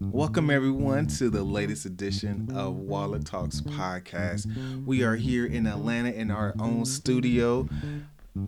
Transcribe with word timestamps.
Welcome, 0.00 0.48
everyone, 0.48 1.06
to 1.18 1.28
the 1.28 1.42
latest 1.42 1.84
edition 1.84 2.48
of 2.54 2.76
Waller 2.76 3.18
Talks 3.18 3.60
podcast. 3.60 4.46
We 4.86 5.02
are 5.02 5.16
here 5.16 5.44
in 5.44 5.66
Atlanta 5.66 6.12
in 6.12 6.30
our 6.30 6.54
own 6.58 6.86
studio, 6.86 7.68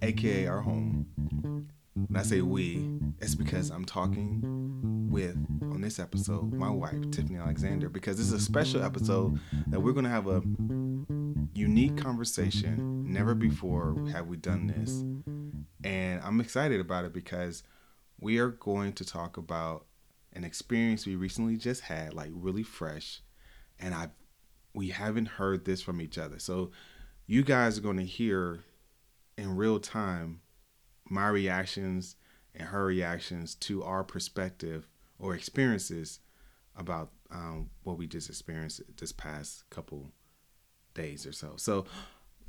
aka 0.00 0.46
our 0.46 0.62
home. 0.62 1.06
When 1.92 2.16
I 2.16 2.22
say 2.22 2.40
we, 2.40 2.88
it's 3.20 3.34
because 3.34 3.68
I'm 3.68 3.84
talking 3.84 5.10
with, 5.10 5.36
on 5.70 5.82
this 5.82 5.98
episode, 5.98 6.54
my 6.54 6.70
wife, 6.70 7.10
Tiffany 7.10 7.38
Alexander, 7.38 7.90
because 7.90 8.16
this 8.16 8.28
is 8.28 8.32
a 8.32 8.40
special 8.40 8.82
episode 8.82 9.38
that 9.66 9.80
we're 9.80 9.92
going 9.92 10.04
to 10.04 10.10
have 10.10 10.28
a 10.28 10.40
unique 11.52 11.98
conversation. 11.98 13.04
Never 13.06 13.34
before 13.34 13.96
have 14.12 14.28
we 14.28 14.38
done 14.38 14.66
this. 14.66 15.04
And 15.84 16.20
I'm 16.22 16.40
excited 16.40 16.80
about 16.80 17.04
it 17.04 17.12
because 17.12 17.62
we 18.20 18.38
are 18.38 18.48
going 18.50 18.92
to 18.94 19.04
talk 19.04 19.36
about 19.36 19.86
an 20.32 20.44
experience 20.44 21.06
we 21.06 21.16
recently 21.16 21.56
just 21.56 21.82
had, 21.82 22.14
like 22.14 22.30
really 22.32 22.62
fresh. 22.62 23.22
And 23.78 23.94
I 23.94 24.10
we 24.72 24.90
haven't 24.90 25.26
heard 25.26 25.64
this 25.64 25.82
from 25.82 26.00
each 26.00 26.16
other. 26.16 26.38
So 26.38 26.70
you 27.26 27.42
guys 27.42 27.76
are 27.78 27.82
going 27.82 27.96
to 27.96 28.04
hear 28.04 28.60
in 29.36 29.56
real 29.56 29.80
time 29.80 30.40
my 31.08 31.28
reactions 31.28 32.16
and 32.54 32.68
her 32.68 32.84
reactions 32.84 33.54
to 33.56 33.82
our 33.82 34.04
perspective 34.04 34.86
or 35.18 35.34
experiences 35.34 36.20
about 36.76 37.10
um, 37.30 37.70
what 37.82 37.98
we 37.98 38.06
just 38.06 38.28
experienced 38.28 38.80
this 38.98 39.12
past 39.12 39.68
couple 39.70 40.12
days 40.94 41.26
or 41.26 41.32
so. 41.32 41.54
So, 41.56 41.84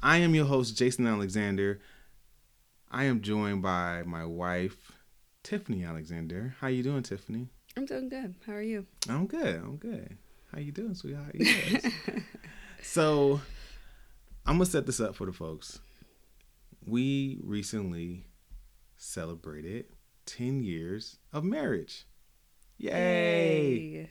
I 0.03 0.17
am 0.17 0.33
your 0.33 0.45
host, 0.45 0.75
Jason 0.75 1.05
Alexander. 1.05 1.79
I 2.93 3.05
am 3.05 3.21
joined 3.21 3.61
by 3.61 4.03
my 4.05 4.25
wife, 4.25 4.91
Tiffany 5.43 5.85
Alexander. 5.85 6.55
How 6.59 6.67
you 6.67 6.83
doing, 6.83 7.03
Tiffany? 7.03 7.47
I'm 7.77 7.85
doing 7.85 8.09
good. 8.09 8.35
How 8.45 8.51
are 8.51 8.61
you? 8.61 8.85
I'm 9.07 9.27
good. 9.27 9.55
I'm 9.55 9.77
good. 9.77 10.17
How 10.51 10.59
you 10.59 10.73
doing, 10.73 10.93
sweetheart? 10.93 11.31
Yes. 11.33 11.85
so, 12.83 13.39
I'm 14.45 14.55
gonna 14.55 14.65
set 14.65 14.85
this 14.85 14.99
up 14.99 15.15
for 15.15 15.25
the 15.25 15.31
folks. 15.31 15.79
We 16.85 17.39
recently 17.41 18.25
celebrated 18.97 19.85
10 20.25 20.61
years 20.61 21.15
of 21.31 21.45
marriage. 21.45 22.05
Yay! 22.77 24.09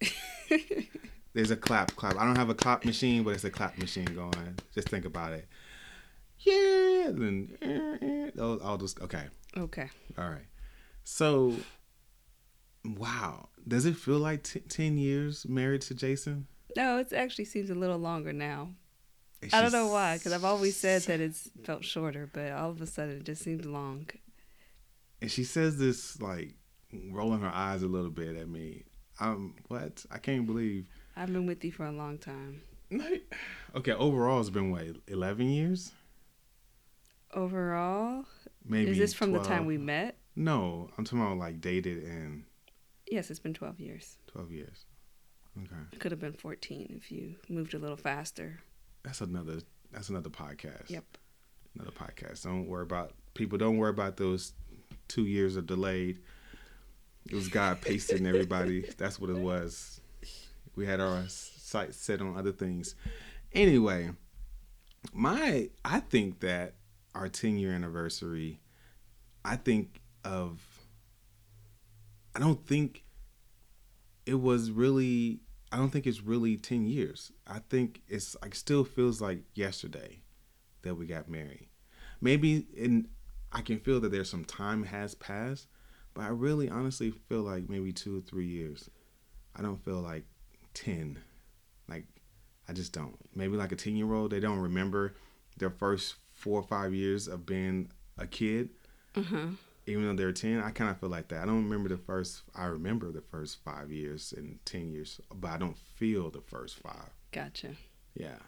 Yay. 0.00 0.08
There's 1.34 1.52
a 1.52 1.56
clap, 1.56 1.94
clap. 1.94 2.16
I 2.16 2.24
don't 2.24 2.34
have 2.34 2.50
a 2.50 2.54
clap 2.54 2.84
machine, 2.84 3.22
but 3.22 3.34
it's 3.34 3.44
a 3.44 3.50
clap 3.50 3.78
machine 3.78 4.06
going. 4.06 4.58
Just 4.74 4.88
think 4.88 5.04
about 5.04 5.34
it. 5.34 5.46
Yeah, 6.44 7.10
then 7.12 7.56
eh, 7.62 7.96
eh, 8.00 8.30
those 8.34 8.60
all 8.62 8.78
just 8.78 9.00
okay. 9.00 9.24
okay. 9.56 9.90
All 10.18 10.28
right. 10.28 10.46
So, 11.04 11.54
wow. 12.84 13.48
Does 13.66 13.86
it 13.86 13.96
feel 13.96 14.18
like 14.18 14.42
t- 14.42 14.60
10 14.60 14.98
years 14.98 15.46
married 15.48 15.82
to 15.82 15.94
Jason? 15.94 16.46
No, 16.76 16.98
it 16.98 17.12
actually 17.12 17.44
seems 17.44 17.70
a 17.70 17.74
little 17.74 17.98
longer 17.98 18.32
now. 18.32 18.70
It's 19.40 19.52
I 19.52 19.60
don't 19.60 19.72
know 19.72 19.88
why, 19.88 20.18
because 20.18 20.32
I've 20.32 20.44
always 20.44 20.76
said 20.76 21.02
that 21.02 21.20
it's 21.20 21.50
felt 21.64 21.84
shorter, 21.84 22.30
but 22.32 22.52
all 22.52 22.70
of 22.70 22.80
a 22.80 22.86
sudden 22.86 23.18
it 23.18 23.24
just 23.24 23.42
seems 23.42 23.66
long. 23.66 24.06
And 25.20 25.30
she 25.30 25.44
says 25.44 25.78
this 25.78 26.20
like 26.20 26.54
rolling 27.10 27.40
her 27.40 27.50
eyes 27.52 27.82
a 27.82 27.88
little 27.88 28.10
bit 28.10 28.36
at 28.36 28.48
me. 28.48 28.84
Um, 29.20 29.54
what? 29.68 30.04
I 30.10 30.18
can't 30.18 30.46
believe. 30.46 30.88
I've 31.16 31.32
been 31.32 31.46
with 31.46 31.64
you 31.64 31.72
for 31.72 31.86
a 31.86 31.92
long 31.92 32.18
time. 32.18 32.62
Okay, 33.74 33.92
overall 33.92 34.38
it's 34.38 34.50
been 34.50 34.70
what, 34.70 34.84
11 35.08 35.48
years? 35.48 35.92
Overall, 37.32 38.24
Maybe. 38.64 38.90
is 38.90 38.98
this 38.98 39.14
from 39.14 39.32
the 39.32 39.40
time 39.42 39.64
we 39.66 39.78
met? 39.78 40.18
No, 40.36 40.90
I'm 40.96 41.04
talking 41.04 41.20
about 41.22 41.38
like 41.38 41.60
dated 41.60 42.04
and 42.04 42.44
Yes, 43.10 43.30
it's 43.30 43.40
been 43.40 43.54
12 43.54 43.80
years. 43.80 44.16
12 44.28 44.52
years. 44.52 44.86
Okay. 45.58 45.74
It 45.92 46.00
could 46.00 46.12
have 46.12 46.20
been 46.20 46.32
14 46.32 46.94
if 46.96 47.12
you 47.12 47.34
moved 47.48 47.74
a 47.74 47.78
little 47.78 47.96
faster. 47.96 48.60
That's 49.02 49.20
another 49.20 49.60
that's 49.90 50.08
another 50.08 50.30
podcast. 50.30 50.88
Yep. 50.88 51.04
Another 51.74 51.90
podcast. 51.90 52.44
Don't 52.44 52.66
worry 52.66 52.82
about 52.82 53.12
people 53.34 53.58
don't 53.58 53.76
worry 53.76 53.90
about 53.90 54.16
those 54.16 54.52
2 55.08 55.22
years 55.26 55.56
of 55.56 55.66
delayed. 55.66 56.18
It 57.28 57.34
was 57.34 57.48
God 57.48 57.80
pasting 57.80 58.26
everybody. 58.26 58.80
That's 58.98 59.20
what 59.20 59.30
it 59.30 59.36
was. 59.36 60.00
We 60.74 60.86
had 60.86 61.00
our 61.00 61.22
sights 61.28 61.96
set 61.98 62.20
on 62.20 62.36
other 62.36 62.52
things. 62.52 62.94
Anyway, 63.52 64.10
my 65.12 65.68
I 65.84 66.00
think 66.00 66.40
that 66.40 66.74
our 67.14 67.28
10 67.28 67.58
year 67.58 67.72
anniversary 67.72 68.60
I 69.44 69.56
think 69.56 70.00
of 70.24 70.60
I 72.34 72.38
don't 72.38 72.64
think 72.66 73.04
it 74.24 74.40
was 74.40 74.70
really 74.70 75.40
I 75.70 75.76
don't 75.78 75.90
think 75.90 76.06
it's 76.06 76.20
really 76.20 76.58
10 76.58 76.84
years. 76.84 77.32
I 77.46 77.60
think 77.70 78.02
it's 78.06 78.36
like 78.42 78.54
still 78.54 78.84
feels 78.84 79.20
like 79.22 79.42
yesterday 79.54 80.20
that 80.82 80.96
we 80.96 81.06
got 81.06 81.30
married. 81.30 81.68
Maybe 82.20 82.66
in 82.76 83.08
I 83.52 83.62
can 83.62 83.78
feel 83.78 84.00
that 84.00 84.10
there's 84.10 84.30
some 84.30 84.44
time 84.44 84.84
has 84.84 85.14
passed, 85.14 85.66
but 86.14 86.22
I 86.22 86.28
really 86.28 86.68
honestly 86.68 87.10
feel 87.10 87.42
like 87.42 87.68
maybe 87.68 87.92
2 87.92 88.18
or 88.18 88.20
3 88.20 88.46
years. 88.46 88.90
I 89.56 89.62
don't 89.62 89.82
feel 89.84 90.00
like 90.00 90.24
10. 90.74 91.18
Like 91.88 92.06
I 92.68 92.72
just 92.72 92.92
don't. 92.92 93.16
Maybe 93.34 93.56
like 93.56 93.72
a 93.72 93.76
10-year-old 93.76 94.30
they 94.30 94.40
don't 94.40 94.58
remember 94.58 95.14
their 95.58 95.70
first 95.70 96.14
4 96.42 96.58
or 96.60 96.62
5 96.62 96.92
years 96.94 97.28
of 97.28 97.46
being 97.46 97.88
a 98.18 98.26
kid. 98.26 98.70
Huh. 99.14 99.48
even 99.86 100.06
though 100.06 100.14
they're 100.14 100.32
10 100.32 100.60
i 100.60 100.70
kind 100.70 100.90
of 100.90 100.98
feel 100.98 101.10
like 101.10 101.28
that. 101.28 101.42
I 101.42 101.46
don't 101.46 101.64
remember 101.64 101.88
the 101.90 101.98
first 101.98 102.42
i 102.54 102.64
remember 102.64 103.12
the 103.12 103.20
first 103.20 103.58
five 103.62 103.90
years 103.92 104.32
and 104.36 104.58
10 104.64 104.90
years 104.90 105.20
but 105.34 105.50
i 105.50 105.58
don't 105.58 105.76
feel 105.76 106.30
the 106.30 106.40
first 106.40 106.78
five. 106.78 107.10
Gotcha. 107.30 107.72
yeah. 108.14 108.38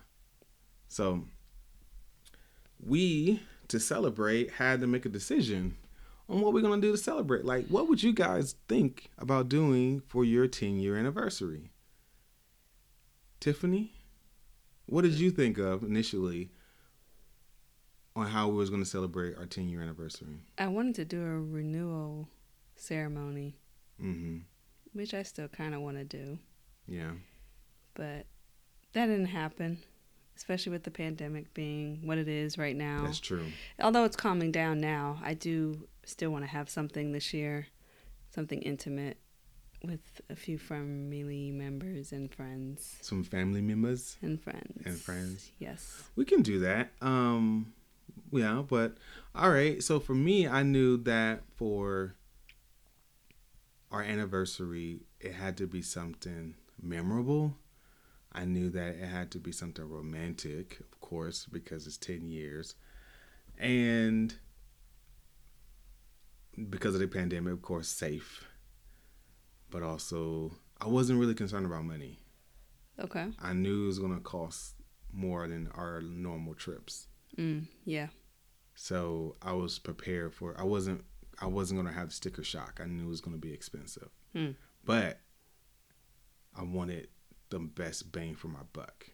So 0.89 1.25
we 2.85 3.41
to 3.69 3.79
celebrate 3.81 4.53
had 4.53 4.81
to 4.81 4.87
make 4.87 5.05
a 5.07 5.09
decision 5.11 5.77
on 6.29 6.41
what 6.41 6.53
we're 6.55 6.63
going 6.63 6.81
to 6.81 6.87
do 6.87 6.93
to 6.93 6.99
celebrate. 6.99 7.45
Like 7.45 7.67
what 7.67 7.89
would 7.89 8.03
you 8.03 8.13
guys 8.15 8.55
think 8.69 9.11
about 9.19 9.49
doing 9.51 10.01
for 10.07 10.25
your 10.25 10.47
10 10.47 10.79
year 10.81 10.97
anniversary? 10.97 11.71
Tiffany 13.41 13.93
what 14.87 15.03
did 15.03 15.15
you 15.15 15.31
think 15.31 15.59
of 15.59 15.83
initially 15.83 16.51
on 18.17 18.27
how 18.27 18.49
we 18.49 18.57
was 18.57 18.71
going 18.71 18.83
to 18.83 18.89
celebrate 18.89 19.37
our 19.37 19.47
10 19.47 19.69
year 19.69 19.81
anniversary 19.83 20.37
I 20.59 20.69
wanted 20.69 20.95
to 20.97 21.05
do 21.05 21.21
a 21.23 21.41
renewal 21.41 22.29
ceremony, 22.77 23.57
mm-hmm 24.03 24.39
which 24.93 25.13
I 25.13 25.25
still 25.25 25.49
kind 25.49 25.75
of 25.75 25.81
want 25.81 25.97
to 25.97 26.05
do. 26.05 26.39
yeah 26.87 27.11
but 27.95 28.27
that 28.93 29.07
didn't 29.07 29.27
happen 29.27 29.79
especially 30.37 30.71
with 30.71 30.85
the 30.85 30.91
pandemic 30.93 31.53
being 31.53 31.99
what 32.05 32.17
it 32.19 32.29
is 32.29 32.57
right 32.59 32.77
now 32.77 33.03
That's 33.05 33.19
true. 33.19 33.47
although 33.81 34.05
it's 34.05 34.15
calming 34.17 34.53
down 34.53 34.81
now 34.81 35.19
i 35.25 35.35
do 35.35 35.89
still 36.05 36.31
want 36.31 36.45
to 36.45 36.51
have 36.51 36.69
something 36.71 37.11
this 37.11 37.35
year 37.35 37.67
something 38.33 38.63
intimate 38.63 39.17
with 39.83 40.21
a 40.31 40.37
few 40.37 40.59
family 40.59 41.51
members 41.51 42.13
and 42.13 42.33
friends 42.33 42.97
Some 43.01 43.25
family 43.25 43.63
members. 43.63 44.17
and 44.23 44.41
friends 44.41 44.83
And 44.87 44.97
friends. 44.97 45.51
yes 45.59 46.05
We 46.15 46.25
can 46.25 46.43
do 46.43 46.61
that. 46.61 46.93
Um 47.03 47.73
yeah, 48.35 48.63
but 48.67 48.97
all 49.35 49.51
right. 49.51 49.83
So 49.83 50.01
for 50.01 50.15
me, 50.15 50.47
I 50.49 50.63
knew 50.63 50.97
that 51.05 51.43
for 51.57 52.15
our 53.91 54.03
anniversary, 54.03 55.01
it 55.21 55.33
had 55.33 55.57
to 55.59 55.67
be 55.67 55.83
something 55.83 56.55
memorable. 56.83 57.57
I 58.33 58.45
knew 58.45 58.69
that 58.71 58.97
it 58.97 59.07
had 59.07 59.31
to 59.33 59.39
be 59.39 59.53
something 59.53 59.89
romantic, 59.89 60.81
of 60.81 61.01
course, 61.01 61.47
because 61.47 61.87
it's 61.87 61.97
10 61.97 62.29
years. 62.29 62.75
And 63.57 64.35
because 66.69 66.95
of 66.95 67.01
the 67.01 67.07
pandemic, 67.07 67.53
of 67.53 67.63
course, 67.63 67.89
safe. 67.89 68.45
But 69.71 69.83
also, 69.83 70.53
I 70.81 70.89
wasn't 70.89 71.21
really 71.21 71.35
concerned 71.35 71.67
about 71.67 71.85
money. 71.85 72.19
okay 72.99 73.27
I 73.41 73.53
knew 73.53 73.85
it 73.85 73.87
was 73.87 73.99
going 74.01 74.15
to 74.15 74.21
cost 74.21 74.75
more 75.13 75.47
than 75.47 75.69
our 75.75 76.01
normal 76.03 76.55
trips. 76.55 77.07
mm, 77.39 77.67
yeah 77.85 78.09
So 78.75 79.37
I 79.43 79.53
was 79.53 79.79
prepared 79.79 80.35
for 80.35 80.55
I 80.59 80.65
wasn't 80.65 81.05
I 81.41 81.47
wasn't 81.47 81.81
going 81.81 81.93
to 81.93 81.99
have 81.99 82.09
the 82.09 82.15
sticker 82.15 82.45
shock. 82.45 82.81
I 82.83 82.87
knew 82.87 83.05
it 83.07 83.09
was 83.09 83.21
going 83.21 83.37
to 83.37 83.41
be 83.41 83.53
expensive. 83.53 84.09
Hmm. 84.35 84.51
But 84.85 85.21
I 86.57 86.63
wanted 86.63 87.09
the 87.51 87.59
best 87.59 88.13
bang 88.13 88.35
for 88.35 88.49
my 88.49 88.61
buck. 88.73 89.07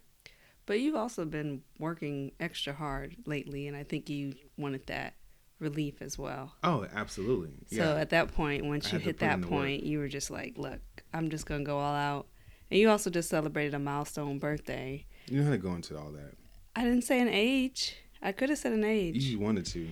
but 0.67 0.81
you've 0.81 0.95
also 0.95 1.25
been 1.25 1.63
working 1.79 2.33
extra 2.41 2.73
hard 2.73 3.17
lately 3.27 3.67
and 3.67 3.77
i 3.77 3.83
think 3.83 4.09
you 4.09 4.35
wanted 4.57 4.87
that 4.87 5.15
relief 5.59 6.01
as 6.01 6.17
well 6.19 6.55
Oh, 6.65 6.87
absolutely. 6.95 7.53
So 7.67 7.77
yeah. 7.95 8.01
at 8.01 8.11
that 8.11 8.33
point, 8.35 8.65
once 8.65 8.91
you 8.93 8.99
hit 8.99 9.19
that 9.19 9.43
point, 9.43 9.83
you 9.83 9.99
were 9.99 10.09
just 10.09 10.31
like, 10.31 10.57
"Look, 10.57 10.81
I'm 11.13 11.29
just 11.29 11.45
gonna 11.45 11.65
go 11.65 11.77
all 11.79 11.95
out." 11.95 12.29
And 12.71 12.81
you 12.81 12.89
also 12.89 13.11
just 13.11 13.29
celebrated 13.29 13.75
a 13.75 13.79
milestone 13.79 14.39
birthday. 14.39 15.05
you 15.27 15.39
know 15.39 15.45
how 15.45 15.51
to 15.51 15.59
go 15.59 15.75
into 15.75 15.99
all 15.99 16.13
that. 16.13 16.33
I 16.75 16.85
didn't 16.85 17.03
say 17.05 17.21
an 17.21 17.29
age. 17.29 17.97
I 18.23 18.33
could 18.33 18.49
have 18.51 18.59
said 18.59 18.73
an 18.73 18.85
age. 18.85 19.25
You 19.25 19.39
wanted 19.39 19.67
to. 19.67 19.89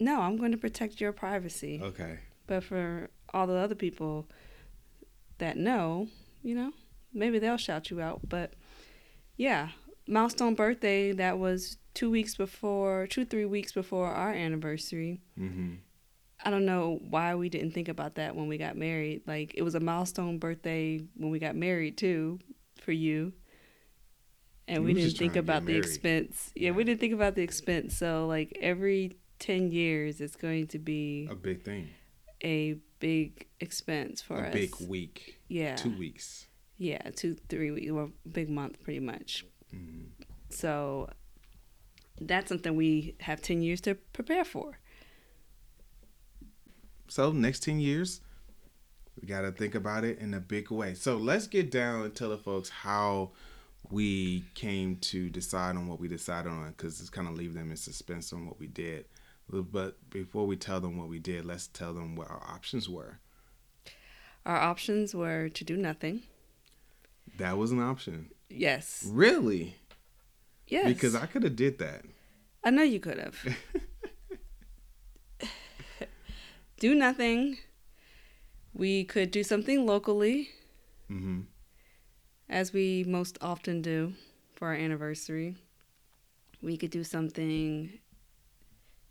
No, 0.00 0.20
I'm 0.20 0.36
going 0.36 0.52
to 0.52 0.58
protect 0.58 1.00
your 1.00 1.12
privacy. 1.12 1.80
Okay. 1.82 2.18
But 2.46 2.64
for 2.64 3.10
all 3.34 3.46
the 3.46 3.54
other 3.54 3.74
people 3.74 4.28
that 5.38 5.56
know, 5.56 6.08
you 6.42 6.54
know, 6.54 6.72
maybe 7.12 7.38
they'll 7.38 7.56
shout 7.56 7.90
you 7.90 8.00
out. 8.00 8.20
But 8.28 8.54
yeah, 9.36 9.68
milestone 10.06 10.54
birthday 10.54 11.12
that 11.12 11.38
was 11.38 11.76
two 11.94 12.10
weeks 12.10 12.36
before, 12.36 13.06
two 13.08 13.24
three 13.24 13.44
weeks 13.44 13.72
before 13.72 14.08
our 14.08 14.32
anniversary. 14.32 15.20
Mm-hmm. 15.38 15.74
I 16.42 16.50
don't 16.50 16.64
know 16.64 17.00
why 17.08 17.34
we 17.34 17.48
didn't 17.48 17.72
think 17.72 17.88
about 17.88 18.14
that 18.14 18.34
when 18.34 18.48
we 18.48 18.56
got 18.56 18.76
married. 18.76 19.22
Like 19.26 19.54
it 19.54 19.62
was 19.62 19.74
a 19.74 19.80
milestone 19.80 20.38
birthday 20.38 21.00
when 21.16 21.30
we 21.30 21.38
got 21.38 21.54
married 21.54 21.98
too, 21.98 22.38
for 22.80 22.92
you. 22.92 23.32
And 24.70 24.84
We 24.84 24.94
we, 24.94 25.00
didn't 25.00 25.18
think 25.18 25.18
trying 25.18 25.28
to 25.30 25.34
get 25.34 25.40
about 25.40 25.66
the 25.66 25.72
married. 25.72 25.84
expense. 25.84 26.52
Yeah, 26.54 26.66
Yeah. 26.70 26.76
we 26.76 26.84
didn't 26.84 27.00
think 27.00 27.12
about 27.14 27.34
the 27.34 27.42
expense. 27.42 27.96
So 27.96 28.26
like 28.26 28.56
every 28.60 29.16
ten 29.38 29.70
years, 29.72 30.20
it's 30.20 30.36
going 30.36 30.68
to 30.68 30.78
be 30.78 31.26
A 31.30 31.34
big 31.34 31.62
thing. 31.62 31.88
a 32.44 32.76
big 33.00 33.46
expense 33.58 34.22
for 34.22 34.36
a 34.44 34.48
us. 34.48 34.52
big 34.54 34.74
week. 34.88 35.40
yeah, 35.48 35.74
Two 35.76 35.90
weeks. 35.98 36.46
yeah, 36.78 37.02
two 37.16 37.36
three 37.48 37.70
weeks, 37.72 37.90
well, 37.90 38.10
big 38.30 38.48
month 38.48 38.80
pretty 38.84 39.00
much. 39.00 39.44
Mm-hmm. 39.74 40.04
So 40.50 41.08
that's 42.20 42.48
something 42.48 42.76
we 42.76 43.16
have 43.20 43.42
ten 43.42 43.62
years 43.62 43.80
to 43.82 43.94
prepare 44.12 44.44
for. 44.44 44.78
So 47.08 47.32
next 47.32 47.62
ten 47.64 47.80
years, 47.80 48.20
we 49.20 49.26
got 49.26 49.40
to 49.42 49.50
think 49.52 49.74
about 49.74 50.04
it 50.04 50.18
in 50.18 50.32
a 50.34 50.40
big 50.40 50.70
way. 50.70 50.94
So 50.94 51.16
let's 51.16 51.46
get 51.46 51.70
down 51.70 52.04
and 52.04 52.14
tell 52.14 52.30
the 52.30 52.38
folks 52.38 52.68
how 52.68 53.32
we 53.88 54.44
came 54.54 54.96
to 54.96 55.30
decide 55.30 55.76
on 55.76 55.88
what 55.88 56.00
we 56.00 56.08
decided 56.08 56.50
on, 56.50 56.68
because 56.70 57.00
it's 57.00 57.10
kind 57.10 57.28
of 57.28 57.34
leave 57.34 57.54
them 57.54 57.70
in 57.70 57.76
suspense 57.76 58.32
on 58.32 58.46
what 58.46 58.58
we 58.58 58.66
did. 58.66 59.06
But 59.48 60.10
before 60.10 60.46
we 60.46 60.56
tell 60.56 60.80
them 60.80 60.96
what 60.96 61.08
we 61.08 61.18
did, 61.18 61.44
let's 61.44 61.66
tell 61.66 61.92
them 61.92 62.14
what 62.14 62.30
our 62.30 62.42
options 62.48 62.88
were. 62.88 63.18
Our 64.46 64.56
options 64.56 65.14
were 65.14 65.48
to 65.48 65.64
do 65.64 65.76
nothing. 65.76 66.22
That 67.38 67.58
was 67.58 67.72
an 67.72 67.80
option. 67.80 68.30
Yes. 68.48 69.04
Really? 69.08 69.76
Yes. 70.68 70.86
Because 70.86 71.14
I 71.14 71.26
could 71.26 71.42
have 71.42 71.56
did 71.56 71.78
that. 71.78 72.02
I 72.62 72.70
know 72.70 72.82
you 72.82 73.00
could 73.00 73.18
have. 73.18 73.56
do 76.78 76.94
nothing. 76.94 77.58
We 78.72 79.04
could 79.04 79.30
do 79.30 79.42
something 79.42 79.84
locally, 79.84 80.50
Mm-hmm. 81.10 81.40
As 82.50 82.72
we 82.74 83.04
most 83.06 83.38
often 83.40 83.80
do 83.80 84.12
for 84.54 84.68
our 84.68 84.74
anniversary. 84.74 85.56
We 86.60 86.76
could 86.76 86.90
do 86.90 87.04
something 87.04 87.98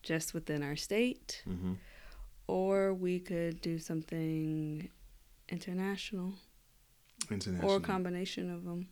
just 0.03 0.33
within 0.35 0.61
our 0.61 0.75
state, 0.75 1.41
Mm-hmm. 1.49 1.73
or 2.47 2.93
we 2.93 3.19
could 3.19 3.59
do 3.61 3.79
something 3.79 4.87
international, 5.49 6.33
International. 7.31 7.69
or 7.71 7.77
a 7.77 7.79
combination 7.79 8.53
of 8.53 8.63
them. 8.65 8.87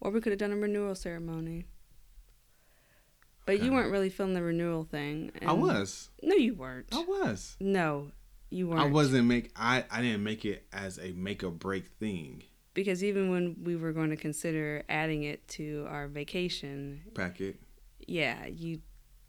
Or 0.00 0.10
we 0.10 0.20
could 0.20 0.32
have 0.32 0.38
done 0.38 0.52
a 0.52 0.56
renewal 0.56 0.94
ceremony. 0.94 1.64
But 3.46 3.56
Okay. 3.56 3.64
you 3.64 3.72
weren't 3.72 3.90
really 3.90 4.10
feeling 4.10 4.34
the 4.34 4.42
renewal 4.42 4.84
thing. 4.84 5.32
I 5.44 5.52
was. 5.52 6.10
No, 6.22 6.34
you 6.36 6.54
weren't. 6.54 6.86
I 6.92 7.02
was. 7.04 7.56
No, 7.60 8.10
you 8.50 8.68
weren't. 8.68 8.82
I 8.82 8.86
wasn't 8.86 9.26
make. 9.26 9.50
I 9.56 9.84
I 9.90 10.02
didn't 10.02 10.22
make 10.22 10.44
it 10.44 10.66
as 10.72 10.98
a 10.98 11.12
make 11.12 11.42
or 11.42 11.50
break 11.50 11.86
thing. 11.98 12.44
Because 12.74 13.02
even 13.04 13.30
when 13.30 13.56
we 13.62 13.76
were 13.76 13.92
going 13.92 14.10
to 14.10 14.16
consider 14.16 14.82
adding 14.88 15.24
it 15.24 15.46
to 15.48 15.86
our 15.88 16.08
vacation, 16.08 17.02
Packet. 17.14 17.56
yeah, 18.06 18.46
you 18.46 18.80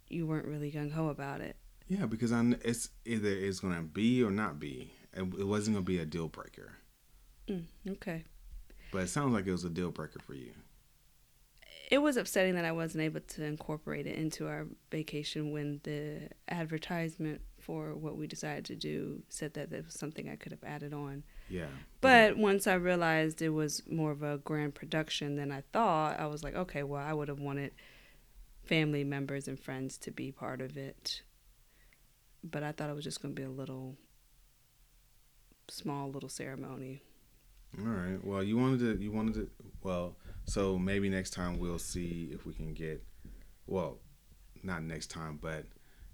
you 0.10 0.26
weren't 0.28 0.46
really 0.46 0.72
gung 0.72 0.92
ho 0.92 1.10
about 1.10 1.42
it. 1.42 1.56
Yeah, 1.88 2.06
because 2.06 2.32
I 2.32 2.42
it's 2.64 2.90
either 3.06 3.30
it's 3.30 3.60
gonna 3.60 3.82
be 3.82 4.24
or 4.24 4.32
not 4.32 4.60
be. 4.60 4.92
It, 5.14 5.22
it 5.22 5.48
wasn't 5.48 5.76
gonna 5.76 5.86
be 5.86 6.00
a 6.00 6.06
deal 6.06 6.28
breaker. 6.28 6.74
Mm, 7.48 7.66
okay. 7.90 8.24
But 8.92 9.04
it 9.04 9.10
sounds 9.10 9.34
like 9.34 9.48
it 9.48 9.52
was 9.52 9.64
a 9.64 9.70
deal 9.70 9.92
breaker 9.92 10.20
for 10.20 10.34
you. 10.34 10.52
It 11.92 11.98
was 11.98 12.18
upsetting 12.18 12.56
that 12.56 12.66
I 12.66 12.72
wasn't 12.72 13.04
able 13.04 13.20
to 13.20 13.44
incorporate 13.44 14.08
it 14.08 14.18
into 14.18 14.48
our 14.48 14.66
vacation 14.90 15.52
when 15.52 15.82
the 15.84 16.30
advertisement 16.48 17.42
for 17.60 17.96
what 17.96 18.18
we 18.18 18.26
decided 18.26 18.66
to 18.66 18.76
do 18.76 19.22
said 19.30 19.54
that 19.56 19.72
it 19.72 19.86
was 19.86 19.94
something 19.94 20.30
I 20.30 20.36
could 20.36 20.52
have 20.52 20.64
added 20.64 20.94
on. 20.94 21.24
Yeah. 21.54 21.68
But 22.02 22.36
once 22.36 22.66
I 22.66 22.74
realized 22.74 23.42
it 23.42 23.50
was 23.50 23.84
more 23.88 24.10
of 24.10 24.24
a 24.24 24.40
grand 24.40 24.74
production 24.74 25.36
than 25.36 25.52
I 25.52 25.62
thought, 25.72 26.20
I 26.20 26.26
was 26.26 26.44
like, 26.44 26.56
okay, 26.56 26.82
well, 26.82 27.02
I 27.02 27.14
would 27.14 27.28
have 27.28 27.40
wanted 27.40 27.74
family 28.64 29.04
members 29.04 29.48
and 29.48 29.60
friends 29.60 30.00
to 30.00 30.12
be 30.12 30.32
part 30.32 30.62
of 30.62 30.78
it. 30.78 31.22
But 32.44 32.64
I 32.64 32.72
thought 32.72 32.90
it 32.90 32.96
was 32.96 33.04
just 33.04 33.22
going 33.22 33.36
to 33.36 33.40
be 33.40 33.46
a 33.46 33.52
little 33.52 33.96
small 35.70 36.10
little 36.10 36.28
ceremony. 36.28 37.04
All 37.80 37.86
right. 37.86 38.24
Well, 38.24 38.44
you 38.44 38.58
wanted 38.58 38.80
to. 38.80 39.02
You 39.02 39.12
wanted 39.12 39.36
to. 39.36 39.50
Well, 39.84 40.18
so 40.46 40.80
maybe 40.80 41.08
next 41.10 41.32
time 41.32 41.60
we'll 41.60 41.80
see 41.80 42.32
if 42.34 42.48
we 42.48 42.54
can 42.54 42.74
get. 42.74 43.04
Well, 43.68 44.00
not 44.64 44.84
next 44.84 45.08
time, 45.08 45.38
but 45.40 45.66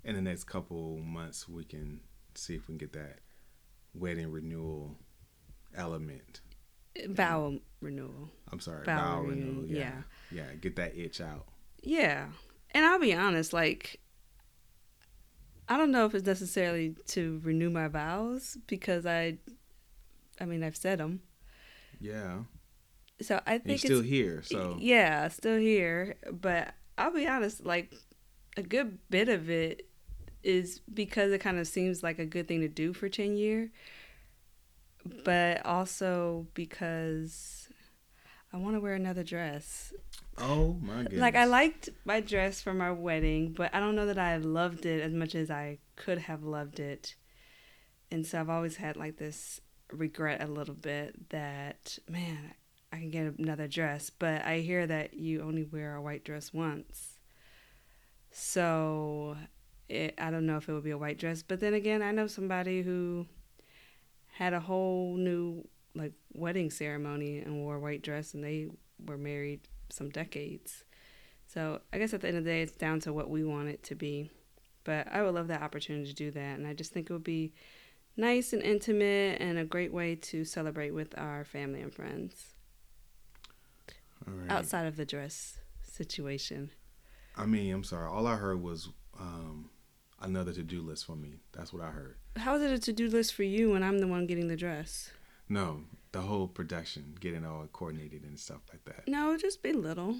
in 0.03 0.15
the 0.15 0.21
next 0.21 0.43
couple 0.43 0.97
months 0.97 1.47
we 1.47 1.63
can 1.63 2.01
see 2.35 2.55
if 2.55 2.67
we 2.67 2.73
can 2.73 2.77
get 2.77 2.93
that 2.93 3.19
wedding 3.93 4.31
renewal 4.31 4.97
element. 5.75 6.41
Uh, 6.97 7.11
vow 7.11 7.59
renewal. 7.81 8.29
I'm 8.51 8.59
sorry, 8.59 8.83
Vow 8.85 8.97
vow 8.97 9.21
renewal, 9.21 9.63
renewal. 9.63 9.65
Yeah. 9.65 10.01
yeah, 10.31 10.53
get 10.59 10.75
that 10.77 10.95
itch 10.97 11.21
out. 11.21 11.45
Yeah. 11.81 12.27
And 12.71 12.85
I'll 12.85 12.99
be 12.99 13.13
honest, 13.13 13.53
like, 13.53 13.99
I 15.67 15.77
don't 15.77 15.91
know 15.91 16.05
if 16.05 16.15
it's 16.15 16.25
necessarily 16.25 16.95
to 17.07 17.39
renew 17.43 17.69
my 17.69 17.87
vows 17.87 18.57
because 18.67 19.05
I, 19.05 19.37
I 20.39 20.45
mean, 20.45 20.63
I've 20.63 20.77
said 20.77 20.99
them. 20.99 21.21
Yeah, 21.99 22.39
So 23.21 23.41
I 23.45 23.55
and 23.55 23.63
think 23.65 23.79
still 23.79 24.01
here, 24.01 24.41
so 24.41 24.77
yeah, 24.79 25.27
still 25.27 25.57
here. 25.57 26.15
But 26.31 26.73
I'll 26.97 27.13
be 27.13 27.27
honest, 27.27 27.65
like 27.65 27.93
a 28.55 28.61
good 28.63 28.99
bit 29.09 29.27
of 29.29 29.49
it 29.49 29.87
is 30.43 30.79
because 30.93 31.31
it 31.33 31.39
kind 31.39 31.59
of 31.59 31.67
seems 31.67 32.01
like 32.03 32.19
a 32.19 32.25
good 32.25 32.47
thing 32.47 32.61
to 32.61 32.69
do 32.69 32.93
for 32.93 33.09
ten 33.09 33.35
year, 33.35 33.71
but 35.25 35.65
also 35.65 36.47
because 36.53 37.69
I 38.51 38.57
want 38.57 38.75
to 38.75 38.79
wear 38.79 38.93
another 38.93 39.23
dress. 39.23 39.93
oh 40.37 40.77
my 40.81 41.03
goodness. 41.03 41.19
Like 41.19 41.35
I 41.35 41.45
liked 41.45 41.89
my 42.05 42.19
dress 42.19 42.61
from 42.61 42.81
our 42.81 42.93
wedding, 42.93 43.53
but 43.53 43.73
I 43.73 43.79
don't 43.79 43.95
know 43.95 44.07
that 44.07 44.17
I 44.17 44.37
loved 44.37 44.85
it 44.85 45.01
as 45.01 45.13
much 45.13 45.35
as 45.35 45.51
I 45.51 45.79
could 45.95 46.17
have 46.19 46.43
loved 46.43 46.79
it. 46.79 47.15
And 48.11 48.25
so 48.25 48.39
I've 48.39 48.49
always 48.49 48.77
had 48.77 48.97
like 48.97 49.17
this 49.17 49.61
regret 49.91 50.41
a 50.41 50.47
little 50.47 50.75
bit 50.75 51.29
that 51.29 51.97
man, 52.09 52.53
I 52.91 52.97
can 52.97 53.11
get 53.11 53.37
another 53.37 53.67
dress, 53.67 54.09
but 54.09 54.43
I 54.43 54.59
hear 54.59 54.87
that 54.87 55.13
you 55.13 55.41
only 55.41 55.63
wear 55.63 55.95
a 55.95 56.01
white 56.01 56.23
dress 56.23 56.51
once. 56.53 57.19
So 58.31 59.37
it, 59.87 60.15
I 60.17 60.31
don't 60.31 60.45
know 60.45 60.57
if 60.57 60.67
it 60.69 60.73
would 60.73 60.83
be 60.83 60.91
a 60.91 60.97
white 60.97 61.19
dress, 61.19 61.43
but 61.43 61.59
then 61.59 61.73
again, 61.73 62.01
I 62.01 62.11
know 62.11 62.27
somebody 62.27 62.81
who 62.81 63.27
had 64.39 64.53
a 64.53 64.59
whole 64.61 65.17
new 65.17 65.67
like 65.93 66.13
wedding 66.33 66.69
ceremony 66.69 67.39
and 67.39 67.57
wore 67.57 67.75
a 67.75 67.79
white 67.79 68.01
dress 68.01 68.33
and 68.33 68.41
they 68.41 68.69
were 69.05 69.17
married 69.17 69.59
some 69.89 70.09
decades. 70.09 70.85
So 71.45 71.81
I 71.91 71.97
guess 71.97 72.13
at 72.13 72.21
the 72.21 72.29
end 72.29 72.37
of 72.37 72.45
the 72.45 72.49
day, 72.49 72.61
it's 72.61 72.71
down 72.71 73.01
to 73.01 73.11
what 73.11 73.29
we 73.29 73.43
want 73.43 73.67
it 73.67 73.83
to 73.83 73.95
be. 73.95 74.31
But 74.85 75.11
I 75.11 75.23
would 75.23 75.35
love 75.35 75.49
that 75.49 75.61
opportunity 75.61 76.07
to 76.07 76.13
do 76.15 76.31
that, 76.31 76.57
and 76.57 76.65
I 76.65 76.73
just 76.73 76.93
think 76.93 77.09
it 77.09 77.13
would 77.13 77.23
be 77.23 77.51
nice 78.15 78.53
and 78.53 78.61
intimate 78.61 79.41
and 79.41 79.59
a 79.59 79.65
great 79.65 79.91
way 79.91 80.15
to 80.15 80.45
celebrate 80.45 80.91
with 80.91 81.13
our 81.17 81.43
family 81.43 81.81
and 81.81 81.93
friends 81.93 82.53
right. 84.25 84.49
outside 84.49 84.85
of 84.85 84.95
the 84.95 85.05
dress 85.05 85.57
situation. 85.83 86.71
I 87.35 87.45
mean, 87.45 87.73
I'm 87.73 87.83
sorry. 87.83 88.07
All 88.07 88.25
I 88.25 88.35
heard 88.35 88.63
was 88.63 88.87
um, 89.19 89.69
another 90.21 90.53
to-do 90.53 90.81
list 90.81 91.05
for 91.05 91.17
me. 91.17 91.35
That's 91.51 91.73
what 91.73 91.83
I 91.83 91.89
heard. 91.89 92.18
How 92.35 92.55
is 92.55 92.61
it 92.61 92.71
a 92.71 92.79
to 92.79 92.93
do 92.93 93.09
list 93.09 93.33
for 93.33 93.43
you 93.43 93.71
when 93.71 93.83
I'm 93.83 93.99
the 93.99 94.07
one 94.07 94.27
getting 94.27 94.47
the 94.47 94.55
dress? 94.55 95.11
No, 95.47 95.81
the 96.11 96.21
whole 96.21 96.47
production, 96.47 97.15
getting 97.19 97.45
all 97.45 97.67
coordinated 97.71 98.23
and 98.23 98.39
stuff 98.39 98.61
like 98.71 98.85
that. 98.85 99.07
No, 99.07 99.37
just 99.37 99.61
be 99.63 99.73
little. 99.73 100.17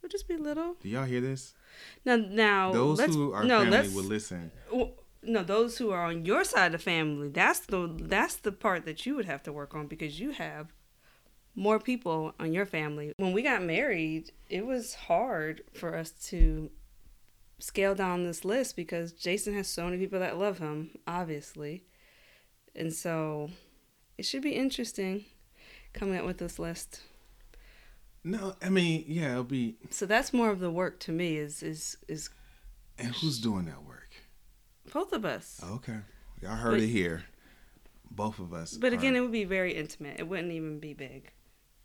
It'd 0.00 0.10
just 0.10 0.28
be 0.28 0.36
little. 0.36 0.74
Do 0.80 0.88
y'all 0.88 1.04
hear 1.04 1.20
this? 1.20 1.54
Now, 2.04 2.16
now 2.16 2.72
Those 2.72 2.98
let's, 2.98 3.14
who 3.14 3.32
are 3.32 3.44
no, 3.44 3.60
family 3.64 3.88
will 3.88 4.04
listen. 4.04 4.52
Well, 4.72 4.92
no, 5.22 5.42
those 5.42 5.78
who 5.78 5.90
are 5.90 6.04
on 6.04 6.24
your 6.24 6.44
side 6.44 6.66
of 6.66 6.72
the 6.72 6.78
family, 6.78 7.28
that's 7.28 7.60
the 7.60 7.92
that's 8.00 8.36
the 8.36 8.52
part 8.52 8.84
that 8.84 9.04
you 9.04 9.16
would 9.16 9.24
have 9.24 9.42
to 9.44 9.52
work 9.52 9.74
on 9.74 9.88
because 9.88 10.20
you 10.20 10.30
have 10.30 10.72
more 11.56 11.80
people 11.80 12.34
on 12.38 12.52
your 12.52 12.66
family. 12.66 13.12
When 13.16 13.32
we 13.32 13.42
got 13.42 13.62
married, 13.62 14.30
it 14.48 14.64
was 14.64 14.94
hard 14.94 15.62
for 15.74 15.96
us 15.96 16.10
to 16.28 16.70
scale 17.58 17.94
down 17.94 18.24
this 18.24 18.44
list 18.44 18.76
because 18.76 19.12
Jason 19.12 19.54
has 19.54 19.68
so 19.68 19.84
many 19.84 19.98
people 19.98 20.20
that 20.20 20.38
love 20.38 20.58
him, 20.58 20.90
obviously. 21.06 21.84
And 22.74 22.92
so 22.92 23.50
it 24.18 24.24
should 24.24 24.42
be 24.42 24.52
interesting 24.52 25.24
coming 25.92 26.16
up 26.18 26.26
with 26.26 26.38
this 26.38 26.58
list. 26.58 27.00
No, 28.22 28.54
I 28.60 28.68
mean, 28.70 29.04
yeah, 29.06 29.32
it'll 29.32 29.44
be. 29.44 29.76
So 29.90 30.04
that's 30.04 30.32
more 30.32 30.50
of 30.50 30.58
the 30.60 30.70
work 30.70 30.98
to 31.00 31.12
me 31.12 31.36
is 31.36 31.62
is 31.62 31.96
is 32.08 32.28
And 32.98 33.14
who's 33.14 33.38
doing 33.38 33.66
that 33.66 33.84
work? 33.84 34.10
Both 34.92 35.12
of 35.12 35.24
us. 35.24 35.60
Okay, 35.62 35.98
y'all 36.42 36.56
heard 36.56 36.72
But- 36.72 36.82
it 36.82 36.88
here. 36.88 37.24
Both 38.10 38.38
of 38.38 38.52
us. 38.54 38.76
But 38.76 38.92
again, 38.94 39.14
it 39.14 39.20
would 39.20 39.32
be 39.32 39.44
very 39.44 39.74
intimate. 39.74 40.18
It 40.18 40.26
wouldn't 40.26 40.50
even 40.52 40.78
be 40.80 40.94
big 40.94 41.30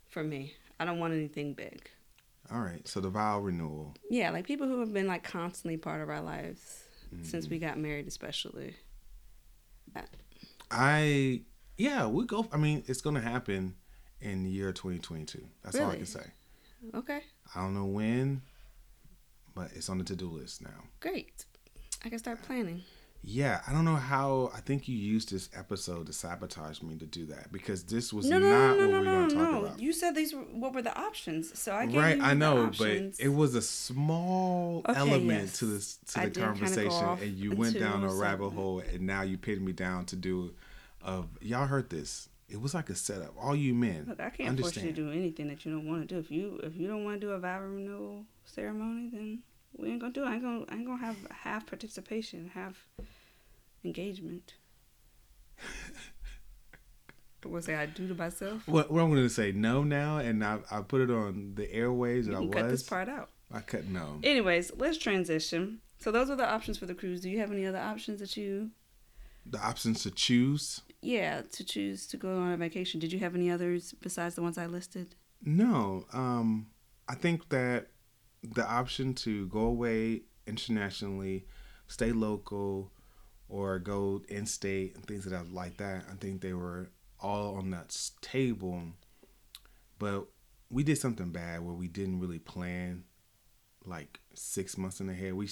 for 0.08 0.24
me. 0.24 0.54
I 0.80 0.84
don't 0.86 0.98
want 0.98 1.12
anything 1.12 1.52
big. 1.52 1.90
All 2.52 2.60
right. 2.60 2.86
So 2.86 3.00
the 3.00 3.08
vow 3.10 3.40
renewal. 3.40 3.94
Yeah, 4.10 4.30
like 4.30 4.46
people 4.46 4.66
who 4.68 4.80
have 4.80 4.92
been 4.92 5.06
like 5.06 5.24
constantly 5.24 5.76
part 5.76 6.00
of 6.02 6.08
our 6.10 6.20
lives 6.20 6.84
since 7.22 7.44
Mm-hmm. 7.46 7.54
we 7.54 7.58
got 7.58 7.78
married, 7.78 8.06
especially. 8.08 8.74
I 10.70 11.42
yeah, 11.76 12.06
we 12.06 12.24
go. 12.26 12.46
I 12.52 12.56
mean, 12.56 12.84
it's 12.86 13.00
gonna 13.00 13.20
happen 13.20 13.74
in 14.20 14.44
the 14.44 14.50
year 14.50 14.72
2022. 14.72 15.44
That's 15.62 15.78
all 15.78 15.90
I 15.90 15.96
can 15.96 16.06
say. 16.06 16.24
Okay, 16.94 17.20
I 17.54 17.60
don't 17.60 17.74
know 17.74 17.84
when, 17.86 18.42
but 19.54 19.70
it's 19.74 19.88
on 19.88 19.98
the 19.98 20.04
to 20.04 20.16
do 20.16 20.28
list 20.28 20.62
now. 20.62 20.84
great. 21.00 21.44
I 22.04 22.08
can 22.08 22.18
start 22.18 22.42
planning. 22.42 22.82
Yeah, 23.24 23.60
I 23.68 23.72
don't 23.72 23.84
know 23.84 23.96
how. 23.96 24.50
I 24.52 24.60
think 24.60 24.88
you 24.88 24.96
used 24.96 25.30
this 25.30 25.48
episode 25.54 26.06
to 26.06 26.12
sabotage 26.12 26.82
me 26.82 26.96
to 26.96 27.06
do 27.06 27.24
that 27.26 27.52
because 27.52 27.84
this 27.84 28.12
was 28.12 28.28
No, 28.28 28.40
no, 28.40 28.48
not 28.48 28.56
no, 28.56 28.74
no, 28.74 28.74
what 28.74 28.78
no, 28.78 28.86
we 28.86 28.92
were 28.92 29.04
no, 29.04 29.12
going 29.12 29.28
to 29.28 29.34
talk 29.36 29.50
no. 29.52 29.64
about. 29.66 29.80
You 29.80 29.92
said 29.92 30.14
these. 30.16 30.34
Were, 30.34 30.40
what 30.40 30.74
were 30.74 30.82
the 30.82 30.98
options? 30.98 31.56
So 31.58 31.72
I 31.72 31.86
gave 31.86 31.94
you 31.94 32.00
right, 32.00 32.20
I 32.20 32.34
know, 32.34 32.70
but 32.76 32.88
it 33.20 33.32
was 33.32 33.54
a 33.54 33.62
small 33.62 34.82
Okay, 34.88 34.98
element 34.98 35.42
yes. 35.42 35.58
to 35.58 35.66
this 35.66 35.98
to 36.08 36.20
I 36.20 36.28
the 36.28 36.40
conversation, 36.40 37.08
and 37.20 37.38
you 37.38 37.54
went 37.54 37.78
down 37.78 38.02
a 38.02 38.12
rabbit 38.12 38.50
hole, 38.50 38.80
and 38.80 39.02
now 39.02 39.22
you 39.22 39.38
pinned 39.38 39.64
me 39.64 39.72
down 39.72 40.04
to 40.06 40.16
do. 40.16 40.54
Of 41.00 41.28
y'all 41.40 41.66
heard 41.66 41.90
this? 41.90 42.28
It 42.48 42.60
was 42.60 42.74
like 42.74 42.90
a 42.90 42.94
setup. 42.94 43.34
All 43.40 43.56
you 43.56 43.74
men, 43.74 44.04
Look, 44.08 44.20
I 44.20 44.30
can't 44.30 44.58
force 44.60 44.76
you 44.76 44.82
to 44.82 44.92
do 44.92 45.10
anything 45.10 45.48
that 45.48 45.64
you 45.64 45.72
don't 45.72 45.86
want 45.86 46.06
to 46.08 46.14
do. 46.14 46.20
If 46.20 46.30
you 46.30 46.60
if 46.62 46.76
you 46.76 46.86
don't 46.86 47.04
want 47.04 47.20
to 47.20 47.26
do 47.26 47.32
a 47.32 47.38
vow 47.38 47.60
renewal 47.60 48.24
ceremony, 48.44 49.08
then 49.12 49.38
we 49.76 49.88
ain't 49.90 50.00
gonna 50.00 50.12
do 50.12 50.24
it. 50.24 50.28
I 50.28 50.34
ain't 50.34 50.42
gonna 50.42 50.64
I 50.68 50.74
ain't 50.74 50.86
gonna 50.86 51.04
have 51.04 51.16
half 51.30 51.66
participation, 51.66 52.50
half 52.54 52.88
engagement. 53.84 54.54
What 57.44 57.64
say 57.64 57.74
I 57.74 57.86
do 57.86 58.06
to 58.06 58.14
myself? 58.14 58.66
What, 58.68 58.90
what 58.90 59.02
I'm 59.02 59.10
going 59.10 59.22
to 59.22 59.28
say 59.28 59.52
no 59.52 59.82
now, 59.82 60.18
and 60.18 60.44
I 60.44 60.58
I 60.70 60.80
put 60.82 61.00
it 61.00 61.10
on 61.10 61.54
the 61.56 61.70
airways. 61.72 62.28
You 62.28 62.36
I 62.36 62.40
was. 62.40 62.50
cut 62.50 62.68
this 62.68 62.82
part 62.82 63.08
out. 63.08 63.30
I 63.52 63.60
cut 63.60 63.86
no. 63.86 64.20
Anyways, 64.22 64.72
let's 64.76 64.96
transition. 64.96 65.80
So 65.98 66.10
those 66.10 66.28
were 66.28 66.36
the 66.36 66.48
options 66.48 66.78
for 66.78 66.86
the 66.86 66.94
cruise. 66.94 67.20
Do 67.20 67.30
you 67.30 67.38
have 67.40 67.50
any 67.50 67.66
other 67.66 67.78
options 67.78 68.20
that 68.20 68.36
you 68.36 68.70
the 69.44 69.58
options 69.58 70.02
to 70.04 70.10
choose. 70.10 70.82
yeah, 71.00 71.42
to 71.52 71.64
choose 71.64 72.06
to 72.08 72.16
go 72.16 72.38
on 72.38 72.52
a 72.52 72.56
vacation? 72.56 73.00
Did 73.00 73.12
you 73.12 73.18
have 73.18 73.34
any 73.34 73.50
others 73.50 73.94
besides 74.00 74.36
the 74.36 74.42
ones 74.42 74.56
I 74.56 74.66
listed? 74.66 75.16
No, 75.44 76.06
um, 76.12 76.68
I 77.08 77.14
think 77.16 77.48
that 77.48 77.88
the 78.42 78.66
option 78.68 79.14
to 79.14 79.46
go 79.46 79.60
away 79.60 80.22
internationally, 80.46 81.46
stay 81.86 82.12
local, 82.12 82.90
or 83.48 83.78
go 83.78 84.22
in 84.28 84.46
state 84.46 84.94
and 84.96 85.04
things 85.06 85.26
like 85.52 85.76
that. 85.76 86.04
I 86.10 86.14
think 86.16 86.40
they 86.40 86.54
were 86.54 86.90
all 87.20 87.56
on 87.56 87.70
that 87.70 87.96
table, 88.20 88.82
but 89.98 90.26
we 90.70 90.82
did 90.82 90.98
something 90.98 91.30
bad 91.30 91.64
where 91.64 91.74
we 91.74 91.86
didn't 91.86 92.20
really 92.20 92.38
plan 92.38 93.04
like 93.84 94.20
six 94.34 94.78
months 94.78 95.00
in 95.00 95.08
ahead. 95.08 95.34
We 95.34 95.48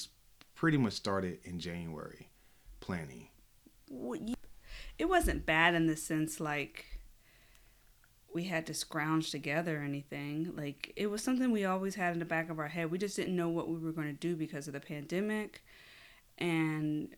pretty 0.54 0.78
much 0.78 0.94
started 0.94 1.38
in 1.44 1.60
January 1.60 2.30
planning. 2.80 3.28
It 4.98 5.08
wasn't 5.08 5.46
bad 5.46 5.74
in 5.74 5.86
the 5.86 5.96
sense 5.96 6.40
like 6.40 6.99
we 8.32 8.44
had 8.44 8.66
to 8.66 8.74
scrounge 8.74 9.30
together 9.30 9.82
anything. 9.82 10.52
Like 10.56 10.92
it 10.96 11.08
was 11.08 11.22
something 11.22 11.50
we 11.50 11.64
always 11.64 11.94
had 11.94 12.12
in 12.12 12.18
the 12.18 12.24
back 12.24 12.50
of 12.50 12.58
our 12.58 12.68
head. 12.68 12.90
We 12.90 12.98
just 12.98 13.16
didn't 13.16 13.36
know 13.36 13.48
what 13.48 13.68
we 13.68 13.78
were 13.78 13.92
going 13.92 14.06
to 14.08 14.12
do 14.12 14.36
because 14.36 14.66
of 14.66 14.72
the 14.74 14.80
pandemic, 14.80 15.64
and 16.38 17.08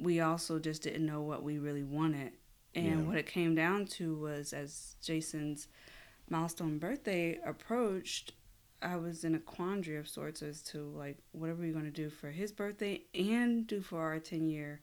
we 0.00 0.20
also 0.20 0.58
just 0.58 0.82
didn't 0.82 1.04
know 1.06 1.20
what 1.22 1.42
we 1.42 1.58
really 1.58 1.82
wanted. 1.82 2.32
And 2.74 2.86
Yeah. 2.86 3.06
what 3.06 3.18
it 3.18 3.26
came 3.26 3.54
down 3.54 3.86
to 3.86 4.14
was 4.16 4.52
as 4.52 4.94
Jason's 5.02 5.68
milestone 6.28 6.78
birthday 6.78 7.38
approached, 7.44 8.32
I 8.80 8.96
was 8.96 9.24
in 9.24 9.34
a 9.34 9.40
quandary 9.40 9.96
of 9.98 10.08
sorts 10.08 10.40
as 10.42 10.62
to 10.64 10.78
like 10.96 11.18
what 11.32 11.50
are 11.50 11.54
we 11.54 11.70
going 11.72 11.84
to 11.84 11.90
do 11.90 12.08
for 12.08 12.30
his 12.30 12.50
birthday 12.52 13.02
and 13.14 13.66
do 13.66 13.82
for 13.82 14.00
our 14.00 14.18
10 14.20 14.48
year 14.48 14.80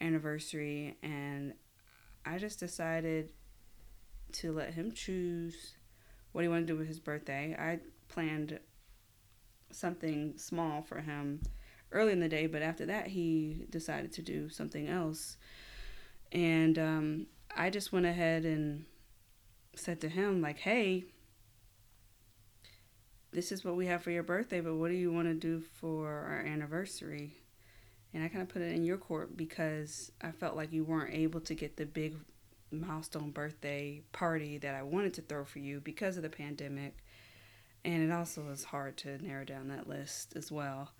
anniversary 0.00 0.96
and 1.02 1.52
I 2.24 2.38
just 2.38 2.60
decided 2.60 3.32
to 4.32 4.52
let 4.52 4.74
him 4.74 4.92
choose 4.92 5.74
what 6.32 6.42
he 6.42 6.48
wanted 6.48 6.66
to 6.66 6.72
do 6.72 6.78
with 6.78 6.88
his 6.88 7.00
birthday. 7.00 7.56
I 7.58 7.80
planned 8.08 8.58
something 9.70 10.34
small 10.36 10.82
for 10.82 11.00
him 11.00 11.40
early 11.92 12.12
in 12.12 12.20
the 12.20 12.28
day, 12.28 12.46
but 12.46 12.62
after 12.62 12.86
that 12.86 13.08
he 13.08 13.66
decided 13.70 14.12
to 14.12 14.22
do 14.22 14.48
something 14.48 14.88
else. 14.88 15.36
And 16.32 16.78
um, 16.78 17.26
I 17.56 17.70
just 17.70 17.92
went 17.92 18.06
ahead 18.06 18.44
and 18.44 18.84
said 19.74 20.00
to 20.02 20.08
him 20.08 20.42
like, 20.42 20.58
"Hey, 20.58 21.06
this 23.30 23.52
is 23.52 23.64
what 23.64 23.76
we 23.76 23.86
have 23.86 24.02
for 24.02 24.10
your 24.10 24.22
birthday, 24.22 24.60
but 24.60 24.74
what 24.74 24.88
do 24.88 24.94
you 24.94 25.12
want 25.12 25.28
to 25.28 25.34
do 25.34 25.60
for 25.60 26.08
our 26.08 26.40
anniversary?" 26.40 27.32
And 28.12 28.22
I 28.22 28.28
kind 28.28 28.42
of 28.42 28.48
put 28.48 28.62
it 28.62 28.74
in 28.74 28.84
your 28.84 28.96
court 28.96 29.36
because 29.36 30.10
I 30.20 30.30
felt 30.30 30.56
like 30.56 30.72
you 30.72 30.84
weren't 30.84 31.14
able 31.14 31.40
to 31.42 31.54
get 31.54 31.76
the 31.76 31.86
big 31.86 32.16
milestone 32.70 33.30
birthday 33.30 34.02
party 34.12 34.58
that 34.58 34.74
I 34.74 34.82
wanted 34.82 35.14
to 35.14 35.22
throw 35.22 35.44
for 35.44 35.58
you 35.58 35.80
because 35.80 36.16
of 36.16 36.22
the 36.22 36.30
pandemic. 36.30 36.96
And 37.84 38.02
it 38.02 38.12
also 38.12 38.42
was 38.42 38.64
hard 38.64 38.96
to 38.98 39.18
narrow 39.24 39.44
down 39.44 39.68
that 39.68 39.88
list 39.88 40.34
as 40.36 40.50
well. 40.50 40.90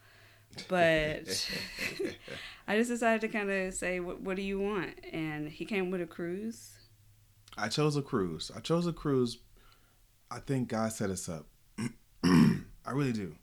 But 0.68 1.50
I 2.68 2.76
just 2.76 2.90
decided 2.90 3.20
to 3.22 3.28
kind 3.28 3.50
of 3.50 3.74
say, 3.74 4.00
what, 4.00 4.20
what 4.20 4.36
do 4.36 4.42
you 4.42 4.58
want? 4.60 4.94
And 5.12 5.48
he 5.48 5.64
came 5.64 5.90
with 5.90 6.00
a 6.00 6.06
cruise. 6.06 6.78
I 7.56 7.68
chose 7.68 7.96
a 7.96 8.02
cruise. 8.02 8.50
I 8.54 8.60
chose 8.60 8.86
a 8.86 8.92
cruise. 8.92 9.38
I 10.30 10.38
think 10.38 10.68
God 10.68 10.92
set 10.92 11.10
us 11.10 11.28
up. 11.28 11.46
I 12.24 12.92
really 12.92 13.12
do, 13.12 13.34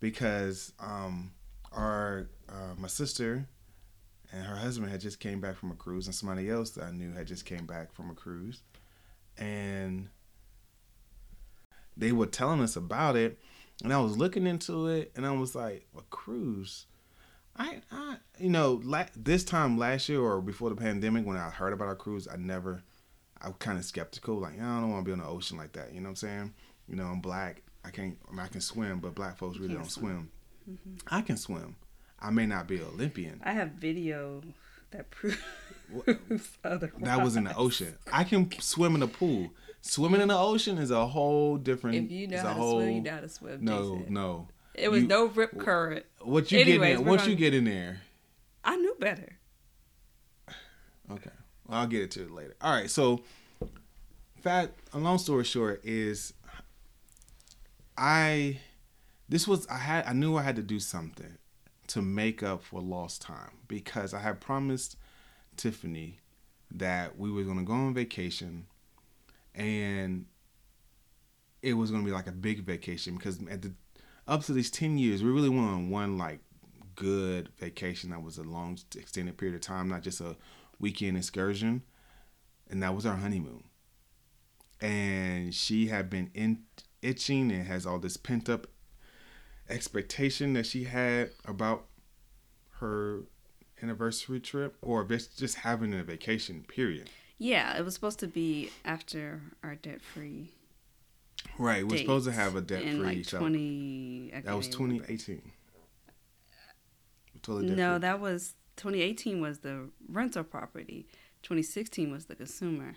because 0.00 0.72
um, 0.80 1.32
our 1.72 2.28
uh, 2.48 2.74
my 2.78 2.88
sister 2.88 3.48
and 4.32 4.44
her 4.44 4.56
husband 4.56 4.90
had 4.90 5.00
just 5.00 5.20
came 5.20 5.40
back 5.40 5.56
from 5.56 5.70
a 5.70 5.74
cruise, 5.74 6.06
and 6.06 6.14
somebody 6.14 6.48
else 6.48 6.70
that 6.70 6.84
I 6.84 6.90
knew 6.90 7.12
had 7.12 7.26
just 7.26 7.44
came 7.44 7.66
back 7.66 7.92
from 7.92 8.10
a 8.10 8.14
cruise, 8.14 8.62
and 9.36 10.08
they 11.96 12.12
were 12.12 12.26
telling 12.26 12.60
us 12.60 12.76
about 12.76 13.16
it, 13.16 13.38
and 13.82 13.92
I 13.92 14.00
was 14.00 14.16
looking 14.16 14.46
into 14.46 14.88
it, 14.88 15.12
and 15.16 15.26
I 15.26 15.32
was 15.32 15.54
like, 15.54 15.86
a 15.96 16.02
cruise. 16.10 16.86
I, 17.56 17.82
I, 17.90 18.16
you 18.38 18.48
know, 18.48 18.80
la- 18.82 19.04
this 19.14 19.44
time 19.44 19.76
last 19.76 20.08
year 20.08 20.20
or 20.20 20.40
before 20.40 20.70
the 20.70 20.76
pandemic, 20.76 21.26
when 21.26 21.36
I 21.36 21.50
heard 21.50 21.74
about 21.74 21.88
our 21.88 21.94
cruise, 21.94 22.26
I 22.26 22.36
never, 22.36 22.82
I 23.42 23.48
was 23.48 23.56
kind 23.58 23.76
of 23.76 23.84
skeptical. 23.84 24.36
Like, 24.36 24.54
I 24.54 24.80
don't 24.80 24.90
want 24.90 25.04
to 25.04 25.08
be 25.08 25.12
on 25.12 25.18
the 25.18 25.26
ocean 25.26 25.58
like 25.58 25.72
that. 25.72 25.92
You 25.92 26.00
know 26.00 26.06
what 26.06 26.10
I'm 26.10 26.16
saying? 26.16 26.54
You 26.88 26.96
know, 26.96 27.04
I'm 27.04 27.20
black. 27.20 27.62
I 27.84 27.90
can't. 27.90 28.16
I, 28.28 28.30
mean, 28.30 28.40
I 28.40 28.48
can 28.48 28.60
swim, 28.60 29.00
but 29.00 29.14
black 29.14 29.36
folks 29.36 29.58
really 29.58 29.74
don't 29.74 29.90
swim. 29.90 30.30
swim. 30.66 30.78
Mm-hmm. 30.78 31.14
I 31.14 31.20
can 31.20 31.36
swim. 31.36 31.76
I 32.22 32.30
may 32.30 32.46
not 32.46 32.68
be 32.68 32.76
an 32.76 32.84
Olympian. 32.94 33.40
I 33.44 33.52
have 33.52 33.72
video 33.72 34.42
that 34.92 35.10
proves 35.10 35.36
otherwise. 36.64 37.02
That 37.02 37.22
was 37.22 37.34
in 37.36 37.44
the 37.44 37.56
ocean. 37.56 37.96
I 38.12 38.24
can 38.24 38.50
swim 38.60 38.94
in 38.94 39.02
a 39.02 39.08
pool. 39.08 39.50
Swimming 39.80 40.20
in 40.20 40.28
the 40.28 40.38
ocean 40.38 40.78
is 40.78 40.92
a 40.92 41.04
whole 41.06 41.56
different. 41.56 41.96
If 41.96 42.10
you 42.12 42.28
know 42.28 42.36
how 42.38 42.42
to 42.44 42.54
whole, 42.54 42.80
swim, 42.80 42.90
you 42.94 43.00
know 43.02 43.10
how 43.10 43.20
to 43.20 43.28
swim. 43.28 43.64
No, 43.64 43.96
Jason. 43.98 44.14
no. 44.14 44.48
It 44.74 44.88
was 44.90 45.02
You- 45.02 45.08
no 45.08 45.26
rip 45.26 45.58
current. 45.58 46.06
What 46.20 46.52
you 46.52 46.60
Anyways, 46.60 46.98
get 46.98 47.00
in? 47.00 47.04
Once 47.06 47.22
gonna- 47.22 47.30
you 47.32 47.36
get 47.36 47.52
in 47.54 47.64
there, 47.64 48.00
I 48.64 48.76
knew 48.76 48.94
better. 49.00 49.38
Okay. 51.10 51.30
Well, 51.66 51.80
I'll 51.80 51.86
get 51.88 52.02
it 52.02 52.10
to 52.12 52.22
it 52.22 52.30
later. 52.30 52.54
All 52.60 52.72
right. 52.72 52.88
So, 52.88 53.22
fat. 54.40 54.70
A 54.92 54.98
long 54.98 55.18
story 55.18 55.44
short 55.44 55.84
is, 55.84 56.32
I, 57.98 58.60
this 59.28 59.46
was 59.48 59.66
I 59.66 59.78
had 59.78 60.06
I 60.06 60.12
knew 60.12 60.36
I 60.36 60.42
had 60.42 60.56
to 60.56 60.62
do 60.62 60.78
something 60.78 61.36
to 61.92 62.02
make 62.02 62.42
up 62.42 62.62
for 62.62 62.80
lost 62.80 63.22
time 63.22 63.52
because 63.68 64.14
I 64.14 64.20
had 64.20 64.40
promised 64.40 64.96
Tiffany 65.56 66.20
that 66.70 67.18
we 67.18 67.30
were 67.30 67.42
going 67.42 67.58
to 67.58 67.64
go 67.64 67.74
on 67.74 67.94
vacation, 67.94 68.66
and 69.54 70.24
it 71.60 71.74
was 71.74 71.90
going 71.90 72.02
to 72.02 72.06
be 72.06 72.14
like 72.14 72.26
a 72.26 72.32
big 72.32 72.64
vacation 72.64 73.16
because 73.16 73.38
at 73.50 73.62
the 73.62 73.72
up 74.26 74.42
to 74.44 74.52
these 74.52 74.70
ten 74.70 74.96
years 74.96 75.22
we 75.22 75.30
really 75.30 75.48
went 75.48 75.68
on 75.68 75.90
one 75.90 76.16
like 76.16 76.40
good 76.94 77.50
vacation 77.58 78.10
that 78.10 78.22
was 78.22 78.38
a 78.38 78.42
long 78.42 78.78
extended 78.96 79.36
period 79.36 79.54
of 79.54 79.60
time, 79.60 79.88
not 79.88 80.02
just 80.02 80.20
a 80.20 80.36
weekend 80.78 81.16
excursion. 81.16 81.82
And 82.70 82.82
that 82.82 82.94
was 82.94 83.04
our 83.04 83.16
honeymoon. 83.16 83.64
And 84.80 85.54
she 85.54 85.88
had 85.88 86.08
been 86.08 86.30
in, 86.32 86.62
itching 87.02 87.52
and 87.52 87.66
has 87.66 87.86
all 87.86 87.98
this 87.98 88.16
pent 88.16 88.48
up 88.48 88.66
expectation 89.72 90.52
that 90.54 90.66
she 90.66 90.84
had 90.84 91.30
about 91.44 91.86
her 92.78 93.22
anniversary 93.82 94.40
trip 94.40 94.76
or 94.82 95.04
just 95.04 95.38
just 95.38 95.56
having 95.56 95.94
a 95.94 96.02
vacation, 96.02 96.64
period. 96.68 97.10
Yeah, 97.38 97.76
it 97.76 97.84
was 97.84 97.94
supposed 97.94 98.20
to 98.20 98.28
be 98.28 98.70
after 98.84 99.40
our 99.64 99.74
debt 99.74 100.00
free. 100.00 100.50
Right. 101.58 101.86
We're 101.86 101.98
supposed 101.98 102.26
to 102.26 102.32
have 102.32 102.54
a 102.54 102.60
debt 102.60 102.82
in 102.82 102.98
free 102.98 103.16
like 103.16 103.28
show. 103.28 103.38
twenty. 103.38 104.30
That 104.32 104.56
was 104.56 104.68
remember. 104.78 105.04
2018. 105.04 105.42
Totally 107.42 107.74
No, 107.74 107.98
that 107.98 108.20
was 108.20 108.54
2018 108.76 109.40
was 109.40 109.58
the 109.58 109.88
rental 110.08 110.44
property. 110.44 111.06
2016 111.42 112.12
was 112.12 112.26
the 112.26 112.36
consumer. 112.36 112.94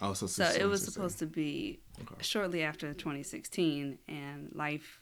Oh, 0.00 0.14
so, 0.14 0.26
So 0.26 0.44
it 0.44 0.64
was 0.64 0.84
supposed 0.84 1.18
to 1.20 1.26
be 1.26 1.80
shortly 2.20 2.62
after 2.62 2.92
2016, 2.92 3.98
and 4.08 4.50
life 4.54 5.00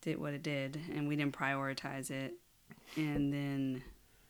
did 0.00 0.18
what 0.18 0.32
it 0.34 0.42
did, 0.42 0.80
and 0.94 1.06
we 1.08 1.16
didn't 1.16 1.36
prioritize 1.36 2.10
it. 2.10 2.34
And 2.96 3.32
then 3.32 3.82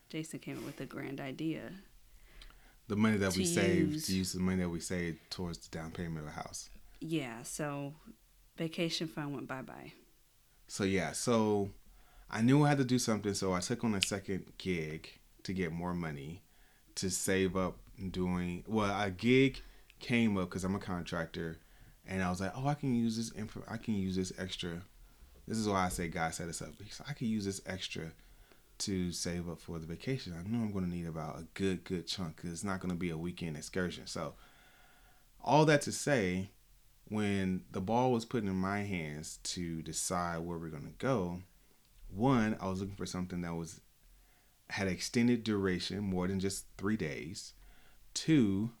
Jason 0.09 0.39
came 0.39 0.57
up 0.57 0.65
with 0.65 0.79
a 0.81 0.85
grand 0.85 1.19
idea. 1.19 1.71
the 2.87 2.95
money 2.97 3.15
that 3.17 3.33
we 3.37 3.45
to 3.45 3.49
saved 3.49 3.91
use- 3.93 4.07
to 4.07 4.15
use 4.17 4.33
the 4.33 4.39
money 4.41 4.57
that 4.61 4.69
we 4.69 4.79
saved 4.81 5.17
towards 5.29 5.59
the 5.59 5.69
down 5.77 5.91
payment 5.91 6.19
of 6.19 6.27
a 6.27 6.31
house. 6.35 6.69
Yeah, 6.99 7.41
so 7.43 7.93
vacation 8.57 9.07
fund 9.07 9.33
went 9.33 9.47
bye 9.47 9.61
bye. 9.61 9.93
So 10.67 10.83
yeah, 10.83 11.13
so 11.13 11.71
I 12.29 12.41
knew 12.41 12.63
I 12.65 12.69
had 12.69 12.77
to 12.79 12.83
do 12.83 12.99
something, 12.99 13.33
so 13.33 13.53
I 13.53 13.61
took 13.61 13.83
on 13.85 13.95
a 13.95 14.01
second 14.01 14.53
gig 14.57 15.07
to 15.43 15.53
get 15.53 15.71
more 15.71 15.93
money 15.93 16.41
to 16.95 17.09
save 17.09 17.55
up 17.55 17.77
doing 18.11 18.63
well. 18.67 18.99
A 19.01 19.09
gig 19.09 19.61
came 19.99 20.37
up 20.37 20.49
because 20.49 20.63
I'm 20.65 20.75
a 20.75 20.79
contractor, 20.79 21.59
and 22.05 22.21
I 22.21 22.29
was 22.29 22.41
like, 22.41 22.51
oh, 22.55 22.67
I 22.67 22.73
can 22.73 22.93
use 22.93 23.15
this 23.15 23.31
info. 23.37 23.63
I 23.69 23.77
can 23.77 23.93
use 23.95 24.15
this 24.17 24.33
extra. 24.37 24.81
This 25.47 25.57
is 25.57 25.67
why 25.67 25.85
I 25.85 25.89
say 25.89 26.07
God 26.07 26.33
set 26.33 26.49
us 26.49 26.61
up 26.61 26.77
because 26.77 27.01
I 27.07 27.13
can 27.13 27.27
use 27.27 27.45
this 27.45 27.61
extra 27.65 28.11
to 28.79 29.11
save 29.11 29.49
up 29.49 29.59
for 29.59 29.79
the 29.79 29.85
vacation. 29.85 30.33
I 30.33 30.47
know 30.47 30.63
I'm 30.63 30.71
going 30.71 30.85
to 30.85 30.95
need 30.95 31.07
about 31.07 31.39
a 31.39 31.47
good, 31.53 31.83
good 31.83 32.07
chunk 32.07 32.37
because 32.37 32.51
it's 32.51 32.63
not 32.63 32.79
going 32.79 32.91
to 32.91 32.97
be 32.97 33.09
a 33.09 33.17
weekend 33.17 33.57
excursion. 33.57 34.07
So, 34.07 34.33
all 35.43 35.65
that 35.65 35.81
to 35.83 35.91
say, 35.91 36.49
when 37.09 37.63
the 37.71 37.81
ball 37.81 38.11
was 38.11 38.25
put 38.25 38.43
in 38.43 38.55
my 38.55 38.79
hands 38.79 39.39
to 39.43 39.81
decide 39.81 40.39
where 40.39 40.57
we're 40.57 40.69
going 40.69 40.83
to 40.83 41.05
go, 41.05 41.41
one, 42.09 42.57
I 42.59 42.69
was 42.69 42.79
looking 42.79 42.95
for 42.95 43.05
something 43.05 43.41
that 43.41 43.55
was 43.55 43.81
had 44.71 44.87
extended 44.87 45.43
duration, 45.43 45.99
more 45.99 46.27
than 46.27 46.39
just 46.39 46.65
three 46.77 46.95
days. 46.95 47.53
Two, 48.13 48.71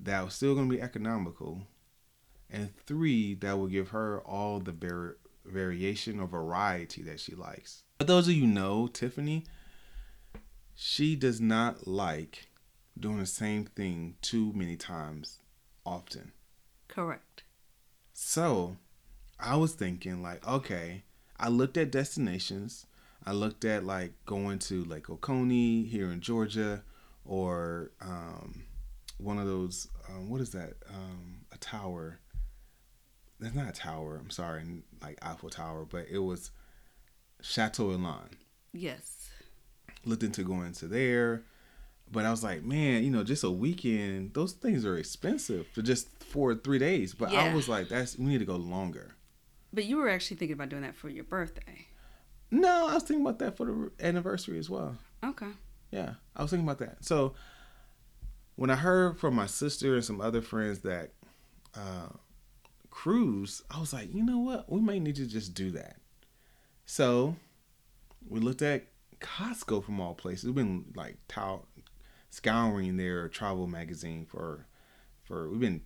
that 0.00 0.24
was 0.24 0.34
still 0.34 0.54
going 0.54 0.68
to 0.68 0.74
be 0.74 0.82
economical, 0.82 1.66
and 2.48 2.74
three, 2.86 3.34
that 3.34 3.58
will 3.58 3.68
give 3.68 3.90
her 3.90 4.20
all 4.22 4.58
the 4.58 4.72
var- 4.72 5.18
variation 5.44 6.20
or 6.20 6.26
variety 6.26 7.02
that 7.02 7.20
she 7.20 7.34
likes. 7.34 7.82
For 7.98 8.04
those 8.04 8.28
of 8.28 8.34
you 8.34 8.46
know 8.46 8.86
Tiffany, 8.86 9.44
she 10.74 11.16
does 11.16 11.40
not 11.40 11.86
like 11.86 12.48
doing 12.98 13.18
the 13.18 13.26
same 13.26 13.64
thing 13.64 14.16
too 14.22 14.52
many 14.54 14.76
times 14.76 15.38
often. 15.84 16.32
Correct. 16.88 17.44
So 18.12 18.76
I 19.38 19.56
was 19.56 19.72
thinking, 19.72 20.22
like, 20.22 20.46
okay, 20.46 21.04
I 21.38 21.48
looked 21.48 21.76
at 21.76 21.90
destinations. 21.90 22.86
I 23.24 23.32
looked 23.32 23.64
at 23.64 23.84
like 23.84 24.12
going 24.26 24.58
to 24.60 24.84
Lake 24.84 25.10
Oconee 25.10 25.84
here 25.84 26.10
in 26.10 26.20
Georgia 26.20 26.82
or 27.24 27.92
um, 28.00 28.64
one 29.18 29.38
of 29.38 29.46
those, 29.46 29.88
um, 30.08 30.28
what 30.28 30.40
is 30.40 30.50
that? 30.50 30.74
Um, 30.88 31.42
a 31.52 31.58
tower. 31.58 32.18
That's 33.40 33.54
not 33.54 33.68
a 33.68 33.72
tower. 33.72 34.18
I'm 34.22 34.30
sorry, 34.30 34.62
like 35.02 35.18
Eiffel 35.22 35.50
Tower, 35.50 35.86
but 35.90 36.06
it 36.10 36.18
was 36.18 36.50
Chateau 37.40 37.90
Elan 37.90 38.36
Yes. 38.72 39.30
looked 40.04 40.22
into 40.22 40.44
going 40.44 40.72
to 40.74 40.86
there. 40.86 41.42
But 42.12 42.26
I 42.26 42.30
was 42.30 42.42
like, 42.42 42.64
man, 42.64 43.04
you 43.04 43.10
know, 43.10 43.22
just 43.24 43.44
a 43.44 43.50
weekend, 43.50 44.34
those 44.34 44.52
things 44.52 44.84
are 44.84 44.96
expensive 44.98 45.66
for 45.68 45.80
just 45.80 46.08
for 46.24 46.54
three 46.54 46.78
days. 46.78 47.14
But 47.14 47.30
I 47.32 47.54
was 47.54 47.68
like, 47.68 47.88
that's 47.88 48.18
we 48.18 48.26
need 48.26 48.38
to 48.38 48.44
go 48.44 48.56
longer. 48.56 49.14
But 49.72 49.84
you 49.84 49.96
were 49.96 50.08
actually 50.08 50.36
thinking 50.36 50.54
about 50.54 50.68
doing 50.68 50.82
that 50.82 50.96
for 50.96 51.08
your 51.08 51.24
birthday. 51.24 51.86
No, 52.50 52.88
I 52.88 52.94
was 52.94 53.04
thinking 53.04 53.24
about 53.24 53.38
that 53.38 53.56
for 53.56 53.66
the 53.66 53.90
anniversary 54.00 54.58
as 54.58 54.68
well. 54.68 54.96
Okay. 55.24 55.50
Yeah, 55.92 56.14
I 56.34 56.42
was 56.42 56.50
thinking 56.50 56.66
about 56.66 56.78
that. 56.78 57.04
So 57.04 57.34
when 58.56 58.70
I 58.70 58.74
heard 58.76 59.18
from 59.18 59.34
my 59.34 59.46
sister 59.46 59.94
and 59.94 60.04
some 60.04 60.20
other 60.20 60.42
friends 60.42 60.80
that 60.80 61.12
uh, 61.76 62.08
cruise, 62.90 63.62
I 63.70 63.80
was 63.80 63.92
like, 63.92 64.12
you 64.14 64.22
know 64.22 64.38
what? 64.38 64.70
We 64.70 64.80
may 64.80 64.98
need 64.98 65.16
to 65.16 65.26
just 65.26 65.54
do 65.54 65.70
that. 65.72 65.96
So 66.86 67.36
we 68.28 68.40
looked 68.40 68.62
at 68.62 68.86
Costco 69.20 69.84
from 69.84 70.00
all 70.00 70.14
places. 70.14 70.44
We've 70.46 70.54
been 70.54 70.86
like 70.94 71.16
tout, 71.28 71.66
scouring 72.30 72.96
their 72.96 73.28
travel 73.28 73.66
magazine 73.66 74.26
for 74.26 74.66
for 75.24 75.48
we've 75.48 75.60
been 75.60 75.82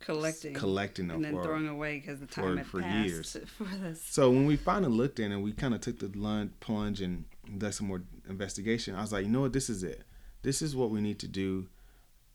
Collecting. 0.00 0.52
collecting 0.52 1.06
them 1.08 1.16
and 1.16 1.24
then 1.24 1.32
for 1.34 1.44
throwing 1.44 1.68
away 1.68 1.98
because 1.98 2.20
the 2.20 2.26
time 2.26 2.44
for- 2.52 2.56
had 2.58 2.66
for 2.66 2.80
passed 2.82 3.08
years. 3.08 3.36
for 3.56 3.64
this. 3.64 4.02
So 4.02 4.30
when 4.30 4.44
we 4.44 4.56
finally 4.56 4.92
looked 4.92 5.18
in 5.18 5.32
and 5.32 5.42
we 5.42 5.52
kind 5.52 5.72
of 5.74 5.80
took 5.80 5.98
the 5.98 6.10
lun- 6.18 6.52
plunge 6.60 7.00
and 7.00 7.24
did 7.56 7.72
some 7.72 7.86
more 7.86 8.02
investigation, 8.28 8.94
I 8.96 9.00
was 9.00 9.12
like, 9.12 9.24
you 9.24 9.30
know 9.30 9.40
what, 9.42 9.52
this 9.54 9.70
is 9.70 9.82
it. 9.82 10.02
This 10.42 10.60
is 10.60 10.76
what 10.76 10.90
we 10.90 11.00
need 11.00 11.18
to 11.20 11.28
do. 11.28 11.68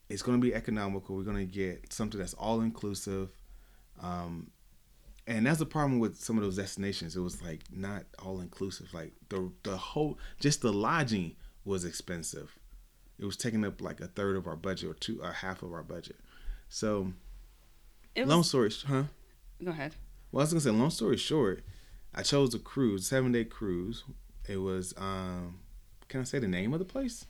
It's 0.07 0.23
going 0.23 0.39
to 0.39 0.41
be 0.41 0.55
economical. 0.55 1.15
We're 1.15 1.21
going 1.23 1.37
to 1.37 1.45
get 1.45 1.93
something 1.93 2.19
that's 2.19 2.33
all 2.33 2.61
inclusive. 2.61 3.29
Um, 4.01 4.51
and 5.27 5.45
that's 5.45 5.59
the 5.59 5.65
problem 5.65 5.99
with 5.99 6.17
some 6.17 6.37
of 6.37 6.43
those 6.43 6.55
destinations. 6.55 7.15
It 7.15 7.19
was 7.19 7.41
like 7.41 7.61
not 7.71 8.03
all 8.23 8.39
inclusive. 8.39 8.93
Like 8.93 9.13
the 9.29 9.51
the 9.63 9.77
whole 9.77 10.17
just 10.39 10.61
the 10.61 10.73
lodging 10.73 11.35
was 11.65 11.85
expensive. 11.85 12.57
It 13.19 13.25
was 13.25 13.37
taking 13.37 13.63
up 13.65 13.81
like 13.81 13.99
a 14.01 14.07
third 14.07 14.37
of 14.37 14.47
our 14.47 14.55
budget 14.55 14.89
or 14.89 14.93
two 14.93 15.21
or 15.21 15.31
half 15.31 15.61
of 15.61 15.73
our 15.73 15.83
budget. 15.83 16.15
So 16.69 17.13
It 18.15 18.27
long 18.27 18.43
story, 18.43 18.71
huh? 18.87 19.03
go 19.63 19.71
ahead. 19.71 19.95
Well, 20.31 20.41
I 20.41 20.43
was 20.43 20.51
gonna 20.53 20.61
say, 20.61 20.69
long 20.71 20.89
story 20.89 21.17
short, 21.17 21.63
I 22.15 22.23
chose 22.23 22.53
a 22.55 22.59
cruise, 22.59 23.05
seven 23.07 23.31
day 23.31 23.43
cruise. 23.43 24.03
It 24.47 24.57
was, 24.57 24.93
um, 24.97 25.59
can 26.07 26.21
I 26.21 26.23
say 26.23 26.39
the 26.39 26.47
name 26.47 26.73
of 26.73 26.79
the 26.79 26.85
place? 26.85 27.25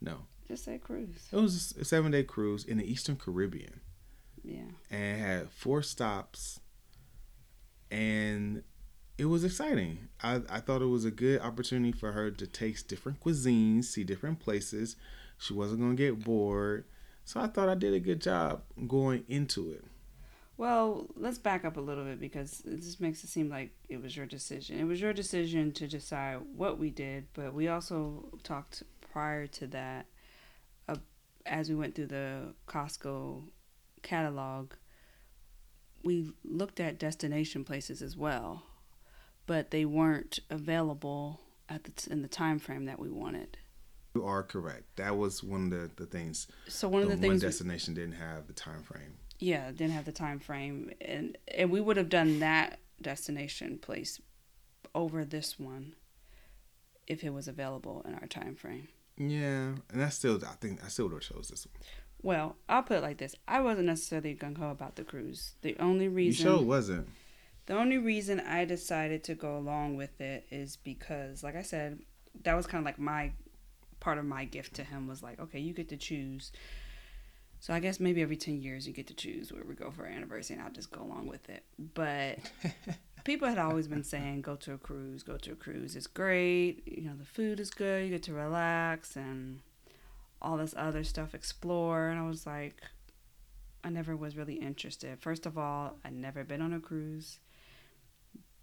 No, 0.00 0.26
Just 0.48 0.64
say 0.64 0.78
cruise. 0.78 1.28
it 1.32 1.36
was 1.36 1.74
a 1.78 1.84
seven 1.84 2.10
day 2.10 2.22
cruise 2.24 2.64
in 2.64 2.78
the 2.78 2.90
Eastern 2.90 3.16
Caribbean, 3.16 3.80
Yeah. 4.44 4.60
and 4.90 5.02
it 5.02 5.20
had 5.20 5.50
four 5.50 5.82
stops, 5.82 6.60
and 7.90 8.62
it 9.16 9.26
was 9.26 9.44
exciting. 9.44 10.08
I 10.22 10.42
I 10.50 10.60
thought 10.60 10.82
it 10.82 10.86
was 10.86 11.04
a 11.04 11.10
good 11.10 11.40
opportunity 11.40 11.92
for 11.92 12.12
her 12.12 12.30
to 12.30 12.46
taste 12.46 12.88
different 12.88 13.20
cuisines, 13.20 13.84
see 13.84 14.04
different 14.04 14.40
places. 14.40 14.96
She 15.38 15.52
wasn't 15.54 15.80
gonna 15.80 15.94
get 15.94 16.22
bored, 16.24 16.84
so 17.24 17.40
I 17.40 17.46
thought 17.46 17.68
I 17.68 17.74
did 17.74 17.94
a 17.94 18.00
good 18.00 18.20
job 18.20 18.62
going 18.86 19.24
into 19.28 19.70
it. 19.72 19.84
Well, 20.56 21.06
let's 21.16 21.38
back 21.38 21.64
up 21.64 21.76
a 21.76 21.80
little 21.80 22.04
bit 22.04 22.20
because 22.20 22.62
this 22.64 23.00
makes 23.00 23.24
it 23.24 23.28
seem 23.28 23.48
like 23.48 23.72
it 23.88 24.00
was 24.00 24.16
your 24.16 24.26
decision. 24.26 24.78
It 24.78 24.84
was 24.84 25.00
your 25.00 25.12
decision 25.12 25.72
to 25.72 25.88
decide 25.88 26.38
what 26.54 26.78
we 26.78 26.90
did, 26.90 27.26
but 27.34 27.52
we 27.54 27.66
also 27.66 28.28
talked 28.44 28.84
prior 29.12 29.48
to 29.48 29.66
that 29.68 30.06
uh, 30.88 30.94
as 31.44 31.68
we 31.68 31.74
went 31.74 31.96
through 31.96 32.06
the 32.06 32.54
Costco 32.68 33.42
catalog. 34.04 34.72
We 36.04 36.32
looked 36.44 36.78
at 36.80 36.98
destination 36.98 37.64
places 37.64 38.02
as 38.02 38.16
well, 38.16 38.62
but 39.46 39.70
they 39.70 39.84
weren't 39.84 40.38
available 40.50 41.40
at 41.68 41.84
the 41.84 41.90
t- 41.90 42.10
in 42.10 42.22
the 42.22 42.28
time 42.28 42.58
frame 42.58 42.84
that 42.84 42.98
we 43.00 43.10
wanted. 43.10 43.56
You 44.14 44.24
are 44.26 44.42
correct. 44.42 44.84
That 44.96 45.16
was 45.16 45.42
one 45.42 45.64
of 45.64 45.70
the, 45.70 45.90
the 45.96 46.06
things. 46.06 46.46
So 46.68 46.88
one 46.88 47.02
of 47.02 47.08
the 47.08 47.14
one 47.14 47.20
things 47.22 47.42
we- 47.42 47.48
destination 47.48 47.94
didn't 47.94 48.12
have 48.12 48.46
the 48.46 48.52
time 48.52 48.82
frame. 48.82 49.14
yeah 49.40 49.70
didn't 49.72 49.90
have 49.92 50.04
the 50.04 50.12
time 50.12 50.38
frame 50.38 50.90
and 51.00 51.36
and 51.58 51.70
we 51.70 51.80
would 51.80 51.96
have 51.96 52.08
done 52.08 52.38
that 52.38 52.78
destination 53.02 53.76
place 53.78 54.20
over 54.94 55.24
this 55.24 55.58
one 55.58 55.94
if 57.08 57.24
it 57.24 57.30
was 57.30 57.48
available 57.48 58.00
in 58.06 58.14
our 58.14 58.28
time 58.28 58.54
frame 58.54 58.86
Yeah, 59.18 59.74
and 59.92 60.04
I 60.04 60.10
still 60.10 60.38
I 60.46 60.54
think 60.60 60.84
I 60.84 60.88
still 60.88 61.06
would 61.08 61.14
have 61.14 61.22
chose 61.22 61.48
this 61.48 61.66
one. 61.66 61.74
Well 62.24 62.56
i'll 62.68 62.82
put 62.82 62.96
it 62.96 63.02
like 63.02 63.18
this. 63.18 63.34
I 63.46 63.60
wasn't 63.60 63.86
necessarily 63.86 64.34
gung-ho 64.34 64.70
about 64.70 64.96
the 64.96 65.04
cruise. 65.04 65.54
The 65.62 65.76
only 65.78 66.08
reason 66.08 66.46
You 66.46 66.52
sure 66.56 66.64
wasn't. 66.64 67.08
the 67.66 67.76
only 67.76 67.98
reason 67.98 68.40
i 68.40 68.64
decided 68.64 69.22
to 69.24 69.34
go 69.34 69.56
along 69.56 69.96
with 69.96 70.20
it 70.20 70.46
is 70.50 70.76
because 70.76 71.42
like 71.44 71.54
i 71.56 71.62
said 71.62 72.00
that 72.42 72.54
was 72.54 72.66
kind 72.66 72.80
of 72.82 72.86
like 72.86 72.98
my 72.98 73.30
part 74.00 74.18
of 74.18 74.24
my 74.24 74.44
gift 74.44 74.74
to 74.74 74.84
him 74.84 75.06
was 75.06 75.22
like 75.22 75.38
okay 75.40 75.60
you 75.60 75.72
get 75.72 75.88
to 75.90 75.96
choose. 75.96 76.50
So 77.60 77.72
i 77.72 77.80
guess 77.80 77.98
maybe 78.00 78.20
every 78.22 78.36
10 78.36 78.60
years 78.60 78.86
you 78.86 78.92
get 78.92 79.06
to 79.06 79.14
choose 79.14 79.52
where 79.52 79.64
we 79.64 79.74
go 79.74 79.90
for 79.90 80.02
our 80.04 80.10
anniversary 80.10 80.56
and 80.56 80.64
i'll 80.66 80.72
just 80.72 80.90
go 80.90 81.00
along 81.02 81.26
with 81.28 81.48
it. 81.48 81.62
But 81.78 82.38
people 83.24 83.48
had 83.48 83.58
always 83.58 83.86
been 83.88 84.04
saying 84.04 84.42
go 84.42 84.56
to 84.56 84.72
a 84.74 84.78
cruise 84.78 85.22
go 85.22 85.36
to 85.38 85.52
a 85.52 85.56
cruise. 85.64 85.96
It's 85.96 86.06
great. 86.06 86.82
You 86.86 87.02
know 87.06 87.16
the 87.18 87.24
food 87.24 87.60
is 87.60 87.70
good. 87.70 88.04
You 88.04 88.10
get 88.10 88.22
to 88.24 88.34
relax 88.34 89.16
and 89.16 89.60
all 90.44 90.56
this 90.58 90.74
other 90.76 91.02
stuff 91.02 91.34
explore 91.34 92.08
and 92.08 92.18
i 92.18 92.22
was 92.22 92.46
like 92.46 92.82
i 93.82 93.88
never 93.90 94.16
was 94.16 94.36
really 94.36 94.54
interested. 94.54 95.20
First 95.20 95.46
of 95.46 95.58
all 95.58 95.98
i'd 96.04 96.12
never 96.14 96.42
been 96.44 96.62
on 96.62 96.72
a 96.72 96.80
cruise. 96.80 97.38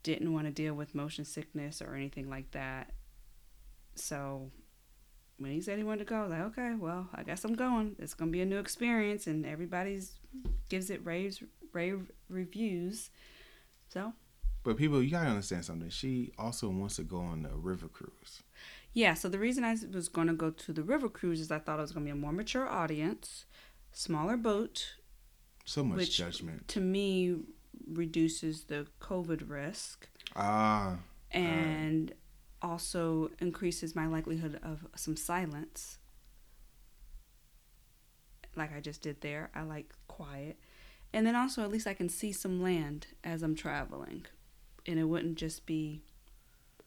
Didn't 0.04 0.34
want 0.34 0.48
to 0.48 0.52
deal 0.52 0.74
with 0.74 0.96
motion 0.96 1.26
sickness 1.26 1.82
or 1.82 1.96
anything 1.96 2.28
like 2.30 2.50
that. 2.52 2.92
So 3.96 4.50
when 5.38 5.52
he 5.52 5.62
said 5.62 5.78
he 5.78 5.84
wanted 5.84 6.00
to 6.00 6.06
go 6.06 6.18
i 6.18 6.22
was 6.22 6.32
like 6.32 6.42
okay 6.42 6.74
well 6.78 7.08
i 7.16 7.24
guess 7.24 7.44
i'm 7.46 7.54
going. 7.54 7.96
It's 8.00 8.14
to 8.16 8.26
be 8.28 8.42
a 8.42 8.46
new 8.46 8.58
experience 8.60 9.28
and 9.28 9.46
everybody's 9.46 10.20
gives 10.70 10.90
it 10.90 11.06
raves 11.06 11.44
rave 11.74 12.12
reviews. 12.30 13.10
So 13.90 14.14
But 14.64 14.78
people, 14.78 15.02
you 15.04 15.12
gotta 15.12 15.30
understand 15.30 15.66
something. 15.66 15.90
She 15.90 16.32
also 16.38 16.70
wants 16.70 16.96
to 16.98 17.04
go 17.04 17.20
on 17.20 17.48
a 17.52 17.56
river 17.56 17.88
cruise. 17.88 18.42
Yeah, 18.94 19.14
so 19.14 19.30
the 19.30 19.40
reason 19.40 19.64
I 19.64 19.76
was 19.94 20.10
going 20.10 20.28
to 20.28 20.34
go 20.34 20.50
to 20.50 20.74
the 20.74 20.84
river 20.84 21.08
cruise 21.08 21.40
is 21.40 21.50
I 21.52 21.60
thought 21.60 21.80
it 21.80 21.84
was 21.84 21.92
going 21.94 22.06
to 22.06 22.12
be 22.14 22.18
a 22.18 22.22
more 22.22 22.34
mature 22.34 22.68
audience, 22.68 23.46
smaller 23.94 24.36
boat, 24.38 24.96
So 25.66 25.84
much 25.84 25.98
Which- 25.98 26.18
judgment. 26.18 26.68
to 26.70 26.82
me 26.82 27.38
reduces 27.88 28.66
the 28.66 28.88
COVID 29.00 29.50
risk 29.50 30.08
Ah, 30.36 30.98
and 31.32 32.14
also 32.62 33.32
increases 33.40 33.96
my 33.96 34.08
likelihood 34.08 34.60
of 34.62 34.86
some 34.96 35.16
silence. 35.16 35.98
Like 38.56 38.76
I 38.76 38.82
just 38.82 39.02
did 39.02 39.22
there. 39.22 39.50
I 39.56 39.62
like 39.64 39.94
quiet. 40.08 40.60
And 41.14 41.26
then 41.26 41.36
also, 41.36 41.64
at 41.64 41.72
least 41.72 41.88
I 41.88 41.94
can 41.94 42.10
see 42.10 42.32
some 42.32 42.62
land 42.62 43.08
as 43.24 43.44
I'm 43.44 43.56
traveling. 43.56 44.26
And 44.86 45.00
it 45.00 45.06
wouldn't 45.06 45.38
just 45.38 45.66
be 45.66 46.02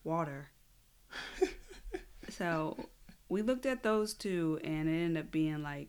water. 0.02 0.50
so 2.36 2.76
we 3.28 3.42
looked 3.42 3.66
at 3.66 3.82
those 3.82 4.14
two, 4.14 4.60
and 4.64 4.88
it 4.88 4.92
ended 4.92 5.24
up 5.24 5.30
being 5.30 5.62
like 5.62 5.88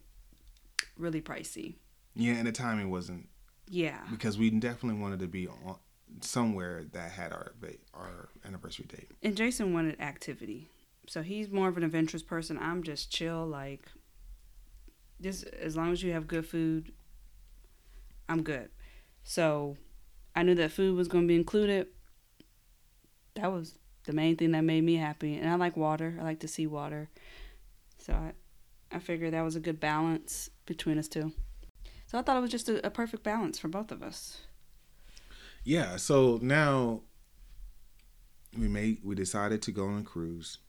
really 0.98 1.22
pricey. 1.22 1.76
yeah, 2.16 2.34
and 2.34 2.48
the 2.48 2.52
timing 2.52 2.90
wasn't 2.90 3.28
Yeah. 3.70 4.02
because 4.10 4.38
we 4.38 4.50
definitely 4.50 5.00
wanted 5.02 5.20
to 5.20 5.28
be 5.28 5.48
on 5.48 5.78
somewhere 6.22 6.84
that 6.94 7.12
had 7.12 7.32
our 7.34 7.54
our 7.94 8.30
anniversary 8.46 8.86
date. 8.88 9.10
And 9.24 9.36
Jason 9.36 9.74
wanted 9.74 10.00
activity. 10.00 10.70
So 11.08 11.22
he's 11.22 11.50
more 11.52 11.68
of 11.68 11.78
an 11.78 11.84
adventurous 11.84 12.24
person. 12.24 12.58
I'm 12.58 12.82
just 12.84 13.12
chill, 13.12 13.46
like 13.46 13.88
just 15.22 15.46
as 15.46 15.76
long 15.76 15.92
as 15.92 16.02
you 16.04 16.12
have 16.14 16.28
good 16.28 16.46
food, 16.46 16.92
I'm 18.30 18.44
good. 18.44 18.70
So 19.24 19.78
I 20.36 20.44
knew 20.44 20.56
that 20.56 20.72
food 20.72 20.96
was 20.96 21.08
gonna 21.08 21.28
be 21.28 21.36
included. 21.36 21.88
That 23.36 23.52
was 23.52 23.78
the 24.06 24.14
main 24.14 24.36
thing 24.36 24.52
that 24.52 24.62
made 24.62 24.84
me 24.84 24.96
happy. 24.96 25.38
And 25.38 25.50
I 25.50 25.56
like 25.56 25.76
water. 25.76 26.18
I 26.20 26.24
like 26.24 26.40
to 26.40 26.48
see 26.48 26.68
water. 26.68 27.10
So 27.98 28.14
I 28.14 28.34
I 28.92 29.00
figured 29.00 29.34
that 29.34 29.42
was 29.42 29.56
a 29.56 29.60
good 29.60 29.80
balance 29.80 30.50
between 30.66 30.98
us 30.98 31.08
two. 31.08 31.34
So 32.08 32.18
I 32.18 32.22
thought 32.22 32.38
it 32.38 32.42
was 32.42 32.52
just 32.52 32.70
a, 32.70 32.86
a 32.86 32.90
perfect 32.90 33.24
balance 33.24 33.60
for 33.60 33.68
both 33.68 33.92
of 33.92 34.04
us. 34.04 34.42
Yeah, 35.64 35.98
so 35.98 36.40
now 36.42 37.02
we 38.58 38.68
made 38.68 39.00
we 39.04 39.16
decided 39.16 39.62
to 39.64 39.72
go 39.72 39.88
on 39.88 40.00
a 40.00 40.04
cruise. 40.04 40.60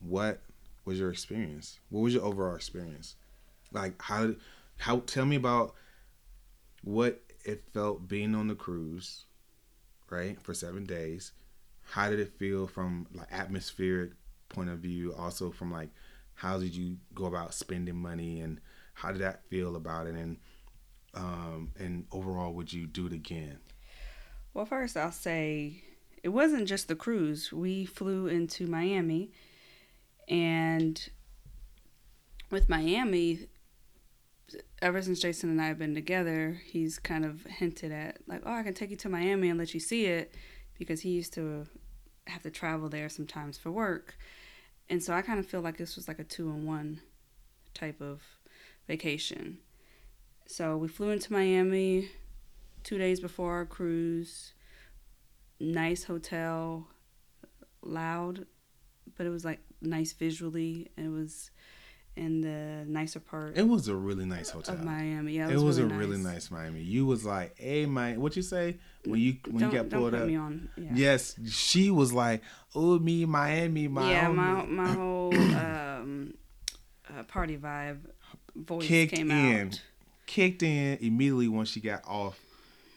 What 0.00 0.42
was 0.84 0.98
your 0.98 1.10
experience? 1.10 1.80
What 1.88 2.02
was 2.02 2.14
your 2.14 2.24
overall 2.24 2.54
experience? 2.54 3.16
Like 3.72 4.00
how 4.00 4.34
how 4.76 5.00
tell 5.00 5.24
me 5.24 5.36
about 5.36 5.74
what 6.82 7.22
it 7.44 7.64
felt 7.72 8.06
being 8.06 8.34
on 8.34 8.48
the 8.48 8.54
cruise, 8.54 9.24
right? 10.10 10.40
For 10.42 10.54
7 10.54 10.84
days. 10.84 11.32
How 11.84 12.10
did 12.10 12.20
it 12.20 12.32
feel 12.38 12.66
from 12.66 13.06
like 13.14 13.28
atmospheric 13.30 14.12
point 14.48 14.70
of 14.70 14.78
view, 14.78 15.14
also 15.14 15.50
from 15.50 15.70
like 15.70 15.90
how 16.34 16.58
did 16.58 16.74
you 16.74 16.96
go 17.14 17.26
about 17.26 17.54
spending 17.54 17.96
money 17.96 18.40
and 18.40 18.60
how 18.94 19.12
did 19.12 19.20
that 19.20 19.44
feel 19.48 19.76
about 19.76 20.06
it 20.06 20.14
and 20.14 20.36
um 21.14 21.70
and 21.78 22.06
overall 22.10 22.52
would 22.52 22.72
you 22.72 22.86
do 22.86 23.06
it 23.06 23.12
again? 23.12 23.58
Well, 24.52 24.66
first 24.66 24.96
I'll 24.96 25.12
say 25.12 25.82
it 26.22 26.30
wasn't 26.30 26.66
just 26.66 26.88
the 26.88 26.96
cruise. 26.96 27.52
We 27.52 27.84
flew 27.84 28.28
into 28.28 28.66
Miami, 28.66 29.30
and 30.28 31.10
with 32.50 32.68
Miami, 32.68 33.48
ever 34.80 35.02
since 35.02 35.20
Jason 35.20 35.50
and 35.50 35.60
I 35.60 35.66
have 35.66 35.78
been 35.78 35.94
together, 35.94 36.60
he's 36.64 36.98
kind 36.98 37.24
of 37.26 37.44
hinted 37.44 37.92
at 37.92 38.18
like, 38.26 38.42
"Oh, 38.46 38.52
I 38.52 38.62
can 38.62 38.72
take 38.74 38.90
you 38.90 38.96
to 38.96 39.08
Miami 39.08 39.50
and 39.50 39.58
let 39.58 39.74
you 39.74 39.80
see 39.80 40.06
it," 40.06 40.32
because 40.78 41.00
he 41.00 41.10
used 41.10 41.32
to 41.34 41.66
have 42.26 42.42
to 42.42 42.50
travel 42.50 42.88
there 42.88 43.08
sometimes 43.08 43.58
for 43.58 43.70
work, 43.70 44.16
and 44.88 45.02
so 45.02 45.14
I 45.14 45.22
kind 45.22 45.38
of 45.38 45.46
feel 45.46 45.60
like 45.60 45.76
this 45.76 45.96
was 45.96 46.08
like 46.08 46.18
a 46.18 46.24
two-in-one 46.24 47.00
type 47.74 48.00
of 48.00 48.22
vacation. 48.86 49.58
So 50.46 50.76
we 50.76 50.88
flew 50.88 51.10
into 51.10 51.32
Miami 51.32 52.10
two 52.82 52.98
days 52.98 53.20
before 53.20 53.54
our 53.54 53.64
cruise. 53.64 54.52
Nice 55.60 56.04
hotel, 56.04 56.86
loud, 57.82 58.46
but 59.16 59.26
it 59.26 59.30
was 59.30 59.44
like 59.44 59.60
nice 59.80 60.12
visually. 60.12 60.90
It 60.96 61.10
was 61.10 61.50
in 62.16 62.40
the 62.40 62.84
nicer 62.86 63.18
part 63.20 63.56
It 63.56 63.66
was 63.66 63.88
a 63.88 63.94
really 63.94 64.24
nice 64.24 64.50
hotel. 64.50 64.74
of 64.74 64.84
Miami. 64.84 65.32
Yeah, 65.32 65.48
it 65.48 65.52
it 65.52 65.54
was, 65.54 65.64
was, 65.64 65.78
a 65.78 65.86
really 65.86 65.96
really 65.96 66.18
nice 66.18 66.50
Miami. 66.50 66.80
You 66.80 67.06
was 67.06 67.24
like, 67.24 67.58
"Hey, 67.58 67.86
man, 67.86 68.20
what 68.20 68.36
you 68.36 68.42
say 68.42 68.78
when 69.06 69.20
you 69.20 69.36
when 69.48 69.62
don't, 69.62 69.72
you 69.72 69.78
got 69.82 69.90
pulled 69.90 70.14
up?" 70.14 70.28
Yeah, 70.28 70.50
Yes, 70.94 71.34
she 71.50 71.90
was 71.90 72.12
like, 72.12 72.42
"Oh, 72.74 72.98
me, 72.98 73.24
Miami, 73.24 73.88
Miami." 73.88 74.10
yeah. 74.12 74.28
My 74.28 74.64
my 74.64 74.92
whole 74.94 75.34
um, 75.34 76.34
uh, 77.08 77.22
party 77.24 77.56
vibe 77.56 77.98
voice 78.56 78.86
Kicked 78.86 79.14
came 79.14 79.30
in. 79.30 79.68
out. 79.68 79.80
kicked 80.26 80.62
in 80.62 80.98
immediately 81.00 81.48
once 81.48 81.68
she 81.70 81.80
got 81.80 82.02
off. 82.06 82.38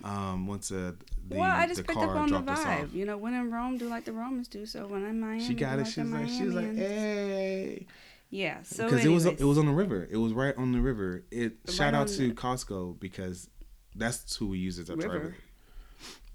Um, 0.03 0.45
once 0.47 0.71
uh, 0.71 0.93
the 1.27 1.37
well, 1.37 1.41
I 1.55 1.65
just 1.65 1.77
the 1.77 1.83
picked 1.83 1.97
car 1.99 2.09
up 2.11 2.15
on 2.15 2.29
the 2.29 2.39
dropped 2.39 2.49
us 2.59 2.59
off. 2.59 2.65
vibe. 2.67 2.93
You 2.93 3.05
know, 3.05 3.17
when 3.17 3.33
in 3.33 3.49
Rome, 3.51 3.77
do 3.77 3.89
like 3.89 4.05
the 4.05 4.13
Romans 4.13 4.47
do. 4.47 4.65
So 4.65 4.85
when 4.87 5.03
I'm 5.03 5.09
in 5.09 5.19
Miami, 5.19 5.43
She 5.43 5.53
got 5.55 5.79
it. 5.79 5.83
like 5.83 5.91
She 5.91 6.01
was 6.01 6.11
like, 6.11 6.27
she 6.29 6.43
was 6.43 6.53
like, 6.53 6.75
"Hey," 6.75 7.87
yeah. 8.29 8.61
So 8.63 8.85
because 8.85 9.03
it 9.03 9.09
was 9.09 9.25
it 9.25 9.41
was 9.41 9.57
on 9.57 9.65
the 9.65 9.71
river. 9.73 10.07
It 10.09 10.17
was 10.17 10.33
right 10.33 10.55
on 10.55 10.71
the 10.71 10.79
river. 10.81 11.23
It 11.31 11.57
Right 11.67 11.75
shout 11.75 11.93
out 11.95 12.07
to 12.09 12.27
the- 12.27 12.33
Costco 12.33 12.99
because 12.99 13.49
that's 13.95 14.35
who 14.35 14.49
we 14.49 14.59
use 14.59 14.77
as 14.77 14.89
our 14.91 14.95
River. 14.95 15.09
trailer. 15.19 15.35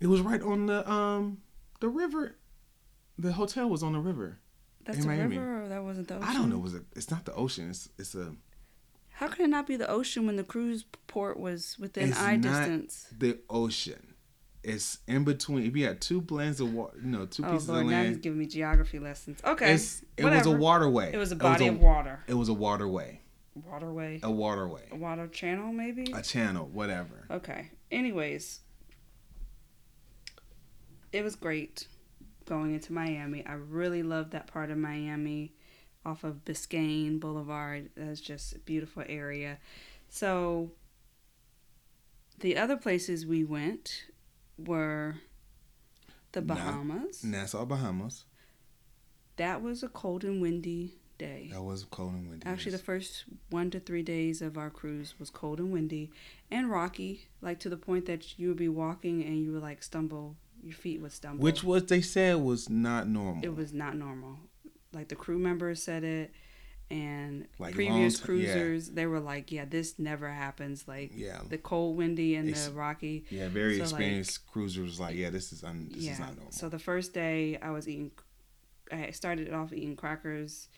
It 0.03 0.09
was 0.09 0.21
right 0.21 0.43
on 0.43 0.67
the 0.67 0.89
um 0.91 1.39
the 1.81 1.89
river. 1.89 2.37
The 3.19 3.33
hotel 3.33 3.69
was 3.69 3.83
on 3.83 3.93
the 3.93 4.01
river. 4.01 4.39
That's 4.85 4.99
in 4.99 5.03
the 5.03 5.09
Miami. 5.09 5.39
river, 5.39 5.63
or 5.65 5.69
that 5.69 5.85
wasn't 5.85 6.09
the 6.09 6.17
ocean. 6.17 6.29
I 6.29 6.33
don't 6.35 6.51
know. 6.51 6.59
Was 6.59 6.75
it? 6.75 6.83
It's 6.97 7.11
not 7.11 7.25
the 7.25 7.35
ocean. 7.35 7.71
It's 7.71 7.89
it's 7.99 8.15
a 8.17 8.35
How 9.11 9.29
could 9.29 9.41
it 9.41 9.49
not 9.49 9.67
be 9.67 9.77
the 9.77 9.89
ocean 9.89 10.27
when 10.27 10.35
the 10.37 10.43
cruise 10.45 10.85
port 11.07 11.39
was 11.39 11.77
within 11.79 12.09
It's 12.09 12.19
eye 12.19 12.37
not- 12.37 12.43
distance? 12.59 13.07
the 13.17 13.39
ocean. 13.49 14.15
It's 14.65 14.99
in 15.07 15.25
between. 15.25 15.67
If 15.67 15.77
you 15.77 15.87
had 15.87 16.01
two 16.01 16.21
blends 16.21 16.61
of 16.61 16.73
water, 16.73 16.97
you 17.03 17.09
know, 17.11 17.27
two 17.27 17.45
Oh 17.45 17.53
pieces 17.53 17.69
Lord, 17.69 17.85
of 17.85 17.91
now 17.91 18.03
he's 18.05 18.19
giving 18.19 18.39
me 18.39 18.47
geography 18.47 18.99
lessons. 18.99 19.41
Okay, 19.45 19.73
it's 19.75 20.03
it 20.17 20.25
was 20.25 20.47
a 20.47 20.51
waterway. 20.51 21.13
It 21.13 21.19
was 21.19 21.31
a 21.33 21.37
body 21.37 21.67
it 21.67 21.75
of 21.75 21.81
water, 21.81 22.21
It 22.27 22.35
was 22.35 22.49
a 22.49 22.55
waterway. 22.55 23.21
waterway, 23.55 24.21
A 24.23 24.31
waterway. 24.31 24.89
a 24.91 24.97
water 24.97 25.27
channel, 25.29 25.73
maybe. 25.73 26.11
A 26.13 26.23
channel. 26.23 26.67
Whatever. 26.73 27.27
Okay. 27.31 27.71
Anyways, 27.91 28.61
it 31.13 31.23
was 31.23 31.37
great 31.37 31.87
going 32.47 32.75
into 32.75 32.93
Miami. 32.93 33.45
I 33.47 33.55
really 33.55 34.03
loved 34.03 34.33
that 34.33 34.47
part 34.47 34.71
of 34.71 34.79
Miami 34.79 35.53
off 36.05 36.25
of 36.25 36.45
Biscayne 36.45 37.21
Boulevard. 37.21 37.91
That's 37.97 38.21
just 38.21 38.55
a 38.55 38.59
beautiful 38.59 39.05
area. 39.07 39.59
So 40.09 40.73
the 42.41 42.57
other 42.57 42.77
places 42.77 43.25
we 43.25 43.45
went 43.45 44.05
were 44.59 45.17
the. 46.33 46.43
Bahamas. 46.43 47.23
Nassau, 47.25 47.65
Bahamas. 47.65 48.25
That 49.37 49.63
was 49.63 49.83
a 49.83 49.89
cold 49.89 50.25
and 50.25 50.43
windy 50.43 50.97
day. 51.19 51.51
That 51.53 51.63
was 51.63 51.85
cold 51.85 52.13
and 52.13 52.29
windy. 52.29 52.47
Actually, 52.47 52.73
the 52.73 52.79
first 52.79 53.25
one 53.51 53.71
to 53.71 53.81
three 53.81 54.03
days 54.03 54.43
of 54.43 54.59
our 54.59 54.71
cruise 54.71 55.15
was 55.19 55.31
cold 55.31 55.59
and 55.59 55.73
windy 55.73 56.11
and 56.51 56.71
rocky, 56.71 57.29
like 57.41 57.61
to 57.61 57.69
the 57.69 57.77
point 57.77 58.07
that 58.07 58.39
you 58.39 58.49
would 58.49 58.57
be 58.57 58.69
walking 58.69 59.23
and 59.23 59.43
you 59.43 59.53
would 59.53 59.63
like 59.63 59.83
stumble, 59.83 60.37
your 60.63 60.75
feet 60.75 61.01
would 61.01 61.13
stumble. 61.13 61.43
which 61.43 61.63
was 61.65 61.87
they 61.87 62.01
said 62.01 62.37
was 62.37 62.69
not 62.71 63.09
normal. 63.09 63.45
it 63.45 63.55
was 63.55 63.73
not 63.73 63.97
normal. 63.97 64.39
Like 64.93 65.09
the 65.09 65.17
crew 65.17 65.39
members 65.39 65.83
said 65.83 66.05
it, 66.05 66.33
and 66.91 67.47
Like 67.59 67.75
previous 67.75 68.15
t- 68.17 68.21
yeah. 68.21 68.27
cruisers, 68.27 68.91
they 68.91 69.07
were 69.07 69.21
like, 69.21 69.51
"Yeah, 69.51 69.65
this 69.65 69.99
never 69.99 70.29
happens." 70.31 70.87
Like 70.87 71.13
yeah, 71.15 71.41
the 71.49 71.57
cold, 71.59 71.97
windy, 71.97 72.35
and 72.37 72.49
Ex- 72.49 72.67
the 72.67 72.73
rocky. 72.73 73.25
yeah. 73.31 73.49
Very 73.49 73.77
so, 73.77 73.85
like- 73.85 73.91
experienced 73.93 74.47
cruisers 74.49 74.85
was 74.85 75.01
like, 75.01 75.17
yeah, 75.17 75.31
this 75.31 75.53
is 75.53 75.65
un- 75.65 75.89
this 75.93 76.03
yeah. 76.05 76.13
is 76.13 76.19
not 76.19 76.35
normal. 76.37 76.53
So 76.53 76.69
the 76.69 76.79
first 76.79 77.15
day, 77.15 77.59
I 77.63 77.71
was 77.71 77.89
eating. 77.89 78.11
I 78.91 79.11
started 79.13 79.51
off 79.55 79.73
eating 79.73 79.97
crackers. 79.97 80.69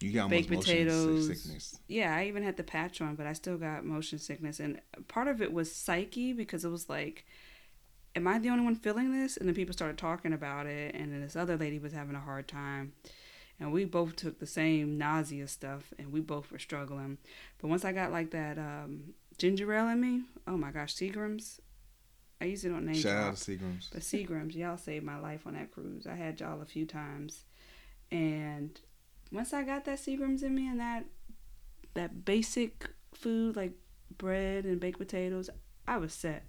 you 0.00 0.12
got 0.12 0.30
baked 0.30 0.50
motion 0.50 0.60
potatoes. 0.62 1.26
sickness. 1.26 1.80
Yeah, 1.88 2.14
I 2.14 2.26
even 2.26 2.44
had 2.44 2.56
the 2.56 2.62
patch 2.62 3.00
on, 3.00 3.16
but 3.16 3.26
I 3.26 3.32
still 3.32 3.56
got 3.56 3.84
motion 3.84 4.18
sickness. 4.20 4.60
And 4.60 4.80
part 5.08 5.26
of 5.26 5.42
it 5.42 5.52
was 5.52 5.74
psyche 5.74 6.32
because 6.32 6.64
it 6.64 6.68
was 6.68 6.88
like, 6.88 7.24
am 8.16 8.26
I 8.26 8.38
the 8.38 8.50
only 8.50 8.64
one 8.64 8.76
feeling 8.76 9.12
this? 9.12 9.36
And 9.36 9.48
then 9.48 9.54
people 9.54 9.72
started 9.72 9.98
talking 9.98 10.32
about 10.32 10.66
it, 10.66 10.94
and 10.94 11.12
then 11.12 11.20
this 11.20 11.36
other 11.36 11.56
lady 11.56 11.78
was 11.78 11.92
having 11.92 12.14
a 12.14 12.20
hard 12.20 12.48
time. 12.48 12.92
And 13.60 13.72
we 13.72 13.84
both 13.84 14.16
took 14.16 14.40
the 14.40 14.46
same 14.46 14.98
nausea 14.98 15.46
stuff, 15.46 15.92
and 15.98 16.12
we 16.12 16.20
both 16.20 16.50
were 16.50 16.58
struggling. 16.58 17.18
But 17.58 17.68
once 17.68 17.84
I 17.84 17.92
got 17.92 18.12
like 18.12 18.30
that 18.32 18.58
um, 18.58 19.14
ginger 19.38 19.72
ale 19.72 19.88
in 19.88 20.00
me, 20.00 20.22
oh 20.46 20.56
my 20.56 20.70
gosh, 20.70 20.94
Seagrams. 20.94 21.60
I 22.40 22.46
usually 22.46 22.72
don't 22.72 22.84
name 22.84 22.96
Shout 22.96 23.28
out 23.28 23.36
to 23.36 23.50
Seagrams. 23.52 23.90
But 23.92 24.02
Seagrams, 24.02 24.56
y'all 24.56 24.76
saved 24.76 25.04
my 25.04 25.18
life 25.18 25.46
on 25.46 25.54
that 25.54 25.70
cruise. 25.70 26.06
I 26.06 26.14
had 26.14 26.40
y'all 26.40 26.60
a 26.60 26.66
few 26.66 26.84
times, 26.84 27.44
and 28.10 28.78
once 29.32 29.52
I 29.52 29.62
got 29.62 29.84
that 29.84 29.98
Seagrams 29.98 30.42
in 30.42 30.54
me 30.54 30.68
and 30.68 30.80
that 30.80 31.04
that 31.94 32.24
basic 32.24 32.88
food 33.14 33.54
like 33.54 33.72
bread 34.18 34.64
and 34.64 34.80
baked 34.80 34.98
potatoes, 34.98 35.48
I 35.86 35.98
was 35.98 36.12
set. 36.12 36.44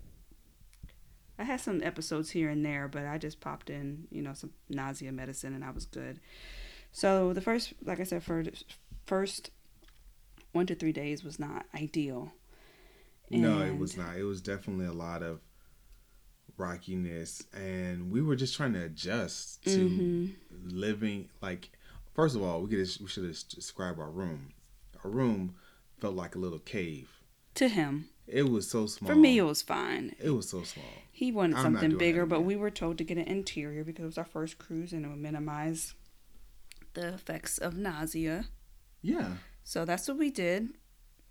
I 1.37 1.43
had 1.43 1.59
some 1.59 1.83
episodes 1.83 2.29
here 2.31 2.49
and 2.49 2.65
there, 2.65 2.87
but 2.87 3.05
I 3.05 3.17
just 3.17 3.39
popped 3.41 3.69
in, 3.69 4.07
you 4.11 4.21
know, 4.21 4.33
some 4.33 4.51
nausea 4.69 5.11
medicine 5.11 5.53
and 5.53 5.63
I 5.65 5.71
was 5.71 5.85
good. 5.85 6.19
So 6.91 7.33
the 7.33 7.41
first, 7.41 7.73
like 7.83 7.99
I 7.99 8.03
said, 8.03 8.23
for 8.23 8.43
first 9.05 9.51
one 10.53 10.65
to 10.67 10.75
three 10.75 10.93
days 10.93 11.23
was 11.23 11.37
not 11.39 11.65
ideal. 11.75 12.31
no, 13.29 13.59
it 13.61 13.77
was 13.77 13.97
not. 13.97 14.15
It 14.17 14.23
was 14.23 14.39
definitely 14.41 14.85
a 14.85 14.93
lot 14.93 15.21
of 15.23 15.41
rockiness, 16.57 17.43
and 17.53 18.11
we 18.11 18.21
were 18.21 18.35
just 18.35 18.55
trying 18.55 18.73
to 18.73 18.83
adjust 18.83 19.63
to 19.65 19.89
Mhm. 19.89 20.35
living. 20.71 21.29
Like, 21.41 21.71
first 22.13 22.35
of 22.35 22.43
all, 22.43 22.61
we 22.61 22.69
could 22.69 22.77
we 23.01 23.07
should 23.07 23.25
have 23.25 23.47
described 23.49 23.99
our 23.99 24.09
room. 24.11 24.53
Our 25.03 25.09
room 25.09 25.55
felt 25.99 26.15
like 26.15 26.35
a 26.35 26.39
little 26.39 26.59
cave. 26.59 27.09
To 27.55 27.67
him, 27.67 28.09
It 28.27 28.43
was 28.49 28.69
so 28.69 28.85
small. 28.87 29.09
for 29.09 29.15
me, 29.15 29.37
it 29.37 29.43
was 29.43 29.61
fine. 29.61 30.15
it 30.19 30.29
was 30.29 30.49
so 30.49 30.63
small. 30.63 30.85
He 31.15 31.31
wanted 31.31 31.55
I'm 31.55 31.63
something 31.63 31.97
bigger, 31.97 32.25
but 32.25 32.41
we 32.41 32.57
were 32.57 32.69
told 32.69 32.97
to 32.97 33.05
get 33.05 33.17
an 33.17 33.23
interior 33.23 33.85
because 33.85 34.03
it 34.03 34.05
was 34.05 34.17
our 34.17 34.25
first 34.25 34.57
cruise 34.57 34.91
and 34.91 35.05
it 35.05 35.07
would 35.07 35.17
minimize 35.17 35.93
the 36.93 37.13
effects 37.13 37.57
of 37.57 37.77
nausea. 37.77 38.47
Yeah, 39.01 39.35
So 39.63 39.85
that's 39.85 40.09
what 40.09 40.17
we 40.17 40.29
did. 40.29 40.71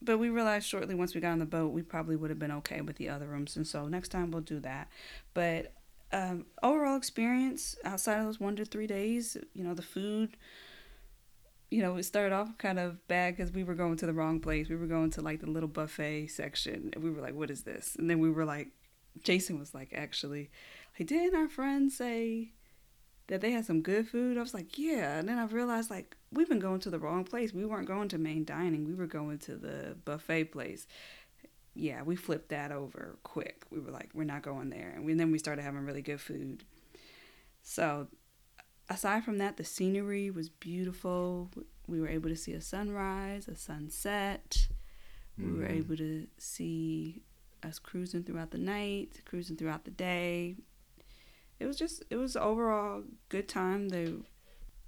But 0.01 0.17
we 0.17 0.31
realized 0.31 0.67
shortly 0.67 0.95
once 0.95 1.15
we 1.15 1.21
got 1.21 1.33
on 1.33 1.39
the 1.39 1.45
boat, 1.45 1.75
we 1.75 1.83
probably 1.83 2.17
would 2.17 2.31
have 2.31 2.39
been 2.39 2.51
okay 2.53 2.81
with 2.81 2.97
the 2.97 3.11
other 3.11 3.27
rooms. 3.27 3.57
And 3.57 3.67
so 3.67 3.87
next 3.87 4.09
time 4.09 4.31
we'll 4.31 4.41
do 4.41 4.59
that. 4.61 4.89
But 5.35 5.75
um, 6.13 6.47
overall 6.63 6.97
experience 6.97 7.77
outside 7.85 8.21
of 8.21 8.25
those 8.25 8.41
one 8.41 8.57
to 8.57 8.65
three 8.65 8.87
days, 8.87 9.37
you 9.53 9.65
know, 9.65 9.75
the 9.75 9.83
food, 9.83 10.39
you 11.71 11.83
know, 11.83 11.97
it 11.97 12.05
started 12.05 12.35
off 12.35 12.57
kind 12.57 12.79
of 12.79 13.07
bad 13.07 13.37
because 13.37 13.53
we 13.53 13.65
were 13.65 13.75
going 13.75 13.97
to 13.99 14.07
the 14.07 14.15
wrong 14.15 14.41
place. 14.41 14.71
We 14.71 14.77
were 14.77 14.87
going 14.87 15.11
to 15.11 15.21
like 15.21 15.41
the 15.41 15.51
little 15.51 15.69
buffet 15.69 16.29
section. 16.29 16.89
And 16.95 17.05
we 17.05 17.11
were 17.11 17.21
like, 17.21 17.35
what 17.35 17.51
is 17.51 17.65
this? 17.65 17.97
And 17.99 18.09
then 18.09 18.19
we 18.19 18.31
were 18.31 18.47
like, 18.47 18.69
Jason 19.23 19.59
was 19.59 19.75
like, 19.75 19.93
actually, 19.95 20.51
like, 20.99 21.09
didn't 21.09 21.35
our 21.35 21.49
friends 21.49 21.97
say 21.97 22.53
that 23.29 23.41
they 23.41 23.53
had 23.53 23.65
some 23.65 23.81
good 23.81 24.09
food? 24.09 24.37
I 24.37 24.41
was 24.43 24.55
like, 24.55 24.77
yeah. 24.79 25.19
And 25.19 25.29
then 25.29 25.39
I 25.39 25.45
realized, 25.47 25.91
like, 25.91 26.17
we've 26.33 26.49
been 26.49 26.59
going 26.59 26.81
to 26.81 26.91
the 26.91 26.99
wrong 26.99 27.25
place. 27.25 27.53
We 27.55 27.65
weren't 27.65 27.87
going 27.87 28.09
to 28.11 28.19
main 28.19 28.45
dining. 28.45 28.85
We 28.85 28.95
were 28.95 29.07
going 29.07 29.39
to 29.41 29.57
the 29.57 29.97
buffet 30.05 30.45
place. 30.53 30.87
Yeah, 31.75 32.03
we 32.03 32.17
flipped 32.17 32.51
that 32.51 32.71
over 32.71 33.17
quick. 33.23 33.65
We 33.71 33.81
were 33.81 33.91
like, 33.91 34.11
we're 34.15 34.25
not 34.25 34.43
going 34.43 34.71
there. 34.71 34.93
And, 34.95 35.05
we, 35.05 35.13
and 35.13 35.21
then 35.21 35.33
we 35.33 35.39
started 35.39 35.63
having 35.63 35.81
really 35.85 36.03
good 36.03 36.21
food. 36.21 36.65
So, 37.63 38.09
aside 38.91 39.25
from 39.25 39.39
that, 39.39 39.57
the 39.57 39.65
scenery 39.65 40.31
was 40.31 40.49
beautiful. 40.49 41.51
We 41.87 42.01
were 42.01 42.09
able 42.09 42.29
to 42.31 42.37
see 42.37 42.53
a 42.53 42.61
sunrise, 42.61 43.49
a 43.49 43.57
sunset. 43.57 44.69
We 45.39 45.51
were 45.53 45.67
Mhm. 45.67 45.73
able 45.73 45.97
to 45.97 46.27
see 46.39 47.23
us 47.65 47.79
cruising 47.79 48.23
throughout 48.23 48.51
the 48.51 48.59
night, 48.59 49.21
cruising 49.25 49.57
throughout 49.57 49.85
the 49.85 49.91
day. 49.91 50.57
It 51.59 51.67
was 51.67 51.77
just 51.77 52.03
it 52.11 52.17
was 52.17 52.37
overall 52.37 53.03
good 53.29 53.49
time. 53.49 53.89
The 53.89 54.23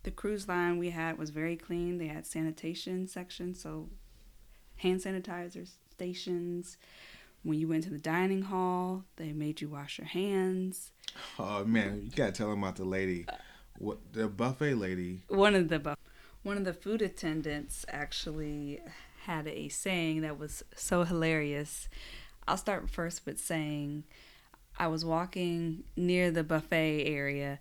the 0.02 0.10
cruise 0.10 0.46
line 0.46 0.78
we 0.78 0.90
had 0.90 1.18
was 1.18 1.30
very 1.30 1.56
clean. 1.56 1.98
They 1.98 2.06
had 2.06 2.26
sanitation 2.26 3.06
sections, 3.08 3.60
so 3.60 3.88
hand 4.76 5.00
sanitizer 5.00 5.68
stations. 5.90 6.76
When 7.42 7.58
you 7.58 7.68
went 7.68 7.84
to 7.84 7.90
the 7.90 7.98
dining 7.98 8.42
hall, 8.42 9.04
they 9.16 9.32
made 9.32 9.60
you 9.60 9.68
wash 9.68 9.98
your 9.98 10.06
hands. 10.08 10.90
Oh 11.38 11.64
man, 11.64 12.02
you 12.04 12.10
gotta 12.10 12.32
tell 12.32 12.50
them 12.50 12.62
about 12.62 12.76
the 12.76 12.84
lady, 12.84 13.24
uh, 13.28 13.32
what 13.78 13.98
the 14.12 14.28
buffet 14.28 14.74
lady. 14.74 15.22
one 15.28 15.54
of 15.54 15.68
the 15.68 15.78
bu- 15.78 15.94
one 16.42 16.56
of 16.56 16.64
the 16.64 16.74
food 16.74 17.02
attendants 17.02 17.84
actually 17.88 18.80
had 19.24 19.46
a 19.48 19.68
saying 19.68 20.20
that 20.20 20.38
was 20.38 20.62
so 20.74 21.04
hilarious. 21.04 21.88
I'll 22.48 22.56
start 22.56 22.88
first 22.88 23.26
with 23.26 23.38
saying 23.38 24.04
I 24.78 24.86
was 24.88 25.04
walking 25.04 25.84
near 25.96 26.30
the 26.30 26.44
buffet 26.44 27.04
area 27.04 27.58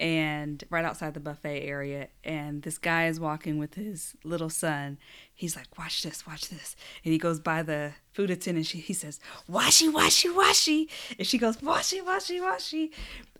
and 0.00 0.64
right 0.70 0.84
outside 0.84 1.14
the 1.14 1.20
buffet 1.20 1.62
area 1.62 2.08
and 2.24 2.62
this 2.62 2.78
guy 2.78 3.06
is 3.06 3.20
walking 3.20 3.58
with 3.58 3.74
his 3.74 4.16
little 4.24 4.50
son. 4.50 4.98
He's 5.32 5.54
like, 5.54 5.78
"Watch 5.78 6.02
this, 6.02 6.26
watch 6.26 6.48
this." 6.48 6.74
And 7.04 7.12
he 7.12 7.18
goes 7.18 7.38
by 7.38 7.62
the 7.62 7.92
food 8.12 8.30
attendant. 8.30 8.66
She, 8.66 8.78
he 8.78 8.92
says, 8.92 9.20
"Washy, 9.46 9.88
washy, 9.88 10.30
washy." 10.30 10.88
And 11.16 11.26
she 11.26 11.38
goes, 11.38 11.62
"Washy, 11.62 12.00
washy, 12.00 12.40
washy." 12.40 12.90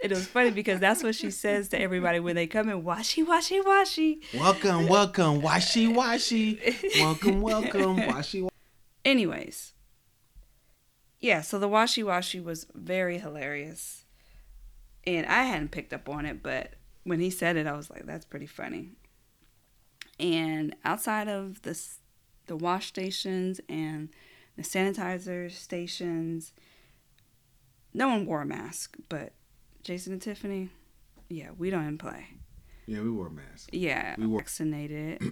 And 0.00 0.12
it 0.12 0.14
was 0.14 0.28
funny 0.28 0.52
because 0.52 0.78
that's 0.78 1.02
what 1.02 1.16
she 1.16 1.32
says 1.32 1.70
to 1.70 1.80
everybody 1.80 2.20
when 2.20 2.36
they 2.36 2.46
come 2.46 2.68
in, 2.68 2.84
"Washy, 2.84 3.24
washy, 3.24 3.60
washy." 3.60 4.20
Welcome, 4.32 4.86
welcome, 4.86 5.40
washi 5.42 5.92
washi. 5.92 7.00
Welcome, 7.00 7.40
welcome, 7.40 7.96
washi. 7.96 8.48
Anyways, 9.04 9.73
yeah, 11.24 11.40
so 11.40 11.58
the 11.58 11.68
washi 11.70 12.04
washi 12.04 12.42
was 12.44 12.66
very 12.74 13.16
hilarious. 13.18 14.04
And 15.06 15.24
I 15.26 15.44
hadn't 15.44 15.70
picked 15.70 15.94
up 15.94 16.06
on 16.08 16.26
it, 16.26 16.42
but 16.42 16.74
when 17.04 17.18
he 17.18 17.30
said 17.30 17.56
it, 17.56 17.66
I 17.66 17.72
was 17.76 17.88
like, 17.88 18.04
that's 18.04 18.26
pretty 18.26 18.46
funny. 18.46 18.90
And 20.20 20.76
outside 20.84 21.28
of 21.28 21.62
this, 21.62 21.98
the 22.46 22.56
wash 22.56 22.86
stations 22.88 23.58
and 23.70 24.10
the 24.56 24.62
sanitizer 24.62 25.50
stations, 25.50 26.52
no 27.94 28.08
one 28.08 28.26
wore 28.26 28.42
a 28.42 28.46
mask, 28.46 28.96
but 29.08 29.32
Jason 29.82 30.12
and 30.12 30.22
Tiffany, 30.22 30.68
yeah, 31.30 31.50
we 31.56 31.70
don't 31.70 31.82
even 31.84 31.98
play. 31.98 32.26
Yeah, 32.86 33.00
we 33.00 33.10
wore 33.10 33.30
masks. 33.30 33.66
Yeah, 33.72 34.14
We 34.18 34.26
were- 34.26 34.38
vaccinated. 34.40 35.22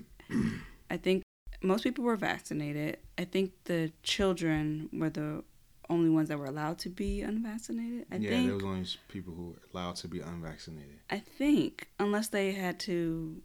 I 0.90 0.96
think 0.96 1.22
most 1.62 1.84
people 1.84 2.02
were 2.04 2.16
vaccinated. 2.16 2.96
I 3.18 3.24
think 3.24 3.52
the 3.64 3.92
children 4.02 4.88
were 4.92 5.10
the 5.10 5.44
only 5.88 6.10
ones 6.10 6.28
that 6.28 6.38
were 6.38 6.46
allowed 6.46 6.78
to 6.80 6.88
be 6.88 7.22
unvaccinated. 7.22 8.06
I 8.10 8.16
yeah, 8.16 8.30
think. 8.30 8.46
there 8.46 8.54
was 8.54 8.64
only 8.64 8.86
people 9.08 9.34
who 9.34 9.48
were 9.48 9.62
allowed 9.72 9.96
to 9.96 10.08
be 10.08 10.20
unvaccinated. 10.20 10.98
I 11.10 11.18
think 11.18 11.88
unless 11.98 12.28
they 12.28 12.52
had 12.52 12.78
to, 12.80 13.42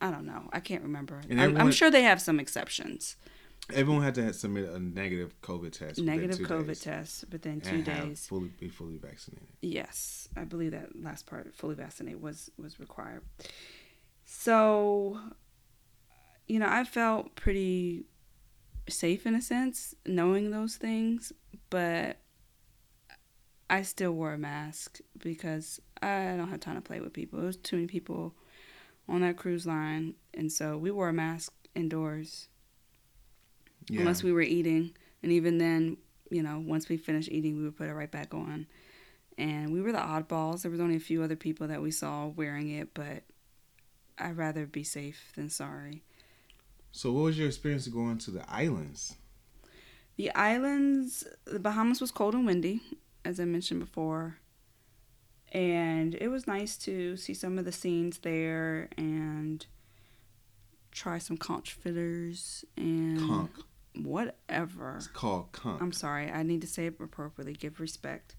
I 0.00 0.10
don't 0.10 0.26
know. 0.26 0.48
I 0.52 0.60
can't 0.60 0.82
remember. 0.82 1.20
And 1.28 1.40
I'm, 1.40 1.56
I'm 1.56 1.72
sure 1.72 1.90
they 1.90 2.02
have 2.02 2.20
some 2.20 2.40
exceptions. 2.40 3.16
Everyone 3.74 4.02
had 4.02 4.14
to 4.14 4.32
submit 4.32 4.68
a 4.68 4.78
negative 4.78 5.40
COVID 5.42 5.72
test. 5.72 5.98
Negative 6.00 6.36
two 6.36 6.44
COVID 6.44 6.66
days 6.68 6.80
test 6.80 7.24
within 7.32 7.60
two 7.60 7.76
and 7.76 7.88
have 7.88 8.08
days. 8.08 8.26
fully 8.26 8.50
be 8.60 8.68
fully 8.68 8.96
vaccinated. 8.96 9.48
Yes, 9.60 10.28
I 10.36 10.44
believe 10.44 10.70
that 10.70 11.02
last 11.02 11.26
part, 11.26 11.52
fully 11.52 11.74
vaccinated, 11.74 12.22
was 12.22 12.50
was 12.56 12.78
required. 12.78 13.22
So, 14.24 15.18
you 16.46 16.60
know, 16.60 16.68
I 16.68 16.84
felt 16.84 17.34
pretty 17.34 18.04
safe 18.88 19.26
in 19.26 19.34
a 19.34 19.42
sense 19.42 19.94
knowing 20.06 20.50
those 20.50 20.76
things, 20.76 21.32
but 21.70 22.18
I 23.68 23.82
still 23.82 24.12
wore 24.12 24.32
a 24.32 24.38
mask 24.38 25.00
because 25.18 25.80
I 26.02 26.34
don't 26.36 26.48
have 26.48 26.60
time 26.60 26.76
to 26.76 26.80
play 26.80 27.00
with 27.00 27.12
people. 27.12 27.40
It 27.40 27.44
was 27.44 27.56
too 27.56 27.76
many 27.76 27.88
people 27.88 28.34
on 29.08 29.20
that 29.22 29.36
cruise 29.36 29.66
line, 29.66 30.14
and 30.34 30.50
so 30.50 30.76
we 30.76 30.90
wore 30.90 31.08
a 31.08 31.12
mask 31.12 31.52
indoors 31.74 32.48
Yeah, 33.88 34.00
unless 34.00 34.22
we 34.22 34.32
were 34.32 34.42
eating. 34.42 34.94
And 35.22 35.32
even 35.32 35.58
then, 35.58 35.96
you 36.30 36.42
know, 36.42 36.62
once 36.64 36.88
we 36.88 36.96
finished 36.96 37.30
eating, 37.30 37.56
we 37.56 37.64
would 37.64 37.76
put 37.76 37.88
it 37.88 37.94
right 37.94 38.10
back 38.10 38.34
on. 38.34 38.66
And 39.38 39.72
we 39.72 39.82
were 39.82 39.92
the 39.92 39.98
oddballs. 39.98 40.62
There 40.62 40.70
was 40.70 40.80
only 40.80 40.96
a 40.96 41.00
few 41.00 41.22
other 41.22 41.36
people 41.36 41.68
that 41.68 41.82
we 41.82 41.90
saw 41.90 42.26
wearing 42.26 42.70
it, 42.70 42.94
but 42.94 43.22
I'd 44.18 44.36
rather 44.36 44.66
be 44.66 44.82
safe 44.82 45.32
than 45.36 45.50
sorry. 45.50 46.02
So, 46.92 47.12
what 47.12 47.24
was 47.24 47.38
your 47.38 47.46
experience 47.48 47.86
going 47.88 48.18
to 48.18 48.30
the 48.30 48.50
islands? 48.50 49.16
The 50.16 50.34
islands, 50.34 51.26
the 51.44 51.58
Bahamas 51.58 52.00
was 52.00 52.10
cold 52.10 52.34
and 52.34 52.46
windy, 52.46 52.80
as 53.24 53.38
I 53.38 53.44
mentioned 53.44 53.80
before. 53.80 54.38
And 55.52 56.14
it 56.14 56.28
was 56.28 56.46
nice 56.46 56.76
to 56.78 57.16
see 57.16 57.34
some 57.34 57.58
of 57.58 57.64
the 57.64 57.72
scenes 57.72 58.18
there 58.18 58.88
and 58.96 59.64
try 60.90 61.18
some 61.18 61.36
conch 61.36 61.72
fritters 61.74 62.64
and 62.76 63.20
Conch. 63.20 63.50
whatever. 63.94 64.94
It's 64.96 65.06
called 65.06 65.52
conch. 65.52 65.80
I'm 65.80 65.92
sorry, 65.92 66.30
I 66.30 66.42
need 66.42 66.62
to 66.62 66.66
say 66.66 66.86
it 66.86 66.96
appropriately. 67.00 67.52
Give 67.52 67.78
respect. 67.78 68.36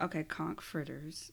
Okay, 0.00 0.24
conch 0.24 0.60
fritters 0.60 1.30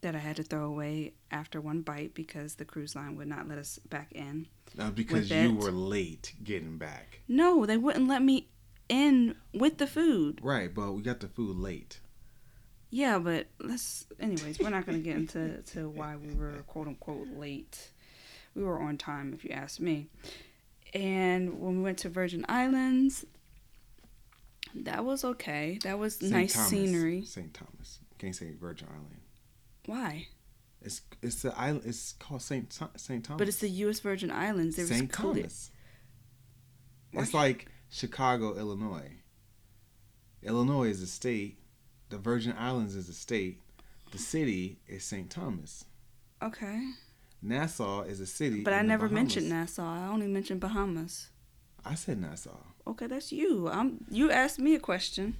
that 0.00 0.16
I 0.16 0.18
had 0.18 0.36
to 0.36 0.42
throw 0.42 0.64
away 0.64 1.12
after 1.30 1.60
one 1.60 1.82
bite 1.82 2.12
because 2.14 2.56
the 2.56 2.64
cruise 2.64 2.96
line 2.96 3.16
would 3.16 3.28
not 3.28 3.46
let 3.48 3.58
us 3.58 3.78
back 3.88 4.10
in. 4.12 4.48
Uh, 4.78 4.90
because 4.90 5.30
you 5.30 5.54
were 5.54 5.70
late 5.70 6.34
getting 6.42 6.76
back. 6.78 7.20
No, 7.28 7.64
they 7.66 7.76
wouldn't 7.76 8.08
let 8.08 8.22
me 8.22 8.48
in 8.88 9.34
with 9.52 9.78
the 9.78 9.86
food. 9.86 10.40
Right, 10.42 10.72
but 10.72 10.92
we 10.92 11.02
got 11.02 11.20
the 11.20 11.28
food 11.28 11.56
late. 11.56 12.00
Yeah, 12.90 13.18
but 13.18 13.46
let's. 13.58 14.06
Anyways, 14.20 14.58
we're 14.58 14.70
not 14.70 14.84
going 14.86 14.98
to 15.02 15.04
get 15.04 15.16
into 15.16 15.62
to 15.72 15.88
why 15.88 16.16
we 16.16 16.34
were 16.34 16.52
quote 16.66 16.88
unquote 16.88 17.28
late. 17.36 17.90
We 18.54 18.62
were 18.64 18.78
on 18.80 18.98
time, 18.98 19.32
if 19.32 19.44
you 19.44 19.50
ask 19.50 19.80
me. 19.80 20.08
And 20.92 21.58
when 21.58 21.78
we 21.78 21.82
went 21.82 21.98
to 22.00 22.10
Virgin 22.10 22.44
Islands, 22.50 23.24
that 24.74 25.04
was 25.06 25.24
okay. 25.24 25.78
That 25.84 25.98
was 25.98 26.16
St. 26.16 26.30
nice 26.32 26.52
Thomas. 26.52 26.68
scenery. 26.68 27.24
St. 27.24 27.54
Thomas. 27.54 27.98
Can't 28.18 28.36
say 28.36 28.52
Virgin 28.60 28.88
Island. 28.90 29.20
Why? 29.86 30.28
It's 30.82 31.00
it's 31.22 31.40
the 31.42 31.58
island. 31.58 31.84
It's 31.86 32.12
called 32.12 32.42
St. 32.42 32.70
St. 32.96 33.24
Thomas. 33.24 33.38
But 33.38 33.48
it's 33.48 33.58
the 33.58 33.70
U.S. 33.70 34.00
Virgin 34.00 34.30
Islands. 34.30 34.76
There 34.76 34.84
was 34.84 34.90
St. 34.90 35.10
clear- 35.10 35.34
Thomas. 35.34 35.70
It's 37.14 37.32
like 37.34 37.68
Chicago, 37.92 38.56
Illinois. 38.56 39.12
Illinois 40.42 40.88
is 40.88 41.02
a 41.02 41.06
state. 41.06 41.58
The 42.08 42.16
Virgin 42.18 42.54
Islands 42.58 42.96
is 42.96 43.08
a 43.10 43.12
state. 43.12 43.60
The 44.12 44.18
city 44.18 44.78
is 44.88 45.04
St. 45.04 45.30
Thomas. 45.30 45.84
Okay. 46.42 46.88
Nassau 47.42 48.02
is 48.02 48.20
a 48.20 48.26
city. 48.26 48.62
But 48.62 48.72
I 48.72 48.80
never 48.82 49.06
Bahamas. 49.08 49.14
mentioned 49.22 49.48
Nassau. 49.50 49.84
I 49.84 50.08
only 50.08 50.26
mentioned 50.26 50.60
Bahamas. 50.60 51.28
I 51.84 51.94
said 51.94 52.18
Nassau. 52.20 52.56
Okay, 52.86 53.06
that's 53.06 53.30
you. 53.30 53.68
I'm. 53.68 54.04
You 54.10 54.30
asked 54.30 54.58
me 54.58 54.74
a 54.74 54.80
question, 54.80 55.36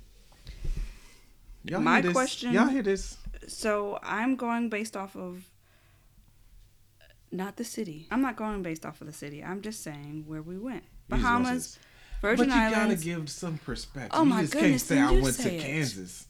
Y'all 1.65 1.81
My 1.81 2.01
this? 2.01 2.13
question- 2.13 2.53
Y'all 2.53 2.69
hear 2.69 2.83
this? 2.83 3.17
so 3.49 3.99
I'm 4.03 4.37
going 4.37 4.69
based 4.69 4.97
off 4.97 5.17
of 5.17 5.45
not 7.31 7.57
the 7.57 7.65
city. 7.65 8.09
I'm 8.11 8.21
not 8.21 8.37
going 8.37 8.63
based 8.63 8.85
off 8.85 9.01
of 9.01 9.07
the 9.07 9.13
city. 9.13 9.43
I'm 9.43 9.63
just 9.63 9.83
saying 9.83 10.25
where 10.27 10.43
we 10.43 10.59
went. 10.59 10.83
You 10.85 11.17
just 11.17 11.23
want 11.25 11.45
Bahamas, 11.45 11.79
Virgin 12.23 12.49
but 12.49 12.55
you 12.55 12.61
Islands. 12.61 13.05
gotta 13.05 13.05
give 13.05 13.29
some 13.31 13.59
perspective. 13.59 14.13
Oh 14.15 14.23
you 14.23 14.29
my 14.31 14.41
just 14.43 14.53
goodness, 14.55 14.71
can't 14.71 14.81
say 14.81 15.01
I 15.01 15.11
you 15.13 15.23
went 15.23 15.37
to 15.37 15.43
say 15.43 15.57
it. 15.57 15.63
Kansas. 15.63 16.27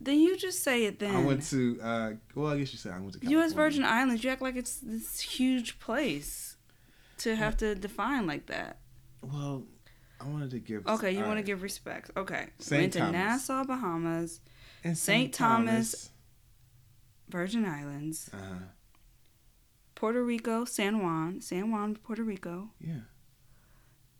Then 0.00 0.18
you 0.18 0.36
just 0.36 0.62
say 0.64 0.84
it. 0.86 0.98
Then 0.98 1.14
I 1.14 1.22
went 1.24 1.42
to. 1.50 1.78
uh 1.82 2.10
Well, 2.34 2.52
I 2.52 2.58
guess 2.58 2.72
you 2.72 2.78
said 2.78 2.92
I 2.92 2.98
went 3.00 3.12
to. 3.12 3.18
California. 3.20 3.38
U.S. 3.44 3.52
Virgin 3.52 3.84
Islands. 3.84 4.24
You 4.24 4.30
act 4.30 4.40
like 4.42 4.56
it's 4.56 4.76
this 4.78 5.20
huge 5.20 5.78
place 5.78 6.56
to 7.18 7.36
have 7.36 7.56
to 7.58 7.74
define 7.74 8.26
like 8.26 8.46
that. 8.46 8.78
Well, 9.20 9.64
I 10.20 10.26
wanted 10.28 10.50
to 10.52 10.58
give. 10.58 10.86
Okay, 10.88 11.12
you 11.12 11.24
want 11.24 11.38
to 11.38 11.42
give 11.44 11.62
respect. 11.62 12.10
Okay, 12.16 12.48
St. 12.58 12.80
went 12.82 12.92
to 12.94 12.98
Thomas. 13.00 13.12
Nassau, 13.12 13.64
Bahamas, 13.64 14.40
And 14.84 14.96
St. 14.98 15.32
Thomas. 15.32 16.10
Virgin 17.28 17.64
Islands, 17.64 18.28
Uh, 18.32 18.58
Puerto 19.94 20.22
Rico, 20.22 20.64
San 20.64 21.00
Juan, 21.02 21.40
San 21.40 21.70
Juan, 21.70 21.94
Puerto 21.96 22.22
Rico. 22.22 22.70
yeah. 22.80 23.02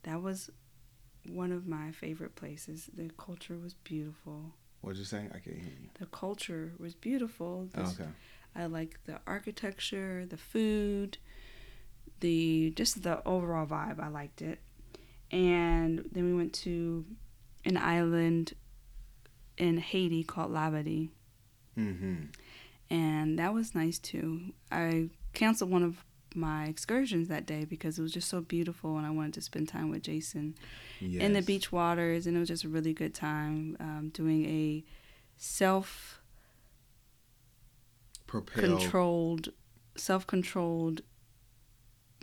That 0.05 0.23
was 0.23 0.51
one 1.27 1.53
of 1.53 1.67
my 1.67 1.91
favorite 1.93 2.35
places. 2.37 2.91
The 2.95 3.11
culture 3.17 3.59
was 3.59 3.75
beautiful. 3.75 4.55
What'd 4.81 4.99
you 4.99 5.05
say? 5.05 5.29
I 5.31 5.39
can't 5.39 5.57
hear 5.57 5.73
you. 5.81 5.89
The 5.99 6.07
culture 6.07 6.73
was 6.79 6.95
beautiful. 6.95 7.69
Oh, 7.75 7.83
This- 7.83 8.01
okay. 8.01 8.11
I 8.55 8.67
like 8.67 8.99
the 9.05 9.19
architecture, 9.27 10.27
the 10.27 10.37
food, 10.37 11.17
the 12.21 12.73
just 12.77 13.03
the 13.03 13.25
overall 13.27 13.67
vibe. 13.67 13.99
I 14.01 14.09
liked 14.09 14.43
it. 14.43 14.61
And 15.31 16.07
then 16.13 16.25
we 16.27 16.35
went 16.35 16.53
to 16.55 17.07
an 17.65 17.77
island 17.79 18.53
in 19.57 19.79
Haiti 19.79 20.23
called 20.25 20.51
Labadee, 20.53 21.09
Mm-hmm. 21.79 22.25
and 22.91 23.39
that 23.39 23.55
was 23.55 23.75
nice 23.75 23.99
too. 23.99 24.53
I 24.71 25.09
canceled 25.33 25.71
one 25.71 25.83
of 25.83 26.05
my 26.35 26.65
excursions 26.67 27.29
that 27.29 27.47
day 27.47 27.65
because 27.65 27.99
it 27.99 28.03
was 28.03 28.13
just 28.13 28.29
so 28.29 28.41
beautiful, 28.41 28.97
and 28.97 29.07
I 29.07 29.11
wanted 29.11 29.35
to 29.35 29.41
spend 29.43 29.69
time 29.69 29.91
with 29.91 30.03
Jason 30.03 30.55
Yes. 31.01 31.23
in 31.23 31.33
the 31.33 31.43
beach 31.43 31.71
waters, 31.73 32.27
and 32.27 32.37
it 32.37 32.41
was 32.41 32.49
just 32.49 32.65
a 32.65 32.69
really 32.69 32.93
good 32.93 33.15
time 33.15 33.77
um, 33.81 34.11
doing 34.13 34.45
a 34.47 34.85
self 35.37 36.21
controlled 38.27 39.49
self 39.97 40.27
controlled 40.27 41.03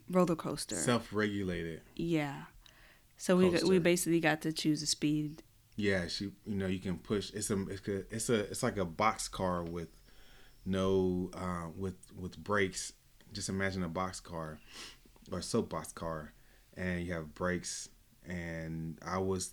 roller 0.10 0.36
coaster. 0.36 0.76
Self-regulated. 0.76 1.82
yeah. 1.96 2.44
So 3.18 3.36
we 3.36 3.50
got, 3.50 3.64
we 3.64 3.80
basically 3.80 4.22
got 4.22 4.42
to 4.44 4.54
choose 4.54 4.82
a 4.82 4.86
speed. 4.86 5.44
Yeah, 5.76 6.08
she. 6.08 6.32
You 6.46 6.56
know, 6.56 6.68
you 6.68 6.80
can 6.80 6.98
push. 6.98 7.32
It's 7.34 7.50
a. 7.50 7.62
It's 7.68 7.86
a. 7.88 7.98
It's, 8.16 8.30
a, 8.30 8.40
it's 8.50 8.64
like 8.64 8.78
a 8.78 8.86
box 8.86 9.28
car 9.28 9.62
with 9.64 9.90
no 10.66 11.30
uh, 11.34 11.68
with 11.76 11.96
with 12.18 12.38
brakes. 12.42 12.94
Just 13.34 13.50
imagine 13.50 13.84
a 13.84 13.90
box 13.90 14.20
car 14.20 14.60
or 15.32 15.42
soapbox 15.42 15.92
car, 15.92 16.34
and 16.76 17.06
you 17.06 17.14
have 17.14 17.36
brakes. 17.36 17.90
And 18.28 18.98
I 19.06 19.18
was 19.18 19.52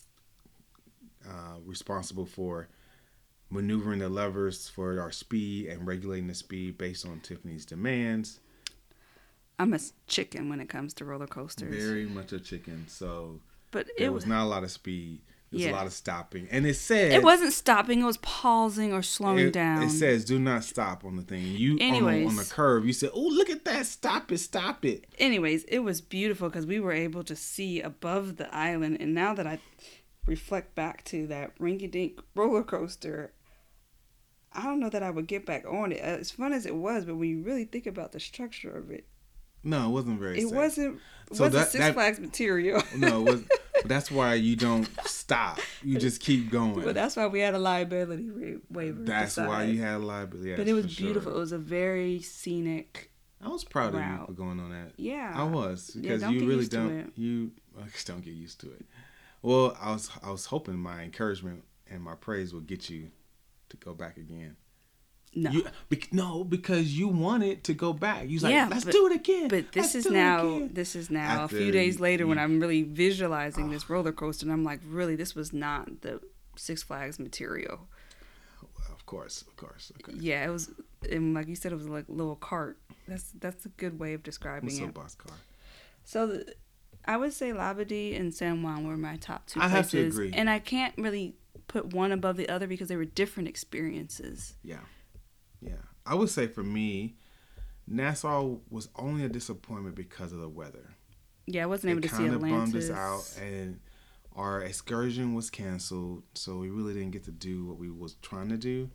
uh, 1.27 1.59
responsible 1.65 2.27
for 2.27 2.69
maneuvering 3.51 4.01
the 4.01 4.09
levers 4.09 4.69
for 4.69 5.01
our 5.01 5.13
speed 5.13 5.69
and 5.69 5.87
regulating 5.87 6.27
the 6.27 6.35
speed 6.35 6.79
based 6.79 7.07
on 7.07 7.21
Tiffany's 7.21 7.65
demands. 7.65 8.41
I'm 9.59 9.73
a 9.73 9.79
chicken 10.07 10.49
when 10.49 10.61
it 10.61 10.69
comes 10.69 10.93
to 10.95 11.05
roller 11.05 11.27
coasters, 11.27 11.83
Very 11.83 12.07
much 12.07 12.33
a 12.33 12.39
chicken. 12.41 12.87
So 12.89 13.41
but 13.71 13.89
it 13.97 14.09
was 14.09 14.25
was 14.25 14.27
not 14.27 14.45
a 14.45 14.49
lot 14.49 14.65
of 14.65 14.71
speed. 14.71 15.21
There 15.51 15.59
was 15.59 15.65
Yeah. 15.67 15.73
a 15.73 15.77
lot 15.77 15.87
of 15.87 15.93
stopping, 15.93 16.49
and 16.51 16.67
it 16.67 16.75
said 16.75 17.13
it 17.13 17.23
wasn't 17.23 17.53
stopping. 17.53 18.01
It 18.01 18.05
was 18.05 18.17
pausing 18.17 18.93
or 18.93 19.01
slowing 19.03 19.49
it, 19.49 19.53
down. 19.53 19.83
It 19.85 19.91
says 19.91 20.25
do 20.25 20.39
not 20.41 20.65
stop 20.65 21.05
on 21.05 21.15
the 21.17 21.23
thing. 21.23 21.47
You 21.47 21.73
on 21.81 22.05
the, 22.05 22.27
on 22.27 22.37
the 22.37 22.45
curve, 22.51 22.85
you 22.85 22.93
said, 22.93 23.11
"Oh, 23.15 23.21
look 23.29 23.49
at 23.49 23.65
that! 23.65 23.87
Stop 23.87 24.33
it! 24.33 24.39
Stop 24.39 24.85
it!" 24.85 25.07
Anyways, 25.19 25.63
it 25.65 25.81
was 25.81 26.01
beautiful 26.01 26.49
because 26.49 26.67
we 26.67 26.81
were 26.81 26.93
able 26.93 27.23
to 27.25 27.37
see 27.37 27.81
above 27.81 28.37
the 28.39 28.53
island. 28.55 28.97
And 29.01 29.15
now 29.15 29.35
that 29.35 29.47
I 29.47 29.61
reflect 30.27 30.75
back 30.75 31.05
to 31.05 31.29
that 31.29 31.57
rinky 31.61 31.89
dink 31.89 32.21
roller 32.35 32.65
coaster, 32.65 33.33
I 34.53 34.65
don't 34.65 34.81
know 34.81 34.91
that 34.91 35.03
I 35.05 35.11
would 35.11 35.29
get 35.29 35.47
back 35.47 35.65
on 35.65 35.93
it. 35.93 36.01
Uh, 36.01 36.19
as 36.19 36.33
fun 36.33 36.53
as 36.53 36.67
it 36.67 36.75
was, 36.75 37.05
but 37.05 37.15
when 37.15 37.29
you 37.29 37.43
really 37.43 37.65
think 37.65 37.87
about 37.87 38.11
the 38.11 38.19
structure 38.21 38.77
of 38.77 38.91
it, 38.91 39.07
No, 39.67 39.87
it 39.89 39.91
wasn't 39.91 40.21
very. 40.21 40.39
it 40.39 40.43
safe. 40.49 40.53
wasn't 40.55 41.01
So 41.33 41.45
wasn't 41.45 41.53
that- 41.53 41.69
Six 41.73 41.85
that- 41.85 41.95
Flags 41.95 42.21
material. 42.21 42.83
No, 42.97 43.21
it 43.27 43.31
was. 43.31 43.43
that's 43.85 44.11
why 44.11 44.35
you 44.35 44.57
don't 44.57 44.89
stop. 45.07 45.59
You 45.83 45.99
just 45.99 46.21
keep 46.21 46.51
going. 46.51 46.75
but 46.81 46.95
that's 46.95 47.17
why 47.17 47.27
we 47.27 47.41
had 47.41 47.55
a 47.55 47.59
liability 47.59 48.31
wa- 48.31 48.59
waiver. 48.71 49.03
That's 49.03 49.37
why 49.37 49.65
you 49.65 49.81
had 49.83 49.97
a 49.97 49.99
liability. 49.99 50.55
But 50.57 50.69
it 50.69 50.73
was 50.73 50.87
for 50.87 50.91
sure. 50.93 51.05
beautiful. 51.07 51.37
It 51.37 51.39
was 51.39 51.53
a 51.53 51.59
very 51.59 52.21
scenic. 52.21 53.11
I 53.45 53.49
was 53.49 53.65
proud 53.65 53.95
of 53.95 54.01
you 54.01 54.27
for 54.27 54.33
going 54.33 54.59
on 54.61 54.71
that. 54.71 54.93
Yeah. 54.97 55.33
I 55.35 55.43
was 55.45 55.91
because 55.91 56.23
don't 56.23 56.33
you 56.35 56.49
really 56.49 56.67
don't. 56.67 57.13
You 57.17 57.53
I 57.79 57.87
just 57.89 58.07
don't 58.07 58.25
get 58.25 58.35
used 58.35 58.61
to 58.61 58.73
it. 58.73 58.87
Well, 59.43 59.77
I 59.81 59.93
was 59.93 60.11
I 60.23 60.31
was 60.31 60.47
hoping 60.47 60.77
my 60.79 61.03
encouragement 61.03 61.65
and 61.91 62.03
my 62.03 62.15
praise 62.15 62.55
would 62.55 62.67
get 62.67 62.89
you 62.89 63.11
to 63.69 63.77
go 63.77 63.95
back 63.95 64.17
again. 64.17 64.57
No. 65.39 65.51
You, 65.51 65.65
bec- 65.91 66.13
no, 66.15 66.45
because 66.45 66.99
you 66.99 67.09
wanted 67.09 67.63
to 67.65 67.75
go 67.75 67.93
back. 67.93 68.27
You 68.29 68.37
was 68.37 68.43
like, 68.43 68.53
Yeah, 68.55 68.69
let's 68.71 68.85
but- 68.87 68.93
do 68.93 69.07
it 69.07 69.13
again. 69.15 69.49
But 69.49 69.71
this 69.73 69.95
Let's 69.95 70.07
is 70.07 70.11
now 70.11 70.67
this 70.73 70.97
is 70.97 71.11
now 71.11 71.43
After 71.45 71.57
a 71.57 71.61
few 71.61 71.71
days 71.73 71.97
you- 71.97 72.03
later 72.03 72.27
when 72.27 72.39
I'm 72.39 72.59
really 72.59 72.83
visualizing 72.83 73.71
this 73.71 73.91
roller 73.91 74.13
coaster 74.13 74.47
and 74.47 74.53
I'm 74.53 74.65
like, 74.65 74.81
really, 74.89 75.15
this 75.15 75.35
was 75.35 75.53
not 75.53 76.01
the 76.01 76.21
Six 76.57 76.83
Flags 76.83 77.19
material. 77.19 77.87
Of 78.91 79.05
course, 79.05 79.43
of 79.43 79.57
course. 79.57 79.93
Okay. 80.03 80.19
Yeah, 80.19 80.47
it 80.47 80.51
was, 80.51 80.71
and 81.11 81.35
like 81.35 81.49
you 81.49 81.55
said, 81.55 81.71
it 81.71 81.77
was 81.77 81.89
like 81.89 82.09
a 82.09 82.13
little 82.13 82.35
cart. 82.37 82.79
That's 83.07 83.31
that's 83.39 83.67
a 83.67 83.69
good 83.69 83.99
way 84.01 84.15
of 84.15 84.23
describing 84.23 84.67
What's 84.69 84.79
it. 84.79 84.85
up, 84.85 84.95
boss 84.95 85.15
car? 85.15 85.37
So 86.05 86.27
the, 86.29 86.55
I 87.05 87.17
would 87.17 87.33
say 87.33 87.53
Labadee 87.53 88.19
and 88.19 88.35
San 88.35 88.63
Juan 88.63 88.89
were 88.89 88.97
my 88.97 89.17
top 89.19 89.47
two 89.47 89.61
I 89.61 89.69
places, 89.69 89.75
have 89.75 89.91
to 89.91 90.07
agree. 90.09 90.33
and 90.33 90.49
I 90.51 90.59
can't 90.59 90.95
really 90.97 91.35
put 91.69 91.93
one 91.93 92.11
above 92.11 92.37
the 92.37 92.49
other 92.49 92.67
because 92.67 92.89
they 92.89 92.97
were 92.97 93.05
different 93.05 93.49
experiences. 93.49 94.55
Yeah, 94.65 94.79
yeah. 95.61 95.73
I 96.05 96.15
would 96.15 96.31
say 96.31 96.47
for 96.47 96.63
me, 96.63 97.17
Nassau 97.87 98.59
was 98.71 98.89
only 98.97 99.25
a 99.25 99.29
disappointment 99.29 99.95
because 99.95 100.33
of 100.33 100.41
the 100.41 100.49
weather. 100.49 100.95
Yeah, 101.47 101.63
I 101.63 101.67
wasn't 101.67 101.93
able 101.93 102.05
it 102.05 102.09
to 102.09 102.15
see 102.15 102.27
Atlantis. 102.27 102.51
bummed 102.51 102.77
us 102.77 102.91
out, 102.91 103.43
and 103.43 103.81
our 104.35 104.61
excursion 104.63 105.35
was 105.35 105.51
canceled, 105.51 106.23
so 106.35 106.57
we 106.59 106.71
really 106.71 106.95
didn't 106.95 107.13
get 107.13 107.25
to 107.25 107.33
do 107.33 107.67
what 107.67 107.79
we 107.79 107.91
was 107.91 108.15
trying 108.23 108.49
to 108.49 108.57
do, 108.57 108.91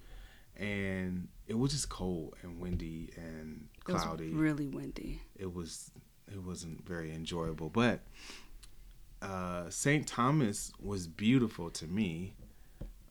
and 0.58 1.28
it 1.48 1.58
was 1.58 1.72
just 1.72 1.90
cold 1.90 2.36
and 2.44 2.60
windy 2.62 3.10
and 3.18 3.68
it 3.88 3.92
was 3.92 4.02
cloudy. 4.04 4.30
really 4.30 4.68
windy. 4.68 5.22
it 5.36 5.54
was 5.54 5.92
it 6.32 6.42
wasn't 6.42 6.86
very 6.88 7.14
enjoyable. 7.14 7.70
But 7.70 8.02
uh, 9.22 9.70
St. 9.70 10.08
Thomas 10.08 10.72
was 10.80 11.08
beautiful 11.08 11.70
to 11.72 11.88
me. 11.88 12.34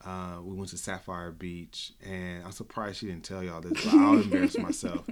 Uh, 0.04 0.38
we 0.42 0.54
went 0.54 0.70
to 0.70 0.78
Sapphire 0.78 1.30
Beach, 1.30 1.92
and 2.04 2.44
I'm 2.44 2.52
surprised 2.52 2.98
she 2.98 3.06
didn't 3.06 3.24
tell 3.24 3.42
y'all 3.42 3.60
this, 3.60 3.84
but 3.84 3.94
I'll 3.94 4.20
embarrass 4.20 4.56
myself. 4.56 5.04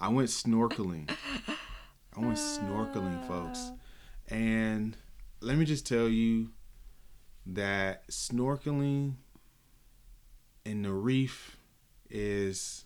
I 0.00 0.08
went 0.08 0.28
snorkeling. 0.28 1.08
I 2.16 2.20
went 2.20 2.38
snorkeling, 2.38 3.26
folks. 3.28 3.70
And 4.28 4.96
let 5.40 5.56
me 5.56 5.64
just 5.64 5.86
tell 5.86 6.08
you 6.08 6.50
that 7.46 8.06
snorkeling 8.08 9.14
in 10.64 10.82
the 10.82 10.92
reef 10.92 11.56
is 12.10 12.84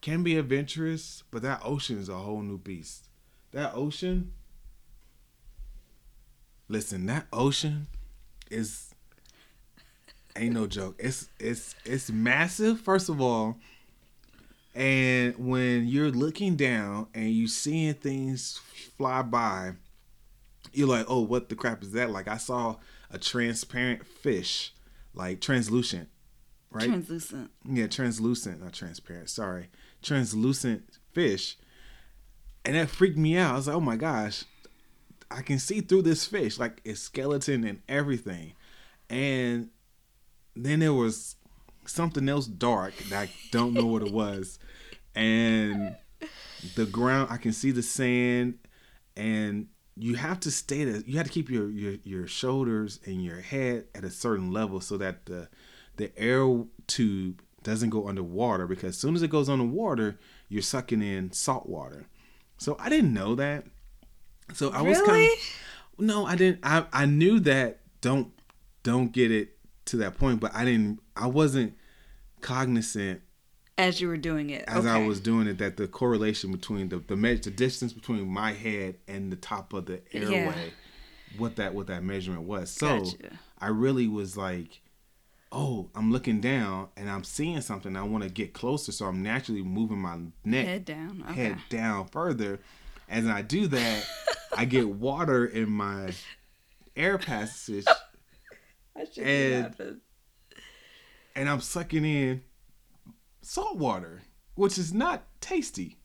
can 0.00 0.22
be 0.22 0.38
adventurous, 0.38 1.24
but 1.30 1.42
that 1.42 1.60
ocean 1.62 1.98
is 1.98 2.08
a 2.08 2.14
whole 2.14 2.40
new 2.40 2.58
beast. 2.58 3.08
That 3.52 3.72
ocean, 3.74 4.32
listen, 6.68 7.06
that 7.06 7.26
ocean 7.32 7.86
is 8.50 8.89
ain't 10.36 10.54
no 10.54 10.66
joke. 10.66 10.96
It's 10.98 11.28
it's 11.38 11.74
it's 11.84 12.10
massive, 12.10 12.80
first 12.80 13.08
of 13.08 13.20
all. 13.20 13.56
And 14.74 15.34
when 15.36 15.88
you're 15.88 16.10
looking 16.10 16.56
down 16.56 17.08
and 17.12 17.30
you 17.30 17.48
seeing 17.48 17.94
things 17.94 18.60
fly 18.96 19.22
by, 19.22 19.72
you're 20.72 20.88
like, 20.88 21.06
oh, 21.08 21.20
what 21.20 21.48
the 21.48 21.56
crap 21.56 21.82
is 21.82 21.92
that? 21.92 22.10
Like 22.10 22.28
I 22.28 22.36
saw 22.36 22.76
a 23.10 23.18
transparent 23.18 24.06
fish, 24.06 24.72
like 25.12 25.40
translucent, 25.40 26.08
right? 26.70 26.86
Translucent. 26.86 27.50
yeah, 27.68 27.88
translucent, 27.88 28.62
not 28.62 28.72
transparent. 28.72 29.28
Sorry, 29.28 29.70
translucent 30.02 30.84
fish, 31.12 31.56
and 32.64 32.76
that 32.76 32.88
freaked 32.88 33.18
me 33.18 33.36
out. 33.36 33.54
I 33.54 33.56
was 33.56 33.66
like, 33.66 33.76
oh 33.76 33.80
my 33.80 33.96
gosh, 33.96 34.44
I 35.30 35.42
can 35.42 35.58
see 35.58 35.80
through 35.80 36.02
this 36.02 36.26
fish, 36.26 36.58
like 36.58 36.80
its 36.84 37.00
skeleton 37.00 37.64
and 37.64 37.82
everything. 37.88 38.52
And 39.08 39.70
then 40.56 40.80
there 40.80 40.94
was 40.94 41.36
something 41.86 42.28
else 42.28 42.46
dark 42.46 42.94
that 43.10 43.28
I 43.28 43.30
don't 43.50 43.72
know 43.74 43.86
what 43.86 44.02
it 44.02 44.12
was, 44.12 44.58
and 45.14 45.96
the 46.74 46.86
ground. 46.86 47.28
I 47.30 47.36
can 47.36 47.52
see 47.52 47.70
the 47.70 47.82
sand, 47.82 48.58
and 49.16 49.68
you 49.96 50.14
have 50.14 50.40
to 50.40 50.50
stay. 50.50 50.84
To, 50.84 51.02
you 51.06 51.16
have 51.18 51.26
to 51.26 51.32
keep 51.32 51.50
your, 51.50 51.68
your 51.70 51.94
your 52.04 52.26
shoulders 52.26 53.00
and 53.06 53.24
your 53.24 53.40
head 53.40 53.86
at 53.94 54.04
a 54.04 54.10
certain 54.10 54.52
level 54.52 54.80
so 54.80 54.96
that 54.98 55.26
the 55.26 55.48
the 55.96 56.16
air 56.18 56.64
tube 56.86 57.42
doesn't 57.62 57.90
go 57.90 58.08
underwater. 58.08 58.66
Because 58.66 58.90
as 58.90 58.98
soon 58.98 59.14
as 59.14 59.22
it 59.22 59.30
goes 59.30 59.48
underwater, 59.48 60.18
you're 60.48 60.62
sucking 60.62 61.02
in 61.02 61.32
salt 61.32 61.68
water. 61.68 62.06
So 62.58 62.76
I 62.78 62.88
didn't 62.88 63.12
know 63.14 63.34
that. 63.36 63.64
So 64.54 64.70
I 64.70 64.82
was 64.82 64.98
kind 64.98 65.08
Really? 65.12 65.32
of 65.32 65.38
no, 65.98 66.26
I 66.26 66.36
didn't. 66.36 66.60
I 66.62 66.84
I 66.92 67.06
knew 67.06 67.40
that. 67.40 67.80
Don't 68.00 68.32
don't 68.82 69.12
get 69.12 69.30
it 69.30 69.56
to 69.90 69.96
that 69.98 70.18
point, 70.18 70.40
but 70.40 70.54
I 70.54 70.64
didn't. 70.64 71.00
I 71.16 71.26
wasn't 71.26 71.74
cognizant 72.40 73.20
As 73.78 74.00
you 74.00 74.08
were 74.08 74.16
doing 74.16 74.50
it. 74.50 74.64
as 74.66 74.86
I 74.86 75.04
was 75.06 75.20
doing 75.20 75.46
it 75.46 75.58
that 75.58 75.76
the 75.76 75.86
correlation 75.88 76.50
between 76.52 76.88
the 76.88 76.98
the, 76.98 77.16
me- 77.16 77.34
the 77.34 77.50
distance 77.50 77.92
between 77.92 78.26
my 78.28 78.52
head 78.52 78.96
and 79.08 79.30
the 79.30 79.36
top 79.36 79.72
of 79.72 79.86
the 79.86 80.00
Yeah. 80.12 80.20
airway, 80.22 80.72
what 81.38 81.56
that 81.56 81.74
what 81.74 81.86
that 81.88 82.02
measurement 82.02 82.42
was. 82.44 82.70
So 82.70 83.00
Gotcha. 83.04 83.38
I 83.58 83.68
really 83.68 84.08
was 84.08 84.36
like, 84.36 84.80
oh, 85.52 85.90
I'm 85.94 86.10
looking 86.12 86.40
down 86.40 86.88
and 86.96 87.10
I'm 87.10 87.24
seeing 87.24 87.60
something. 87.60 87.96
I 87.96 88.02
want 88.04 88.24
to 88.24 88.30
get 88.30 88.52
closer, 88.52 88.92
so 88.92 89.06
I'm 89.06 89.22
naturally 89.22 89.62
moving 89.62 89.98
my 89.98 90.18
neck 90.44 90.66
Head 90.66 90.84
down. 90.84 91.24
Okay. 91.30 91.44
head 91.44 91.58
down 91.68 92.06
further. 92.08 92.60
As 93.08 93.26
I 93.26 93.42
do 93.42 93.66
that, 93.66 94.06
I 94.56 94.64
get 94.64 94.88
water 94.88 95.44
in 95.44 95.68
my 95.70 96.12
air 96.96 97.18
passage 97.18 97.84
That 98.96 99.12
should 99.14 99.24
And- 99.24 99.64
happen. 99.64 100.00
and 101.34 101.48
I'm 101.48 101.60
sucking 101.60 102.04
in 102.04 102.42
salt 103.42 103.76
water, 103.78 104.22
which 104.54 104.78
is 104.78 104.92
not 104.92 105.26
tasty. 105.40 105.98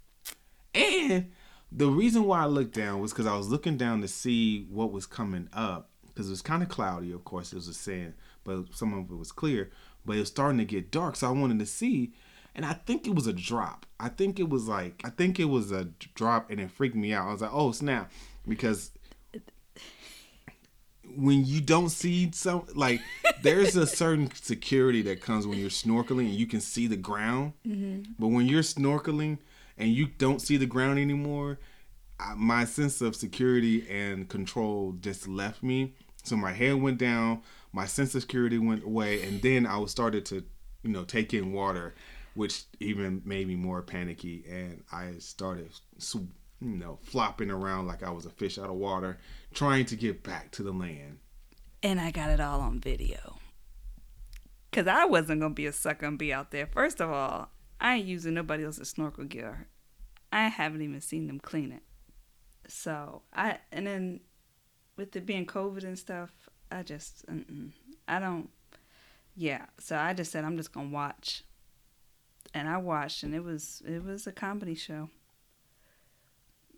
And 0.74 1.32
the 1.72 1.88
reason 1.90 2.24
why 2.26 2.42
I 2.44 2.46
looked 2.46 2.74
down 2.76 3.00
was 3.00 3.12
because 3.12 3.26
I 3.26 3.36
was 3.38 3.48
looking 3.50 3.78
down 3.78 4.02
to 4.02 4.08
see 4.08 4.66
what 4.70 4.92
was 4.92 5.06
coming 5.06 5.50
up 5.54 5.90
because 6.08 6.28
it 6.28 6.32
was 6.32 6.42
kind 6.42 6.64
of 6.64 6.70
cloudy. 6.70 7.12
Of 7.12 7.24
course, 7.26 7.52
it 7.52 7.56
was 7.56 7.68
a 7.68 7.74
sand, 7.74 8.14
but 8.44 8.74
some 8.74 8.94
of 8.94 9.10
it 9.12 9.16
was 9.16 9.32
clear. 9.32 9.72
But 10.06 10.18
it 10.18 10.20
was 10.20 10.30
starting 10.30 10.60
to 10.60 10.66
get 10.66 10.92
dark, 10.92 11.16
so 11.16 11.28
I 11.28 11.32
wanted 11.32 11.60
to 11.60 11.66
see. 11.66 12.14
And 12.54 12.66
I 12.66 12.74
think 12.74 13.06
it 13.08 13.16
was 13.16 13.28
a 13.28 13.34
drop. 13.34 13.86
I 14.00 14.08
think 14.08 14.40
it 14.40 14.48
was 14.50 14.68
like 14.68 15.02
I 15.04 15.10
think 15.10 15.40
it 15.40 15.46
was 15.46 15.72
a 15.72 15.86
drop, 16.14 16.50
and 16.52 16.60
it 16.62 16.72
freaked 16.72 16.96
me 16.96 17.12
out. 17.12 17.28
I 17.28 17.32
was 17.34 17.42
like, 17.42 17.54
"Oh 17.54 17.72
snap!" 17.74 18.12
Because 18.48 18.92
when 21.18 21.46
you 21.46 21.62
don't 21.62 21.90
see 21.90 22.32
some 22.34 22.66
like 22.76 23.02
there's 23.42 23.76
a 23.76 23.88
certain 23.88 24.30
security 24.34 25.02
that 25.04 25.22
comes 25.22 25.48
when 25.48 25.60
you're 25.60 25.70
snorkeling 25.70 26.26
and 26.26 26.36
you 26.36 26.48
can 26.48 26.62
see 26.62 26.88
the 26.88 26.98
ground. 26.98 27.54
Mm-hmm. 27.66 28.14
But 28.20 28.28
when 28.28 28.48
you're 28.48 28.64
snorkeling 28.64 29.40
and 29.78 29.90
you 29.90 30.08
don't 30.08 30.42
see 30.42 30.58
the 30.58 30.66
ground 30.66 31.00
anymore 31.00 31.60
I, 32.20 32.34
my 32.36 32.66
sense 32.66 33.02
of 33.02 33.16
security 33.16 33.86
and 33.90 34.30
control 34.30 34.96
just 35.02 35.28
left 35.28 35.64
me. 35.64 35.96
So 36.24 36.36
my 36.36 36.54
head 36.54 36.76
went 36.82 36.98
down 36.98 37.42
my 37.76 37.86
sense 37.86 38.16
of 38.16 38.22
security 38.22 38.58
went 38.58 38.84
away 38.86 39.22
and 39.24 39.42
then 39.42 39.68
i 39.68 39.78
was 39.78 39.92
started 39.92 40.26
to 40.26 40.44
you 40.82 40.90
know 40.90 41.04
take 41.04 41.34
in 41.34 41.52
water 41.52 41.94
which 42.34 42.64
even 42.82 43.22
made 43.24 43.48
me 43.48 43.56
more 43.56 43.82
panicky. 43.82 44.44
And 44.50 44.84
i 44.92 45.12
started 45.20 45.70
sw- 45.98 46.32
you 46.62 46.78
know 46.78 46.98
flopping 47.04 47.52
around 47.52 47.88
like 47.88 48.02
i 48.02 48.10
was 48.10 48.26
a 48.26 48.30
fish 48.30 48.58
out 48.58 48.70
of 48.70 48.76
water 48.76 49.20
trying 49.56 49.86
to 49.86 49.96
get 49.96 50.22
back 50.22 50.52
to 50.52 50.62
the 50.62 50.72
land 50.72 51.20
And 51.82 52.00
I 52.00 52.12
got 52.12 52.30
it 52.30 52.40
all 52.40 52.60
on 52.60 52.80
video. 52.80 53.38
Cause 54.72 54.88
I 54.88 55.06
wasn't 55.06 55.40
gonna 55.40 55.54
be 55.54 55.66
a 55.66 55.72
sucker 55.72 56.06
and 56.06 56.20
be 56.20 56.34
out 56.34 56.52
there. 56.52 56.68
First 56.68 57.00
of 57.00 57.10
all, 57.10 57.50
I 57.80 57.96
ain't 57.96 58.08
using 58.08 58.34
nobody 58.34 58.66
else's 58.66 58.90
snorkel 58.90 59.24
gear. 59.24 59.68
I 60.34 60.50
haven't 60.50 60.82
even 60.82 61.00
seen 61.00 61.28
them 61.28 61.40
clean 61.40 61.72
it. 61.72 61.84
So 62.68 63.22
I 63.34 63.60
and 63.72 63.88
then 63.88 64.20
with 64.98 65.16
it 65.16 65.26
being 65.26 65.46
COVID 65.46 65.86
and 65.86 65.98
stuff, 65.98 66.50
I 66.70 66.84
just 66.84 67.26
mm-mm, 67.28 67.72
I 68.08 68.20
don't. 68.20 68.50
Yeah, 69.34 69.66
so 69.80 69.98
I 69.98 70.14
just 70.14 70.32
said 70.32 70.44
I'm 70.44 70.58
just 70.58 70.74
gonna 70.74 70.90
watch, 70.90 71.44
and 72.54 72.68
I 72.68 72.78
watched, 72.78 73.24
and 73.24 73.34
it 73.34 73.44
was 73.44 73.82
it 73.88 74.04
was 74.04 74.28
a 74.28 74.34
comedy 74.34 74.76
show, 74.76 75.10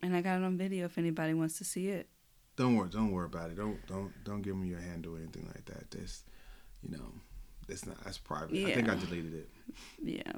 and 0.03 0.15
I 0.15 0.21
got 0.21 0.39
it 0.39 0.43
on 0.43 0.57
video 0.57 0.85
if 0.85 0.99
anybody 0.99 1.33
wants 1.33 1.57
to 1.57 1.63
see 1.63 1.87
it. 1.89 2.09
Don't 2.57 2.75
worry, 2.75 2.89
don't 2.89 3.11
worry 3.11 3.27
about 3.27 3.51
it. 3.51 3.55
Don't 3.55 3.85
don't 3.87 4.11
don't 4.23 4.41
give 4.41 4.57
me 4.57 4.67
your 4.67 4.79
handle 4.79 5.15
or 5.15 5.19
anything 5.19 5.45
like 5.47 5.65
that. 5.65 5.89
That's 5.91 6.23
you 6.81 6.89
know, 6.89 7.13
that's 7.67 7.85
not 7.85 8.03
that's 8.03 8.17
private. 8.17 8.57
I 8.67 8.73
think 8.73 8.89
I 8.89 8.95
deleted 8.95 9.33
it. 9.33 9.49
Yeah, 10.03 10.33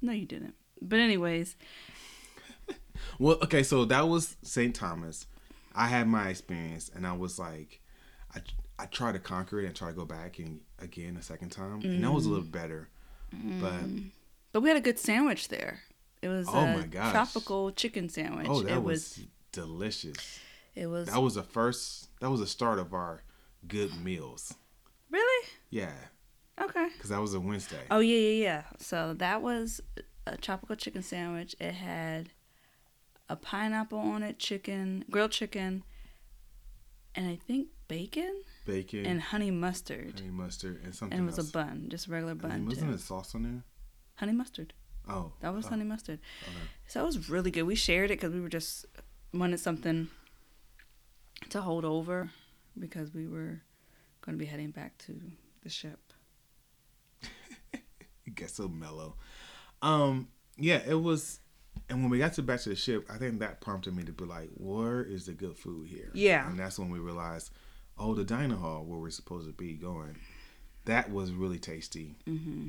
no, 0.00 0.12
you 0.12 0.26
didn't. 0.26 0.54
But 0.80 0.98
anyways, 1.00 1.56
Well, 3.18 3.38
okay, 3.42 3.62
so 3.62 3.84
that 3.86 4.08
was 4.08 4.36
St. 4.42 4.74
Thomas. 4.74 5.26
I 5.74 5.86
had 5.86 6.06
my 6.06 6.28
experience, 6.28 6.90
and 6.94 7.06
I 7.06 7.12
was 7.12 7.38
like, 7.38 7.80
I 8.34 8.40
I 8.78 8.86
tried 8.86 9.12
to 9.12 9.18
conquer 9.18 9.60
it 9.60 9.66
and 9.66 9.74
try 9.74 9.88
to 9.88 9.94
go 9.94 10.04
back 10.04 10.38
and 10.38 10.60
again 10.78 11.16
a 11.16 11.22
second 11.22 11.50
time, 11.50 11.80
and 11.82 12.02
that 12.02 12.12
was 12.12 12.26
a 12.26 12.28
little 12.28 12.44
mm. 12.44 12.52
better. 12.52 12.88
Mm. 13.34 13.60
But 13.60 14.10
but 14.52 14.60
we 14.60 14.68
had 14.68 14.76
a 14.76 14.82
good 14.82 14.98
sandwich 14.98 15.48
there. 15.48 15.80
It 16.22 16.28
was 16.28 16.48
Oh 16.48 16.58
a 16.58 16.78
my 16.78 16.86
gosh. 16.86 17.12
tropical 17.12 17.70
chicken 17.72 18.08
sandwich. 18.08 18.46
oh, 18.48 18.62
that 18.62 18.74
it 18.74 18.82
was, 18.82 19.20
delicious. 19.52 20.38
It 20.74 20.86
was 20.86 21.08
That 21.08 21.20
was 21.20 21.34
the 21.34 21.42
first. 21.42 22.08
That 22.20 22.30
was 22.30 22.40
the 22.40 22.46
start 22.46 22.78
of 22.78 22.92
our 22.94 23.22
good 23.66 24.02
meals. 24.02 24.54
really 25.10 25.46
Yeah, 25.70 25.92
okay. 26.60 26.88
because 26.94 27.10
that 27.10 27.20
was 27.20 27.34
a 27.34 27.40
Wednesday. 27.40 27.80
Oh 27.90 28.00
yeah, 28.00 28.16
yeah, 28.16 28.42
yeah. 28.44 28.62
So 28.78 29.14
that 29.14 29.42
was 29.42 29.80
a 30.26 30.36
tropical 30.36 30.76
chicken 30.76 31.02
sandwich. 31.02 31.54
It 31.60 31.72
had 31.74 32.30
a 33.28 33.36
pineapple 33.36 33.98
on 33.98 34.22
it, 34.22 34.38
chicken, 34.38 35.04
grilled 35.10 35.30
chicken, 35.32 35.82
and 37.14 37.28
I 37.28 37.36
think 37.36 37.68
bacon 37.88 38.42
Bacon 38.66 39.04
and 39.06 39.20
honey 39.20 39.50
mustard. 39.50 40.14
honey 40.18 40.30
mustard 40.30 40.80
and 40.84 40.94
something 40.94 41.18
And 41.18 41.26
it 41.26 41.30
was 41.30 41.38
else. 41.38 41.50
a 41.50 41.52
bun, 41.52 41.86
just 41.88 42.06
a 42.06 42.10
regular 42.10 42.34
bun. 42.34 42.50
And 42.50 42.66
wasn't 42.68 42.88
too. 42.90 42.94
it 42.94 43.00
sauce 43.00 43.34
on 43.34 43.42
there? 43.42 43.62
Honey 44.16 44.32
mustard. 44.32 44.72
Oh, 45.08 45.32
That 45.40 45.52
was 45.54 45.66
oh, 45.66 45.70
honey 45.70 45.84
mustard. 45.84 46.18
okay. 46.42 46.52
So 46.86 47.02
it 47.02 47.06
was 47.06 47.28
really 47.28 47.50
good. 47.50 47.64
We 47.64 47.74
shared 47.74 48.10
it 48.10 48.14
because 48.20 48.32
we 48.32 48.40
were 48.40 48.48
just 48.48 48.86
wanted 49.34 49.60
something 49.60 50.08
to 51.50 51.60
hold 51.60 51.84
over 51.84 52.30
because 52.78 53.12
we 53.14 53.26
were 53.26 53.60
going 54.22 54.36
to 54.36 54.38
be 54.38 54.46
heading 54.46 54.70
back 54.70 54.96
to 54.98 55.20
the 55.62 55.68
ship. 55.68 56.00
It 58.26 58.36
gets 58.36 58.54
so 58.54 58.68
mellow. 58.68 59.16
Um, 59.82 60.28
yeah, 60.56 60.80
it 60.86 60.94
was. 60.94 61.40
And 61.90 62.00
when 62.00 62.10
we 62.10 62.18
got 62.18 62.32
to 62.34 62.42
back 62.42 62.60
to 62.60 62.70
the 62.70 62.76
ship, 62.76 63.06
I 63.10 63.18
think 63.18 63.38
that 63.40 63.60
prompted 63.60 63.94
me 63.94 64.02
to 64.04 64.12
be 64.12 64.24
like, 64.24 64.48
"Where 64.54 65.02
is 65.02 65.26
the 65.26 65.32
good 65.32 65.58
food 65.58 65.88
here?" 65.88 66.10
Yeah. 66.14 66.48
and 66.48 66.58
that's 66.58 66.78
when 66.78 66.88
we 66.88 66.98
realized, 67.00 67.50
oh, 67.98 68.14
the 68.14 68.24
diner 68.24 68.56
hall 68.56 68.82
where 68.84 68.98
we're 68.98 69.10
supposed 69.10 69.46
to 69.46 69.52
be 69.52 69.74
going, 69.74 70.16
that 70.86 71.10
was 71.10 71.32
really 71.32 71.58
tasty, 71.58 72.14
hmm 72.24 72.68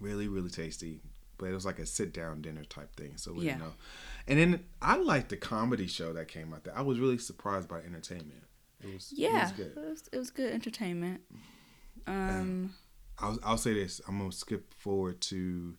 really, 0.00 0.26
really 0.26 0.50
tasty. 0.50 0.98
But 1.38 1.46
it 1.50 1.52
was 1.54 1.64
like 1.66 1.78
a 1.78 1.86
sit 1.86 2.12
down 2.12 2.42
dinner 2.42 2.64
type 2.64 2.94
thing, 2.96 3.16
so 3.16 3.32
we 3.32 3.44
Yeah. 3.46 3.52
didn't 3.54 3.64
know. 3.68 3.74
And 4.28 4.38
then 4.38 4.64
I 4.80 4.96
liked 4.96 5.28
the 5.30 5.36
comedy 5.36 5.86
show 5.86 6.12
that 6.12 6.28
came 6.28 6.54
out 6.54 6.64
there. 6.64 6.76
I 6.76 6.82
was 6.82 6.98
really 6.98 7.18
surprised 7.18 7.68
by 7.68 7.78
entertainment. 7.80 8.44
It 8.82 8.92
was 8.92 9.12
it 9.12 9.18
Yeah, 9.18 9.50
was 9.50 9.58
it 9.60 9.76
was, 9.76 10.08
it 10.12 10.18
was 10.18 10.30
good 10.30 10.52
entertainment. 10.52 11.20
Um, 12.06 12.74
I'll, 13.18 13.38
I'll 13.44 13.58
say 13.58 13.74
this. 13.74 14.00
I'm 14.08 14.18
gonna 14.18 14.32
skip 14.32 14.72
forward 14.74 15.20
to 15.22 15.76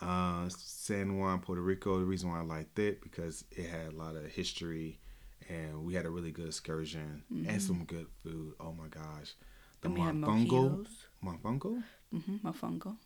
uh, 0.00 0.48
San 0.48 1.18
Juan, 1.18 1.40
Puerto 1.40 1.60
Rico. 1.62 1.98
The 1.98 2.04
reason 2.04 2.30
why 2.30 2.38
I 2.40 2.42
liked 2.42 2.78
it 2.78 3.02
because 3.02 3.44
it 3.50 3.68
had 3.68 3.92
a 3.92 3.96
lot 3.96 4.16
of 4.16 4.24
history, 4.26 4.98
and 5.48 5.84
we 5.84 5.94
had 5.94 6.06
a 6.06 6.10
really 6.10 6.30
good 6.30 6.46
excursion 6.48 7.22
and 7.46 7.60
some 7.62 7.84
good 7.84 8.06
food. 8.22 8.54
Oh 8.60 8.72
my 8.72 8.88
gosh, 8.88 9.34
the 9.80 9.88
and 9.88 9.94
we 9.94 10.00
had 10.00 10.14
mofongo, 10.14 10.86
mofongo. 11.24 11.82
Mm-hmm, 12.14 12.46
mofongo, 12.46 12.96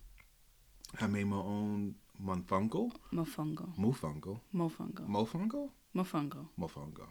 I 1.01 1.07
made 1.07 1.25
my 1.27 1.37
own 1.37 1.95
mofongo, 2.23 2.91
mofongo, 3.13 3.69
mofongo, 3.79 4.41
mofongo, 4.55 5.09
mofongo, 5.15 5.71
mofongo. 5.95 6.49
mofongo. 6.59 7.07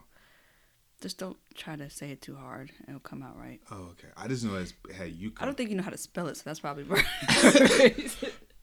Just 1.02 1.18
don't 1.18 1.38
try 1.54 1.76
to 1.76 1.90
say 1.90 2.12
it 2.12 2.22
too 2.22 2.36
hard; 2.36 2.72
it'll 2.88 3.00
come 3.00 3.22
out 3.22 3.38
right. 3.38 3.60
Oh, 3.70 3.90
okay. 3.92 4.08
I 4.18 4.28
just 4.28 4.44
know 4.46 4.56
it 4.56 4.74
had 4.96 5.12
you. 5.12 5.34
I 5.38 5.46
don't 5.46 5.56
think 5.56 5.70
you 5.70 5.76
know 5.76 5.84
how 5.84 5.90
to 5.92 5.98
spell 5.98 6.28
it, 6.28 6.38
so 6.38 6.44
that's 6.46 6.60
probably 6.62 6.86
part. 6.86 7.04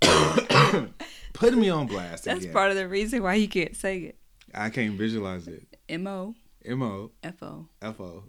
Putting 1.33 1.61
me 1.61 1.68
on 1.70 1.87
blast 1.87 2.25
that's 2.25 2.41
again. 2.41 2.53
part 2.53 2.70
of 2.70 2.77
the 2.77 2.89
reason 2.89 3.23
why 3.23 3.35
you 3.35 3.49
can't 3.49 3.77
say 3.77 3.99
it. 3.99 4.18
I 4.55 4.70
can't 4.70 4.95
visualize 4.99 5.47
it. 5.49 5.62
M 5.89 6.07
O 6.07 6.35
M 6.64 6.83
O 6.83 7.11
F 7.23 7.43
O 7.43 7.68
F 7.81 8.01
O 8.01 8.25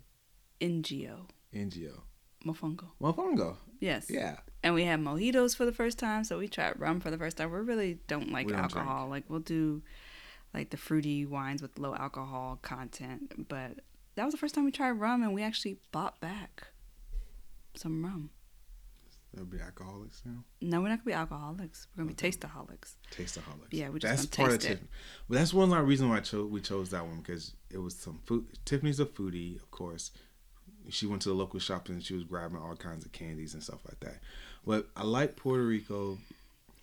N 0.61 0.83
G 0.83 1.07
O, 1.09 1.27
N 1.53 1.69
G 1.69 1.87
O. 1.89 2.03
mofongo. 2.45 2.85
Mofongo. 3.01 3.55
Yes. 3.79 4.07
Yeah. 4.09 4.37
And 4.63 4.73
we 4.73 4.85
had 4.85 5.01
mojitos 5.01 5.55
for 5.55 5.65
the 5.65 5.73
first 5.73 5.99
time, 5.99 6.23
so 6.23 6.39
we 6.39 6.47
tried 6.47 6.79
rum 6.79 7.01
for 7.01 7.11
the 7.11 7.17
first 7.17 7.37
time. 7.37 7.51
We 7.51 7.59
really 7.59 7.99
don't 8.07 8.31
like 8.31 8.47
don't 8.47 8.59
alcohol. 8.59 9.09
Like 9.09 9.25
we'll 9.27 9.41
do 9.41 9.81
like 10.53 10.69
the 10.69 10.77
fruity 10.77 11.25
wines 11.25 11.61
with 11.61 11.77
low 11.77 11.93
alcohol 11.95 12.59
content, 12.61 13.47
but 13.49 13.79
that 14.15 14.23
was 14.23 14.33
the 14.33 14.37
first 14.37 14.55
time 14.55 14.65
we 14.65 14.71
tried 14.71 14.91
rum, 14.91 15.21
and 15.21 15.33
we 15.33 15.43
actually 15.43 15.77
bought 15.91 16.19
back 16.21 16.67
some 17.75 18.03
rum. 18.03 18.29
They'll 19.33 19.45
be 19.45 19.59
alcoholics 19.59 20.21
now. 20.25 20.43
No, 20.61 20.79
we're 20.79 20.89
not 20.89 20.99
gonna 20.99 21.05
be 21.05 21.13
alcoholics. 21.13 21.87
We're 21.95 22.03
gonna 22.03 22.15
be 22.15 22.29
tasteaholics. 22.29 22.95
Tasteaholics. 23.11 23.67
Yeah, 23.71 23.89
we 23.89 23.99
just 23.99 24.15
that's 24.15 24.25
part 24.27 24.51
of 24.51 24.59
taste 24.59 24.65
it. 24.65 24.73
Tiffany. 24.75 24.89
But 25.27 25.37
that's 25.39 25.53
one 25.53 25.71
of 25.71 25.75
the 25.75 25.81
reason 25.81 26.09
why 26.09 26.17
I 26.17 26.19
chose 26.19 26.51
we 26.51 26.61
chose 26.61 26.91
that 26.91 27.05
one 27.05 27.17
because 27.17 27.53
it 27.71 27.79
was 27.79 27.95
some 27.95 28.19
food. 28.25 28.45
Tiffany's 28.65 28.99
a 28.99 29.05
foodie, 29.05 29.55
of 29.55 29.71
course. 29.71 30.11
She 30.89 31.07
went 31.07 31.21
to 31.23 31.29
the 31.29 31.35
local 31.35 31.59
shops 31.59 31.89
and 31.89 32.03
she 32.03 32.13
was 32.13 32.25
grabbing 32.25 32.57
all 32.57 32.75
kinds 32.75 33.05
of 33.05 33.11
candies 33.11 33.53
and 33.53 33.63
stuff 33.63 33.79
like 33.87 33.99
that. 34.01 34.19
But 34.65 34.87
I 34.95 35.03
like 35.03 35.35
Puerto 35.35 35.63
Rico, 35.65 36.17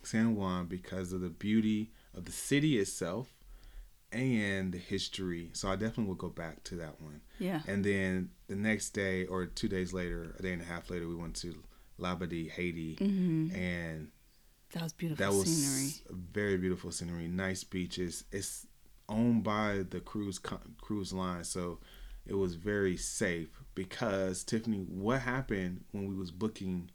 San 0.03 0.35
Juan 0.37 0.67
because 0.67 1.13
of 1.13 1.21
the 1.21 1.29
beauty 1.31 1.91
of 2.17 2.25
the 2.25 2.33
city 2.33 2.79
itself 2.79 3.29
and 4.13 4.73
the 4.73 4.79
history. 4.79 5.51
So 5.53 5.69
I 5.69 5.77
definitely 5.77 6.05
will 6.07 6.15
go 6.15 6.29
back 6.29 6.63
to 6.65 6.77
that 6.77 7.01
one. 7.01 7.21
Yeah. 7.39 7.61
And 7.67 7.85
then 7.85 8.31
the 8.49 8.57
next 8.57 8.91
day 8.91 9.27
or 9.27 9.47
two 9.47 9.69
days 9.69 9.93
later, 9.93 10.35
a 10.39 10.43
day 10.43 10.53
and 10.53 10.63
a 10.63 10.65
half 10.65 10.91
later, 10.91 11.07
we 11.09 11.15
went 11.15 11.37
to 11.37 11.55
Labadee, 11.99 12.51
Haiti, 12.51 12.97
Mm-hmm. 12.97 13.55
and 13.55 14.09
That 14.73 14.83
was 14.83 14.93
beautiful 14.93 15.25
that 15.27 15.33
was 15.33 15.47
scenery. 15.49 15.93
very 16.33 16.57
beautiful 16.57 16.91
scenery, 16.91 17.29
nice 17.29 17.63
beaches. 17.65 18.25
It's 18.33 18.67
owned 19.09 19.43
by 19.45 19.85
the 19.89 20.01
cruise 20.01 20.39
co- 20.39 20.61
cruise 20.81 21.13
line, 21.13 21.45
so 21.45 21.79
it 22.27 22.35
was 22.35 22.55
very 22.55 22.97
safe. 22.97 23.49
Because 23.75 24.43
Tiffany, 24.45 24.79
what 24.89 25.21
happened 25.21 25.85
when 25.93 26.09
we 26.09 26.15
was 26.17 26.31
booking, 26.31 26.91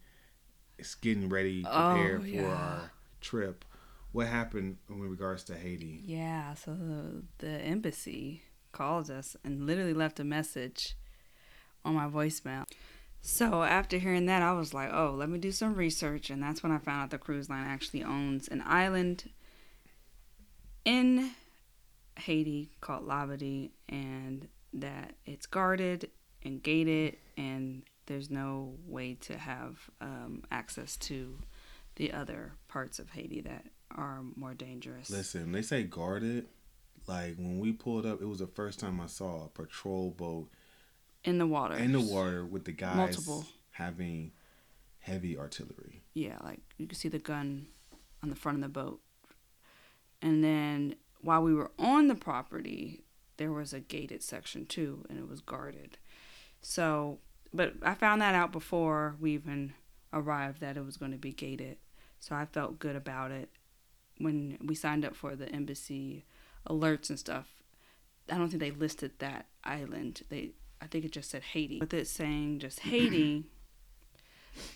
it's 0.78 0.94
getting 0.94 1.28
ready, 1.28 1.64
Oh, 1.66 1.70
prepared 1.94 2.22
for 2.22 2.26
yeah. 2.28 2.44
our 2.44 2.90
trip? 3.20 3.64
What 4.12 4.28
happened 4.28 4.78
in 4.88 5.00
regards 5.00 5.44
to 5.44 5.54
Haiti? 5.54 6.00
Yeah, 6.04 6.54
so 6.54 6.74
the, 6.74 7.22
the 7.38 7.48
embassy 7.50 8.42
called 8.72 9.10
us 9.10 9.36
and 9.44 9.66
literally 9.66 9.94
left 9.94 10.20
a 10.20 10.24
message 10.24 10.94
on 11.84 11.94
my 11.94 12.06
voicemail. 12.06 12.64
So 13.20 13.62
after 13.62 13.98
hearing 13.98 14.26
that, 14.26 14.42
I 14.42 14.52
was 14.52 14.72
like, 14.72 14.90
oh, 14.92 15.14
let 15.16 15.28
me 15.28 15.38
do 15.38 15.50
some 15.52 15.74
research. 15.74 16.30
And 16.30 16.42
that's 16.42 16.62
when 16.62 16.72
I 16.72 16.78
found 16.78 17.02
out 17.04 17.10
the 17.10 17.18
cruise 17.18 17.50
line 17.50 17.66
actually 17.66 18.04
owns 18.04 18.48
an 18.48 18.62
island 18.64 19.30
in 20.84 21.30
Haiti 22.18 22.70
called 22.80 23.06
Labadee 23.06 23.70
and 23.88 24.48
that 24.72 25.14
it's 25.24 25.46
guarded 25.46 26.10
and 26.42 26.62
gated 26.62 27.16
and 27.36 27.82
there's 28.06 28.30
no 28.30 28.74
way 28.86 29.14
to 29.22 29.36
have 29.36 29.90
um, 30.00 30.42
access 30.50 30.96
to 30.96 31.38
the 31.96 32.12
other 32.12 32.52
parts 32.68 32.98
of 32.98 33.10
Haiti 33.10 33.40
that 33.42 33.66
are 33.94 34.20
more 34.34 34.54
dangerous. 34.54 35.10
Listen, 35.10 35.52
they 35.52 35.62
say 35.62 35.82
guarded. 35.82 36.46
Like 37.06 37.36
when 37.36 37.58
we 37.58 37.72
pulled 37.72 38.04
up, 38.06 38.20
it 38.20 38.26
was 38.26 38.40
the 38.40 38.46
first 38.46 38.80
time 38.80 39.00
I 39.00 39.06
saw 39.06 39.44
a 39.44 39.48
patrol 39.48 40.10
boat 40.10 40.48
in 41.24 41.38
the 41.38 41.46
water. 41.46 41.76
in 41.76 41.92
the 41.92 42.00
water 42.00 42.44
with 42.44 42.64
the 42.64 42.72
guys 42.72 42.96
Multiple. 42.96 43.44
having 43.72 44.32
heavy 45.00 45.36
artillery. 45.38 46.02
Yeah, 46.14 46.38
like 46.42 46.60
you 46.78 46.86
could 46.86 46.98
see 46.98 47.08
the 47.08 47.18
gun 47.18 47.66
on 48.22 48.28
the 48.30 48.36
front 48.36 48.56
of 48.56 48.62
the 48.62 48.68
boat. 48.68 49.00
And 50.20 50.42
then 50.42 50.96
while 51.20 51.42
we 51.42 51.54
were 51.54 51.70
on 51.78 52.08
the 52.08 52.14
property, 52.14 53.04
there 53.36 53.52
was 53.52 53.72
a 53.72 53.80
gated 53.80 54.22
section 54.22 54.66
too, 54.66 55.04
and 55.08 55.18
it 55.18 55.28
was 55.28 55.40
guarded. 55.40 55.98
So, 56.62 57.18
but 57.52 57.74
I 57.82 57.94
found 57.94 58.22
that 58.22 58.34
out 58.34 58.52
before 58.52 59.16
we 59.20 59.32
even 59.32 59.74
arrived 60.12 60.60
that 60.60 60.76
it 60.76 60.84
was 60.84 60.96
going 60.96 61.12
to 61.12 61.18
be 61.18 61.32
gated. 61.32 61.78
So 62.20 62.34
I 62.34 62.46
felt 62.46 62.78
good 62.78 62.96
about 62.96 63.30
it 63.30 63.50
when 64.18 64.58
we 64.64 64.74
signed 64.74 65.04
up 65.04 65.14
for 65.14 65.36
the 65.36 65.48
embassy 65.50 66.24
alerts 66.68 67.10
and 67.10 67.18
stuff. 67.18 67.46
I 68.30 68.36
don't 68.36 68.48
think 68.48 68.60
they 68.60 68.70
listed 68.70 69.12
that 69.18 69.46
island. 69.64 70.22
They 70.28 70.52
I 70.80 70.86
think 70.86 71.04
it 71.04 71.12
just 71.12 71.30
said 71.30 71.42
Haiti. 71.42 71.78
With 71.80 71.94
it 71.94 72.06
saying 72.06 72.58
just 72.58 72.80
Haiti, 72.80 73.44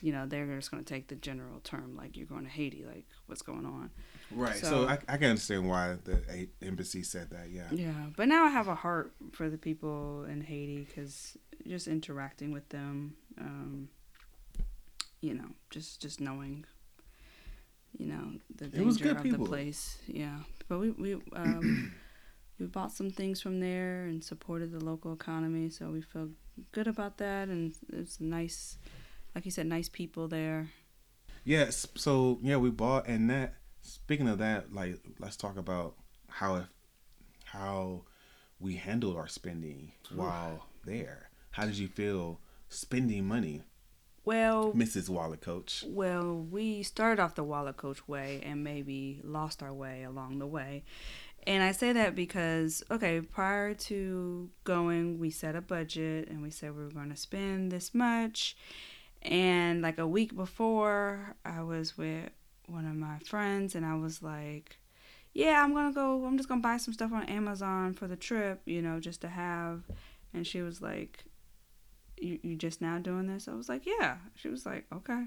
you 0.02 0.12
know, 0.12 0.26
they're 0.26 0.46
just 0.56 0.70
going 0.70 0.82
to 0.84 0.94
take 0.94 1.08
the 1.08 1.16
general 1.16 1.60
term 1.60 1.96
like 1.96 2.16
you're 2.16 2.26
going 2.26 2.44
to 2.44 2.50
Haiti, 2.50 2.84
like 2.84 3.06
what's 3.26 3.42
going 3.42 3.66
on. 3.66 3.90
Right. 4.30 4.56
So, 4.56 4.66
So- 4.66 4.88
I, 4.88 4.98
I 5.08 5.16
can 5.16 5.30
understand 5.30 5.68
why 5.68 5.96
the 6.04 6.48
embassy 6.62 7.02
said 7.02 7.30
that. 7.30 7.50
Yeah. 7.50 7.68
Yeah, 7.72 8.06
but 8.16 8.28
now 8.28 8.44
I 8.44 8.48
have 8.50 8.68
a 8.68 8.74
heart 8.74 9.12
for 9.32 9.48
the 9.50 9.58
people 9.58 10.24
in 10.24 10.40
Haiti 10.40 10.86
because 10.88 11.36
just 11.66 11.88
interacting 11.88 12.52
with 12.52 12.68
them, 12.70 13.14
um, 13.38 13.88
you 15.20 15.34
know, 15.34 15.48
just 15.70 16.00
just 16.00 16.20
knowing, 16.20 16.64
you 17.98 18.06
know, 18.06 18.32
the 18.56 18.66
danger 18.68 19.10
of 19.10 19.22
people. 19.22 19.44
the 19.44 19.48
place. 19.48 19.98
Yeah, 20.06 20.38
but 20.68 20.78
we 20.78 20.90
we 20.92 21.14
um, 21.34 21.92
we 22.58 22.66
bought 22.66 22.92
some 22.92 23.10
things 23.10 23.40
from 23.40 23.60
there 23.60 24.04
and 24.06 24.22
supported 24.24 24.72
the 24.72 24.82
local 24.84 25.12
economy, 25.12 25.68
so 25.70 25.90
we 25.90 26.00
feel 26.00 26.28
good 26.72 26.86
about 26.86 27.18
that. 27.18 27.48
And 27.48 27.74
it's 27.92 28.18
a 28.18 28.24
nice, 28.24 28.78
like 29.34 29.44
you 29.44 29.50
said, 29.50 29.66
nice 29.66 29.88
people 29.88 30.28
there. 30.28 30.68
Yes. 31.44 31.86
So 31.96 32.38
yeah, 32.42 32.56
we 32.56 32.70
bought 32.70 33.06
and 33.06 33.30
that. 33.30 33.54
Speaking 33.82 34.28
of 34.28 34.38
that, 34.38 34.74
like 34.74 34.98
let's 35.18 35.36
talk 35.36 35.56
about 35.56 35.94
how 36.28 36.56
if 36.56 36.66
how 37.44 38.02
we 38.60 38.74
handled 38.76 39.16
our 39.16 39.26
spending 39.26 39.92
while 40.14 40.66
there. 40.84 41.30
How 41.52 41.66
did 41.66 41.78
you 41.78 41.88
feel 41.88 42.40
spending 42.68 43.26
money, 43.26 43.62
Well, 44.24 44.72
Mrs. 44.72 45.08
Wallet 45.08 45.40
Coach? 45.40 45.84
Well, 45.88 46.34
we 46.36 46.82
started 46.82 47.20
off 47.20 47.34
the 47.34 47.42
Wallet 47.42 47.76
Coach 47.76 48.06
way 48.06 48.40
and 48.44 48.62
maybe 48.62 49.20
lost 49.24 49.62
our 49.62 49.72
way 49.72 50.04
along 50.04 50.38
the 50.38 50.46
way. 50.46 50.84
And 51.46 51.62
I 51.62 51.72
say 51.72 51.92
that 51.92 52.14
because, 52.14 52.82
okay, 52.90 53.20
prior 53.22 53.72
to 53.74 54.50
going, 54.64 55.18
we 55.18 55.30
set 55.30 55.56
a 55.56 55.62
budget 55.62 56.28
and 56.28 56.42
we 56.42 56.50
said 56.50 56.76
we 56.76 56.84
were 56.84 56.90
going 56.90 57.10
to 57.10 57.16
spend 57.16 57.72
this 57.72 57.94
much. 57.94 58.56
And 59.22 59.82
like 59.82 59.98
a 59.98 60.06
week 60.06 60.34
before, 60.34 61.34
I 61.44 61.62
was 61.62 61.98
with 61.98 62.30
one 62.66 62.86
of 62.86 62.94
my 62.94 63.18
friends 63.26 63.74
and 63.74 63.84
I 63.84 63.96
was 63.96 64.22
like, 64.22 64.78
yeah, 65.32 65.62
I'm 65.62 65.74
to 65.74 65.94
go, 65.94 66.24
I'm 66.24 66.36
just 66.36 66.48
to 66.48 66.56
buy 66.56 66.76
some 66.76 66.94
stuff 66.94 67.12
on 67.12 67.24
Amazon 67.24 67.94
for 67.94 68.08
the 68.08 68.16
trip, 68.16 68.62
you 68.64 68.82
know, 68.82 68.98
just 68.98 69.20
to 69.20 69.28
have. 69.28 69.82
And 70.32 70.46
she 70.46 70.62
was 70.62 70.80
like, 70.80 71.24
you, 72.16 72.38
you 72.42 72.56
just 72.56 72.80
now 72.80 72.98
doing 72.98 73.26
this? 73.26 73.48
I 73.48 73.54
was 73.54 73.68
like, 73.68 73.86
yeah. 73.86 74.16
She 74.34 74.48
was 74.48 74.66
like, 74.66 74.86
okay. 74.92 75.24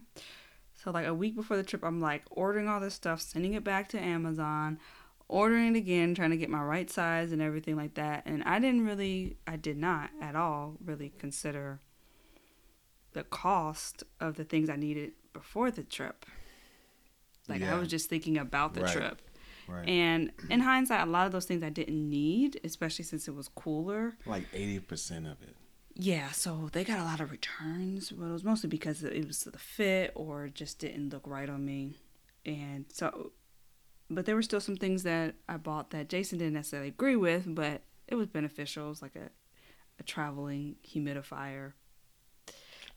So 0.75 0.91
like 0.91 1.05
a 1.05 1.13
week 1.13 1.35
before 1.35 1.57
the 1.57 1.63
trip, 1.63 1.83
I'm 1.83 2.01
like 2.01 2.23
ordering 2.31 2.67
all 2.67 2.79
this 2.79 2.95
stuff, 2.95 3.21
sending 3.21 3.53
it 3.53 3.63
back 3.63 3.89
to 3.89 3.99
Amazon, 3.99 4.79
ordering 5.27 5.75
it 5.75 5.77
again, 5.77 6.15
trying 6.15 6.31
to 6.31 6.37
get 6.37 6.49
my 6.49 6.61
right 6.61 6.89
size 6.89 7.31
and 7.31 7.41
everything 7.41 7.75
like 7.75 7.93
that. 7.95 8.23
And 8.25 8.43
I 8.43 8.59
didn't 8.59 8.85
really, 8.85 9.37
I 9.47 9.55
did 9.55 9.77
not 9.77 10.09
at 10.21 10.35
all 10.35 10.77
really 10.83 11.13
consider 11.17 11.79
the 13.13 13.23
cost 13.23 14.03
of 14.19 14.35
the 14.35 14.43
things 14.43 14.69
I 14.69 14.75
needed 14.75 15.13
before 15.33 15.71
the 15.71 15.83
trip. 15.83 16.25
Like 17.47 17.61
Yeah. 17.61 17.75
I 17.75 17.79
was 17.79 17.89
just 17.89 18.09
thinking 18.09 18.37
about 18.37 18.73
the 18.73 18.81
Right. 18.81 18.93
trip. 18.93 19.21
Right. 19.67 19.87
And 19.87 20.31
in 20.49 20.59
hindsight, 20.61 21.07
a 21.07 21.09
lot 21.09 21.25
of 21.25 21.31
those 21.31 21.45
things 21.45 21.63
I 21.63 21.69
didn't 21.69 22.09
need, 22.09 22.59
especially 22.63 23.05
since 23.05 23.27
it 23.27 23.31
was 23.35 23.47
cooler. 23.47 24.17
like 24.25 24.45
eighty 24.53 24.79
percent 24.79 25.25
of 25.25 25.41
it. 25.41 25.55
Yeah, 25.95 26.31
so 26.31 26.69
they 26.73 26.83
got 26.83 26.99
a 26.99 27.03
lot 27.03 27.19
of 27.21 27.29
returns, 27.31 28.09
but 28.11 28.25
it 28.25 28.31
was 28.31 28.43
mostly 28.43 28.67
because 28.67 29.03
it 29.03 29.27
was 29.27 29.43
the 29.43 29.57
fit 29.59 30.11
or 30.15 30.49
just 30.49 30.79
didn't 30.79 31.09
look 31.13 31.27
right 31.27 31.47
on 31.49 31.63
me. 31.63 31.97
And 32.45 32.85
so, 32.91 33.31
but 34.09 34.25
there 34.25 34.35
were 34.35 34.41
still 34.41 34.59
some 34.59 34.75
things 34.75 35.03
that 35.03 35.35
I 35.47 35.57
bought 35.57 35.91
that 35.91 36.09
Jason 36.09 36.39
didn't 36.39 36.55
necessarily 36.55 36.89
agree 36.89 37.15
with, 37.15 37.43
but 37.53 37.83
it 38.07 38.15
was 38.15 38.27
beneficial. 38.27 38.87
It 38.87 38.89
was 38.89 39.01
like 39.03 39.15
a, 39.15 39.29
a 39.99 40.03
traveling 40.03 40.77
humidifier 40.85 41.73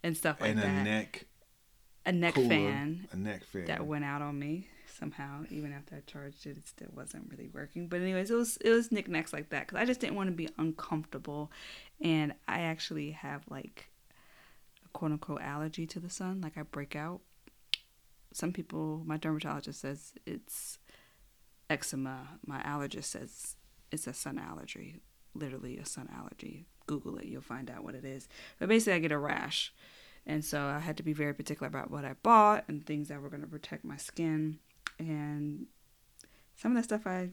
and 0.07 0.17
stuff 0.17 0.41
like 0.41 0.51
and 0.51 0.61
a 0.61 0.85
neck 0.85 1.27
a 2.05 2.13
neck 2.13 2.35
cooler, 2.35 2.49
fan 2.49 3.09
a 3.13 3.17
neck 3.17 3.45
fan. 3.45 3.65
that 3.67 3.85
went 3.87 4.05
out 4.05 4.23
on 4.23 4.39
me 4.39 4.69
somehow. 4.99 5.43
Even 5.51 5.73
after 5.73 5.97
I 5.97 6.01
charged 6.07 6.47
it, 6.47 6.57
it 6.57 6.69
still 6.69 6.89
wasn't 6.95 7.29
really 7.31 7.49
working. 7.53 7.89
But 7.89 8.01
anyways, 8.01 8.31
it 8.31 8.35
was 8.35 8.57
it 8.59 8.71
was 8.71 8.93
knickknacks 8.93 9.33
like 9.33 9.51
that 9.51 9.67
because 9.67 9.81
I 9.81 9.85
just 9.85 10.01
didn't 10.01 10.17
want 10.17 10.29
to 10.29 10.35
be 10.35 10.49
uncomfortable, 10.59 11.51
and 12.01 12.35
I 12.47 12.61
actually 12.61 13.11
have 13.11 13.43
like 13.51 13.91
a 14.85 14.89
quote 14.91 15.13
unquote 15.13 15.43
allergy 15.43 15.87
to 15.87 16.01
the 16.01 16.11
sun. 16.11 16.41
Like 16.41 16.57
I 16.57 16.63
break 16.63 16.97
out. 16.97 17.21
Some 18.33 18.53
people, 18.53 19.03
my 19.07 19.17
dermatologist 19.17 19.81
says 19.81 20.13
it's 20.27 20.79
eczema. 21.71 22.39
My 22.47 22.61
allergist 22.61 23.05
says 23.05 23.57
it's 23.91 24.07
a 24.07 24.13
sun 24.13 24.39
allergy. 24.39 25.01
Literally 25.35 25.79
a 25.79 25.87
sun 25.87 26.09
allergy. 26.15 26.67
Google 26.87 27.17
it, 27.19 27.25
you'll 27.25 27.43
find 27.43 27.69
out 27.69 27.83
what 27.83 27.97
it 27.97 28.05
is. 28.05 28.29
But 28.61 28.69
basically, 28.69 28.93
I 28.93 28.99
get 29.01 29.11
a 29.11 29.19
rash. 29.19 29.73
And 30.27 30.45
so 30.45 30.61
I 30.61 30.81
had 30.81 30.97
to 30.97 31.03
be 31.03 31.13
very 31.13 31.33
particular 31.33 31.69
about 31.69 31.91
what 31.91 32.05
I 32.05 32.15
bought 32.23 32.65
and 32.69 32.85
things 32.85 33.09
that 33.09 33.21
were 33.21 33.31
going 33.31 33.43
to 33.43 33.49
protect 33.49 33.85
my 33.85 33.97
skin. 33.97 34.59
And 34.99 35.67
some 36.57 36.73
of 36.73 36.77
that 36.77 36.85
stuff 36.85 37.07
I 37.07 37.31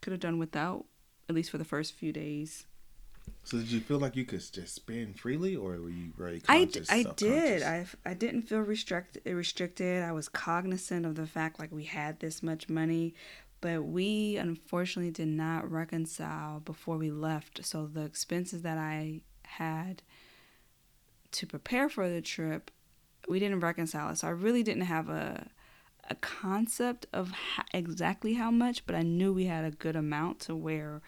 could 0.00 0.12
have 0.12 0.20
done 0.20 0.38
without, 0.38 0.84
at 1.28 1.34
least 1.34 1.50
for 1.50 1.58
the 1.58 1.64
first 1.64 1.94
few 1.94 2.12
days. 2.12 2.66
So 3.44 3.58
did 3.58 3.70
you 3.70 3.80
feel 3.80 3.98
like 3.98 4.16
you 4.16 4.24
could 4.24 4.40
just 4.52 4.74
spend 4.74 5.18
freely, 5.18 5.56
or 5.56 5.72
were 5.72 5.88
you 5.88 6.12
very 6.16 6.42
I, 6.48 6.64
conscious? 6.64 6.88
d- 6.88 6.94
I 6.94 7.12
did. 7.14 7.62
I, 7.62 7.86
I 8.04 8.14
didn't 8.14 8.42
feel 8.42 8.60
restricted. 8.60 9.26
Restricted. 9.26 10.02
I 10.02 10.12
was 10.12 10.28
cognizant 10.28 11.06
of 11.06 11.16
the 11.16 11.26
fact 11.26 11.58
like 11.58 11.72
we 11.72 11.84
had 11.84 12.20
this 12.20 12.42
much 12.42 12.68
money, 12.68 13.14
but 13.60 13.84
we 13.84 14.36
unfortunately 14.36 15.10
did 15.12 15.28
not 15.28 15.70
reconcile 15.70 16.60
before 16.60 16.96
we 16.96 17.10
left. 17.10 17.64
So 17.64 17.86
the 17.86 18.02
expenses 18.02 18.62
that 18.62 18.78
I 18.78 19.22
had 19.44 20.02
to 21.32 21.46
prepare 21.46 21.88
for 21.88 22.08
the 22.08 22.20
trip 22.22 22.70
we 23.28 23.38
didn't 23.38 23.60
reconcile 23.60 24.10
it. 24.10 24.18
So 24.18 24.28
I 24.28 24.30
really 24.30 24.62
didn't 24.62 24.82
have 24.82 25.08
a 25.08 25.48
a 26.10 26.16
concept 26.16 27.06
of 27.12 27.30
how, 27.30 27.62
exactly 27.72 28.34
how 28.34 28.50
much, 28.50 28.84
but 28.86 28.96
I 28.96 29.02
knew 29.02 29.32
we 29.32 29.44
had 29.44 29.64
a 29.64 29.70
good 29.70 29.94
amount 29.94 30.40
to 30.40 30.56
where 30.56 31.00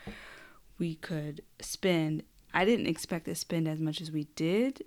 we 0.79 0.95
could 0.95 1.43
spend. 1.61 2.23
I 2.55 2.65
didn't 2.65 2.87
expect 2.87 3.25
to 3.25 3.35
spend 3.35 3.67
as 3.67 3.81
much 3.81 4.01
as 4.01 4.13
we 4.13 4.29
did 4.37 4.85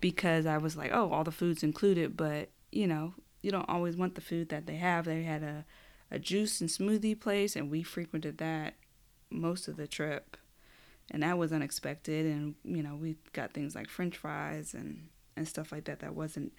because 0.00 0.46
I 0.46 0.58
was 0.58 0.76
like, 0.76 0.90
oh, 0.92 1.12
all 1.12 1.22
the 1.22 1.30
food's 1.30 1.62
included, 1.62 2.16
but 2.16 2.50
you 2.72 2.88
know, 2.88 3.14
you 3.40 3.52
don't 3.52 3.68
always 3.68 3.96
want 3.96 4.16
the 4.16 4.20
food 4.20 4.48
that 4.48 4.66
they 4.66 4.76
have. 4.76 5.04
They 5.04 5.22
had 5.22 5.42
a 5.42 5.64
a 6.10 6.18
juice 6.18 6.60
and 6.60 6.70
smoothie 6.70 7.18
place 7.18 7.56
and 7.56 7.70
we 7.70 7.82
frequented 7.82 8.38
that 8.38 8.74
most 9.30 9.68
of 9.68 9.76
the 9.76 9.88
trip. 9.88 10.36
And 11.10 11.22
that 11.22 11.38
was 11.38 11.52
unexpected 11.52 12.26
and 12.26 12.54
you 12.64 12.82
know, 12.82 12.96
we 12.96 13.16
got 13.32 13.52
things 13.52 13.74
like 13.74 13.88
french 13.88 14.16
fries 14.16 14.74
and 14.74 15.08
and 15.36 15.46
stuff 15.46 15.70
like 15.70 15.84
that 15.84 16.00
that 16.00 16.14
wasn't 16.14 16.52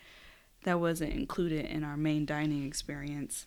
that 0.63 0.79
wasn't 0.79 1.13
included 1.13 1.65
in 1.65 1.83
our 1.83 1.97
main 1.97 2.25
dining 2.25 2.65
experience. 2.65 3.45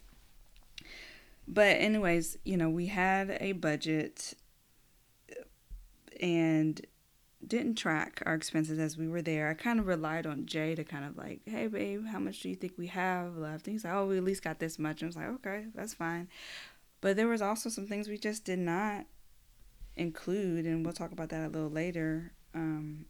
But 1.47 1.79
anyways, 1.79 2.39
you 2.45 2.57
know, 2.57 2.71
we 2.71 2.87
had 2.87 3.37
a 3.41 3.53
budget 3.53 4.35
and 6.21 6.81
didn't 7.45 7.77
track 7.77 8.23
our 8.27 8.35
expenses 8.35 8.79
as 8.79 8.97
we 8.97 9.09
were 9.09 9.23
there. 9.23 9.49
I 9.49 9.55
kind 9.55 9.81
of 9.81 9.87
relied 9.87 10.27
on 10.27 10.47
Jay 10.47 10.75
to 10.75 10.85
kind 10.85 11.05
of 11.05 11.17
like, 11.17 11.41
hey 11.47 11.67
babe, 11.67 12.07
how 12.07 12.19
much 12.19 12.41
do 12.41 12.49
you 12.49 12.55
think 12.55 12.75
we 12.77 12.89
have 12.89 13.37
left? 13.37 13.67
And 13.67 13.75
he's 13.75 13.85
like, 13.85 13.95
oh, 13.95 14.07
we 14.07 14.19
at 14.19 14.25
least 14.25 14.45
got 14.45 14.59
this 14.59 14.79
much. 14.79 15.03
And 15.03 15.07
I 15.07 15.09
was 15.09 15.17
like, 15.17 15.29
okay, 15.47 15.67
that's 15.75 15.95
fine. 15.95 16.29
But 17.01 17.17
there 17.17 17.29
was 17.29 17.43
also 17.43 17.71
some 17.71 17.87
things 17.87 18.09
we 18.09 18.19
just 18.19 18.45
did 18.45 18.59
not 18.59 19.07
include, 20.01 20.65
and 20.65 20.85
we'll 20.85 20.95
talk 20.95 21.13
about 21.13 21.29
that 21.29 21.47
a 21.47 21.49
little 21.49 21.71
later. 21.71 22.33
Um, 22.55 23.05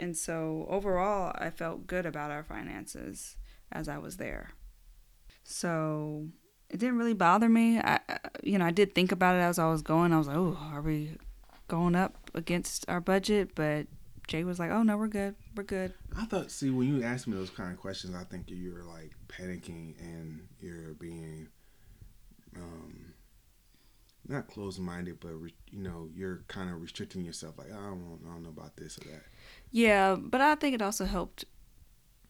and 0.00 0.16
so 0.16 0.66
overall, 0.68 1.32
I 1.38 1.50
felt 1.50 1.86
good 1.86 2.04
about 2.04 2.30
our 2.30 2.42
finances 2.42 3.36
as 3.70 3.88
I 3.88 3.98
was 3.98 4.16
there. 4.16 4.50
So 5.44 6.26
it 6.68 6.80
didn't 6.80 6.98
really 6.98 7.14
bother 7.14 7.48
me. 7.48 7.78
I, 7.78 8.00
you 8.42 8.58
know, 8.58 8.66
I 8.66 8.72
did 8.72 8.94
think 8.94 9.12
about 9.12 9.36
it 9.36 9.40
as 9.40 9.58
I 9.58 9.70
was 9.70 9.82
going. 9.82 10.12
I 10.12 10.18
was 10.18 10.26
like, 10.26 10.36
oh, 10.36 10.58
are 10.72 10.82
we 10.82 11.16
going 11.68 11.94
up 11.94 12.30
against 12.34 12.84
our 12.88 13.00
budget? 13.00 13.54
But 13.54 13.86
Jay 14.26 14.42
was 14.42 14.58
like, 14.58 14.70
oh, 14.70 14.82
no, 14.82 14.96
we're 14.96 15.06
good. 15.08 15.36
We're 15.56 15.62
good. 15.62 15.94
I 16.18 16.24
thought, 16.24 16.50
see, 16.50 16.70
when 16.70 16.88
you 16.88 17.04
asked 17.04 17.28
me 17.28 17.36
those 17.36 17.50
kind 17.50 17.72
of 17.72 17.78
questions, 17.78 18.14
I 18.14 18.24
think 18.24 18.46
you're 18.48 18.84
like 18.84 19.12
panicking 19.28 19.94
and 20.00 20.48
you're 20.60 20.94
being, 20.94 21.48
um, 22.56 23.11
not 24.28 24.48
closed 24.48 24.78
minded, 24.78 25.18
but 25.20 25.30
re- 25.30 25.54
you 25.70 25.82
know, 25.82 26.08
you're 26.14 26.44
kind 26.48 26.70
of 26.70 26.80
restricting 26.80 27.24
yourself. 27.24 27.58
Like, 27.58 27.72
I 27.72 27.76
don't, 27.76 28.20
I 28.24 28.32
don't 28.32 28.42
know 28.42 28.50
about 28.50 28.76
this 28.76 28.98
or 28.98 29.10
that. 29.10 29.22
Yeah, 29.70 30.16
but 30.18 30.40
I 30.40 30.54
think 30.54 30.74
it 30.74 30.82
also 30.82 31.04
helped 31.04 31.44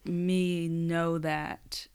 me 0.05 0.67
know 0.67 1.17
that, 1.19 1.87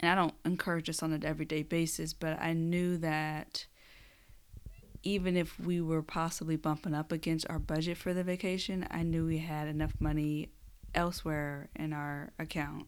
and 0.00 0.10
I 0.10 0.14
don't 0.14 0.34
encourage 0.44 0.86
this 0.86 1.02
on 1.02 1.12
an 1.12 1.24
everyday 1.24 1.62
basis, 1.62 2.12
but 2.12 2.40
I 2.40 2.52
knew 2.52 2.96
that 2.98 3.66
even 5.02 5.36
if 5.36 5.60
we 5.60 5.80
were 5.80 6.02
possibly 6.02 6.56
bumping 6.56 6.94
up 6.94 7.12
against 7.12 7.46
our 7.50 7.58
budget 7.58 7.98
for 7.98 8.14
the 8.14 8.24
vacation, 8.24 8.86
I 8.90 9.02
knew 9.02 9.26
we 9.26 9.38
had 9.38 9.68
enough 9.68 9.92
money 10.00 10.50
elsewhere 10.94 11.68
in 11.76 11.92
our 11.92 12.32
account 12.38 12.86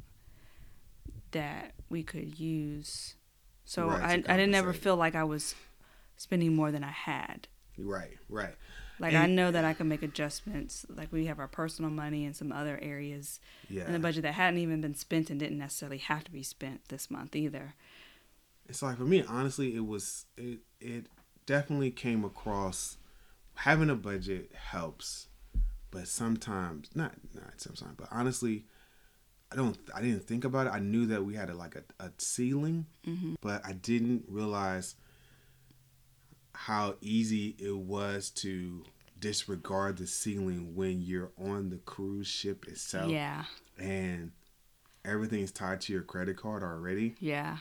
that 1.33 1.75
we 1.91 2.03
could 2.03 2.39
use. 2.39 3.17
So 3.67 3.89
Right, 3.89 4.01
I, 4.29 4.33
I 4.33 4.37
didn't 4.39 4.55
ever 4.55 4.73
feel 4.73 4.97
like 4.97 5.15
I 5.15 5.25
was 5.25 5.55
spending 6.17 6.55
more 6.57 6.71
than 6.73 6.83
I 6.85 6.93
had. 6.93 7.49
Right, 7.77 8.17
right. 8.31 8.55
Like 8.99 9.13
I 9.15 9.27
know 9.27 9.51
that 9.51 9.65
I 9.67 9.75
can 9.75 9.89
make 9.89 10.03
adjustments. 10.03 10.87
Like 10.89 11.13
we 11.13 11.27
have 11.27 11.39
our 11.39 11.49
personal 11.49 11.91
money 11.91 12.25
and 12.25 12.35
some 12.35 12.51
other 12.53 12.79
areas 12.81 13.41
Yeah. 13.69 13.87
in 13.87 13.93
the 13.93 13.99
budget 13.99 14.23
that 14.23 14.33
hadn't 14.33 14.59
even 14.61 14.81
been 14.81 14.95
spent 14.95 15.29
and 15.29 15.39
didn't 15.39 15.59
necessarily 15.59 15.99
have 15.99 16.25
to 16.25 16.31
be 16.31 16.43
spent 16.43 16.89
this 16.89 17.11
month 17.11 17.37
either. 17.37 17.75
it's 18.69 18.81
like 18.83 18.97
for 18.97 19.05
me 19.05 19.23
honestly 19.29 19.75
it 19.77 19.85
was 19.87 20.25
it 20.37 20.61
it 20.81 21.07
definitely 21.45 21.91
came 21.91 22.25
across 22.25 22.97
having 23.57 23.91
a 23.91 23.95
budget 23.95 24.51
helps 24.55 25.29
but 25.91 26.09
sometimes 26.09 26.89
not 26.95 27.13
not 27.35 27.61
sometimes 27.61 27.95
but 27.97 28.09
honestly 28.11 28.65
i 29.53 29.57
don't 29.57 29.79
i 29.95 30.01
didn't 30.01 30.25
think 30.25 30.45
about 30.45 30.67
it. 30.67 30.73
I 30.73 30.79
knew 30.81 31.07
that 31.07 31.25
we 31.25 31.35
had 31.35 31.51
a, 31.51 31.55
like 31.55 31.77
a, 31.77 31.85
a 32.05 32.11
ceiling 32.19 32.87
but 33.41 33.65
i 33.65 33.73
didn't 33.73 34.25
realize 34.29 34.97
how 36.53 36.95
easy 37.01 37.55
it 37.59 37.77
was 37.77 38.31
to 38.31 38.85
disregard 39.19 39.99
the 39.99 40.07
ceiling 40.07 40.75
when 40.75 41.01
you're 41.03 41.31
on 41.39 41.71
the 41.71 41.77
cruise 41.79 42.27
ship 42.27 42.67
itself. 42.67 43.11
Yeah, 43.11 43.45
and 43.79 44.33
everything's 45.05 45.53
tied 45.53 45.81
to 45.83 45.93
your 45.93 46.03
credit 46.03 46.37
card 46.37 46.63
already. 46.63 47.15
Yeah, 47.21 47.59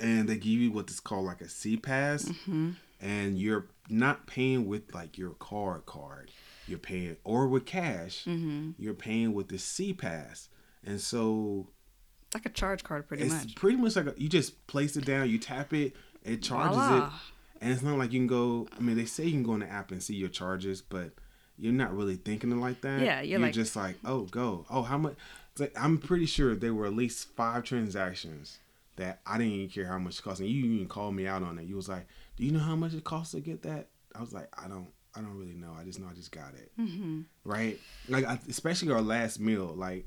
and 0.00 0.28
they 0.28 0.36
give 0.36 0.52
you 0.60 0.72
what 0.72 0.90
is 0.90 1.00
called 1.00 1.26
like 1.26 1.40
a 1.40 1.44
SeaPass, 1.46 2.26
Mm-hmm. 2.28 2.70
and 3.00 3.38
you're 3.38 3.66
not 3.88 4.26
paying 4.26 4.66
with 4.66 4.94
like 4.94 5.16
your 5.18 5.30
card 5.32 5.84
card, 5.86 6.30
you're 6.66 6.78
paying 6.78 7.16
or 7.24 7.46
with 7.48 7.66
cash, 7.66 8.24
Mm-hmm. 8.24 8.70
you're 8.78 8.94
paying 8.94 9.34
with 9.34 9.48
the 9.48 9.56
SeaPass, 9.56 10.48
and 10.86 11.00
so 11.00 11.68
it's 12.26 12.34
like 12.34 12.46
a 12.46 12.50
charge 12.50 12.82
card, 12.82 13.06
pretty 13.08 13.24
much. 13.24 13.32
it's 13.34 13.44
much. 13.46 13.54
pretty 13.56 13.76
much 13.76 13.96
like 13.96 14.06
a, 14.06 14.14
you 14.16 14.28
just 14.28 14.66
place 14.66 14.96
it 14.96 15.04
down, 15.04 15.28
you 15.28 15.38
tap 15.38 15.72
it, 15.74 15.94
it 16.24 16.42
charges 16.42 16.76
Voila. 16.76 17.06
it, 17.06 17.12
and 17.60 17.72
it's 17.72 17.82
not 17.82 17.98
like 17.98 18.12
you 18.12 18.20
can 18.20 18.26
go. 18.26 18.68
I 18.76 18.80
mean, 18.80 18.96
they 18.96 19.04
say 19.04 19.24
you 19.24 19.32
can 19.32 19.42
go 19.42 19.54
in 19.54 19.60
the 19.60 19.70
app 19.70 19.90
and 19.90 20.02
see 20.02 20.14
your 20.14 20.28
charges, 20.28 20.80
but 20.82 21.10
you're 21.58 21.72
not 21.72 21.94
really 21.96 22.16
thinking 22.16 22.52
it 22.52 22.56
like 22.56 22.80
that. 22.82 23.00
Yeah, 23.00 23.20
you're 23.20 23.38
like- 23.38 23.52
just 23.52 23.76
like, 23.76 23.96
oh, 24.04 24.22
go. 24.22 24.66
Oh, 24.70 24.82
how 24.82 24.98
much? 24.98 25.14
like, 25.58 25.72
I'm 25.80 25.98
pretty 25.98 26.26
sure 26.26 26.54
there 26.54 26.74
were 26.74 26.86
at 26.86 26.94
least 26.94 27.28
five 27.34 27.64
transactions 27.64 28.58
that 28.96 29.20
I 29.26 29.38
didn't 29.38 29.52
even 29.54 29.68
care 29.70 29.86
how 29.86 29.98
much 29.98 30.18
it 30.18 30.22
cost. 30.22 30.40
And 30.40 30.48
you 30.48 30.64
even 30.66 30.88
called 30.88 31.14
me 31.14 31.26
out 31.26 31.42
on 31.42 31.58
it. 31.58 31.66
You 31.66 31.76
was 31.76 31.88
like, 31.88 32.06
do 32.36 32.44
you 32.44 32.52
know 32.52 32.58
how 32.58 32.76
much 32.76 32.92
it 32.94 33.04
costs 33.04 33.32
to 33.32 33.40
get 33.40 33.62
that? 33.62 33.88
I 34.14 34.20
was 34.20 34.32
like, 34.32 34.48
I 34.62 34.68
don't. 34.68 34.88
I 35.14 35.20
don't 35.20 35.38
really 35.38 35.54
know. 35.54 35.72
I 35.78 35.82
just 35.84 35.98
know 35.98 36.08
I 36.10 36.14
just 36.14 36.30
got 36.30 36.52
it. 36.52 36.70
Mm-hmm. 36.78 37.22
Right? 37.42 37.80
Like, 38.06 38.26
I, 38.26 38.38
especially 38.50 38.92
our 38.92 39.00
last 39.00 39.40
meal. 39.40 39.72
Like, 39.74 40.06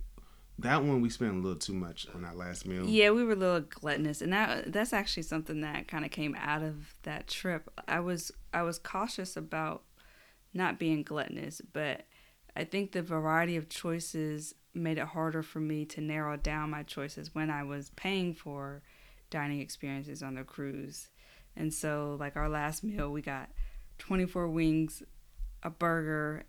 that 0.61 0.83
one 0.83 1.01
we 1.01 1.09
spent 1.09 1.33
a 1.33 1.37
little 1.37 1.57
too 1.57 1.73
much 1.73 2.07
on 2.13 2.21
that 2.23 2.37
last 2.37 2.65
meal. 2.65 2.85
Yeah, 2.85 3.11
we 3.11 3.23
were 3.23 3.33
a 3.33 3.35
little 3.35 3.61
gluttonous, 3.61 4.21
and 4.21 4.33
that 4.33 4.71
that's 4.71 4.93
actually 4.93 5.23
something 5.23 5.61
that 5.61 5.87
kind 5.87 6.05
of 6.05 6.11
came 6.11 6.35
out 6.39 6.61
of 6.61 6.93
that 7.03 7.27
trip. 7.27 7.69
I 7.87 7.99
was 7.99 8.31
I 8.53 8.63
was 8.63 8.77
cautious 8.77 9.37
about 9.37 9.83
not 10.53 10.79
being 10.79 11.03
gluttonous, 11.03 11.61
but 11.73 12.05
I 12.55 12.63
think 12.63 12.91
the 12.91 13.01
variety 13.01 13.55
of 13.55 13.69
choices 13.69 14.55
made 14.73 14.97
it 14.97 15.07
harder 15.07 15.43
for 15.43 15.59
me 15.59 15.85
to 15.85 16.01
narrow 16.01 16.37
down 16.37 16.69
my 16.69 16.83
choices 16.83 17.33
when 17.33 17.49
I 17.49 17.63
was 17.63 17.91
paying 17.95 18.33
for 18.33 18.81
dining 19.29 19.61
experiences 19.61 20.23
on 20.23 20.35
the 20.35 20.43
cruise. 20.43 21.09
And 21.55 21.73
so, 21.73 22.17
like 22.19 22.35
our 22.35 22.49
last 22.49 22.83
meal, 22.83 23.11
we 23.11 23.21
got 23.21 23.49
24 23.99 24.47
wings, 24.47 25.03
a 25.63 25.69
burger, 25.69 26.45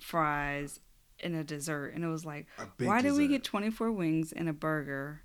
fries, 0.00 0.80
and 1.22 1.34
a 1.34 1.44
dessert. 1.44 1.92
And 1.94 2.04
it 2.04 2.08
was 2.08 2.24
like, 2.24 2.46
why 2.78 3.02
did 3.02 3.14
we 3.14 3.28
get 3.28 3.44
24 3.44 3.92
wings 3.92 4.32
and 4.32 4.48
a 4.48 4.52
burger? 4.52 5.22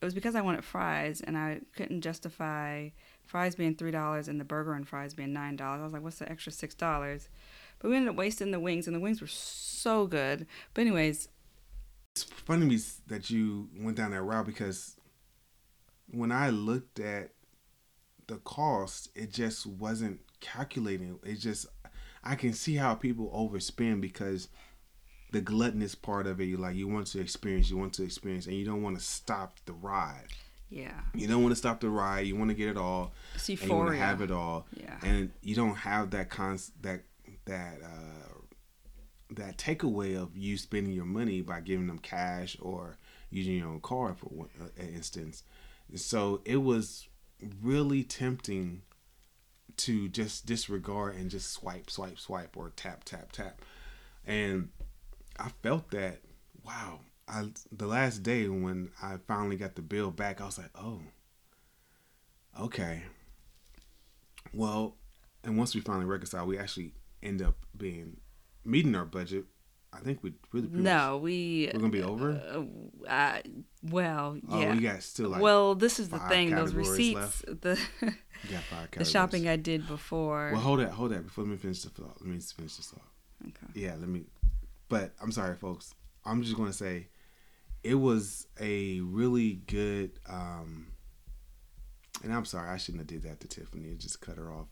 It 0.00 0.04
was 0.04 0.14
because 0.14 0.34
I 0.34 0.42
wanted 0.42 0.64
fries 0.64 1.20
and 1.20 1.36
I 1.36 1.60
couldn't 1.76 2.02
justify 2.02 2.90
fries 3.26 3.56
being 3.56 3.74
$3 3.74 4.28
and 4.28 4.40
the 4.40 4.44
burger 4.44 4.72
and 4.72 4.86
fries 4.86 5.14
being 5.14 5.34
$9. 5.34 5.60
I 5.60 5.82
was 5.82 5.92
like, 5.92 6.02
what's 6.02 6.18
the 6.18 6.30
extra 6.30 6.52
$6? 6.52 7.28
But 7.78 7.88
we 7.88 7.96
ended 7.96 8.10
up 8.10 8.16
wasting 8.16 8.50
the 8.50 8.60
wings 8.60 8.86
and 8.86 8.94
the 8.94 9.00
wings 9.00 9.20
were 9.20 9.26
so 9.26 10.06
good. 10.06 10.46
But, 10.74 10.82
anyways, 10.82 11.28
it's 12.14 12.24
funny 12.24 12.60
to 12.62 12.66
me 12.66 12.80
that 13.06 13.30
you 13.30 13.68
went 13.76 13.96
down 13.96 14.12
that 14.12 14.22
route 14.22 14.46
because 14.46 14.96
when 16.10 16.32
I 16.32 16.50
looked 16.50 17.00
at 17.00 17.30
the 18.26 18.36
cost, 18.38 19.10
it 19.14 19.32
just 19.32 19.66
wasn't 19.66 20.20
calculating. 20.40 21.18
It 21.24 21.36
just 21.36 21.66
I 22.24 22.34
can 22.34 22.52
see 22.52 22.74
how 22.74 22.94
people 22.94 23.30
overspend 23.30 24.00
because 24.00 24.48
the 25.32 25.40
gluttonous 25.40 25.94
part 25.94 26.26
of 26.26 26.40
it, 26.40 26.44
you 26.44 26.56
like 26.56 26.76
you 26.76 26.88
want 26.88 27.06
to 27.08 27.20
experience, 27.20 27.70
you 27.70 27.76
want 27.76 27.92
to 27.94 28.02
experience, 28.02 28.46
and 28.46 28.56
you 28.56 28.64
don't 28.64 28.82
want 28.82 28.96
to 28.98 29.04
stop 29.04 29.58
the 29.66 29.72
ride. 29.72 30.28
yeah, 30.70 31.00
You 31.14 31.26
don't 31.28 31.42
want 31.42 31.52
to 31.52 31.56
stop 31.56 31.80
the 31.80 31.90
ride. 31.90 32.26
You 32.26 32.36
want 32.36 32.50
to 32.50 32.54
get 32.54 32.68
it 32.68 32.76
all, 32.76 33.12
it's 33.34 33.48
and 33.48 33.60
you 33.62 33.68
want 33.74 33.90
to 33.90 33.96
have 33.96 34.20
it 34.22 34.30
all 34.30 34.66
Yeah. 34.74 34.98
and 35.02 35.30
you 35.42 35.54
don't 35.54 35.76
have 35.76 36.10
that 36.10 36.30
cons 36.30 36.72
that 36.82 37.00
that 37.46 37.78
uh 37.82 38.34
that 39.30 39.58
takeaway 39.58 40.16
of 40.20 40.34
you 40.36 40.56
spending 40.56 40.92
your 40.92 41.04
money 41.04 41.42
by 41.42 41.60
giving 41.60 41.86
them 41.86 41.98
cash 41.98 42.56
or 42.60 42.96
using 43.30 43.56
your 43.56 43.68
own 43.68 43.80
card 43.80 44.16
for 44.16 44.26
one 44.26 44.48
uh, 44.60 44.82
instance 44.82 45.42
so 45.94 46.40
it 46.46 46.56
was 46.58 47.08
really 47.62 48.02
tempting 48.02 48.80
to 49.76 50.08
just 50.08 50.46
disregard 50.46 51.14
and 51.14 51.30
just 51.30 51.50
swipe 51.52 51.90
swipe 51.90 52.18
swipe 52.18 52.56
or 52.56 52.72
tap 52.76 53.04
tap 53.04 53.30
tap 53.32 53.60
and 54.26 54.68
i 55.38 55.48
felt 55.62 55.90
that 55.90 56.20
wow 56.64 57.00
I, 57.28 57.48
the 57.70 57.86
last 57.86 58.22
day 58.22 58.48
when 58.48 58.90
i 59.02 59.16
finally 59.26 59.56
got 59.56 59.74
the 59.76 59.82
bill 59.82 60.10
back 60.10 60.40
i 60.40 60.46
was 60.46 60.58
like 60.58 60.70
oh 60.74 61.00
okay 62.58 63.02
well, 64.52 64.96
and 65.44 65.58
once 65.58 65.74
we 65.74 65.80
finally 65.80 66.06
reconcile, 66.06 66.46
we 66.46 66.58
actually 66.58 66.94
end 67.22 67.42
up 67.42 67.56
being 67.76 68.18
meeting 68.64 68.94
our 68.94 69.04
budget 69.04 69.44
I 69.90 70.00
think 70.00 70.22
we 70.22 70.34
really 70.52 70.68
No, 70.70 71.16
we. 71.16 71.66
much, 71.66 71.74
we're 71.74 71.80
gonna 71.80 71.92
be 71.92 72.02
over. 72.02 72.30
Uh, 72.32 73.08
uh, 73.10 73.40
well, 73.82 74.38
Oh, 74.48 74.60
yeah. 74.60 74.74
you 74.74 74.82
got 74.82 75.02
still 75.02 75.30
like 75.30 75.40
well, 75.40 75.74
this 75.74 75.98
is 75.98 76.10
the 76.10 76.18
thing. 76.18 76.50
Those 76.50 76.74
receipts, 76.74 77.14
left. 77.14 77.60
the 77.62 77.80
you 78.02 78.50
got 78.50 78.62
five 78.64 78.90
the 78.96 79.04
shopping 79.06 79.48
I 79.48 79.56
did 79.56 79.86
before. 79.86 80.50
Well, 80.52 80.60
hold 80.60 80.80
that, 80.80 80.90
hold 80.90 81.12
that. 81.12 81.24
Before 81.24 81.44
let 81.44 81.50
me 81.52 81.56
finish 81.56 81.82
the 81.82 81.90
thought. 81.90 82.20
Let 82.20 82.28
me 82.28 82.38
finish 82.38 82.76
this 82.76 82.90
thought. 82.90 83.00
okay. 83.46 83.72
Yeah, 83.80 83.94
let 83.98 84.08
me. 84.08 84.24
But 84.88 85.12
I'm 85.22 85.32
sorry, 85.32 85.56
folks. 85.56 85.94
I'm 86.24 86.42
just 86.42 86.56
gonna 86.56 86.72
say, 86.72 87.08
it 87.82 87.94
was 87.94 88.46
a 88.60 89.00
really 89.00 89.54
good. 89.66 90.12
um 90.28 90.88
And 92.22 92.32
I'm 92.32 92.44
sorry, 92.44 92.68
I 92.70 92.76
shouldn't 92.76 93.00
have 93.02 93.06
did 93.08 93.22
that 93.28 93.40
to 93.40 93.48
Tiffany. 93.48 93.88
It 93.88 93.98
just 93.98 94.20
cut 94.20 94.36
her 94.36 94.52
off. 94.52 94.68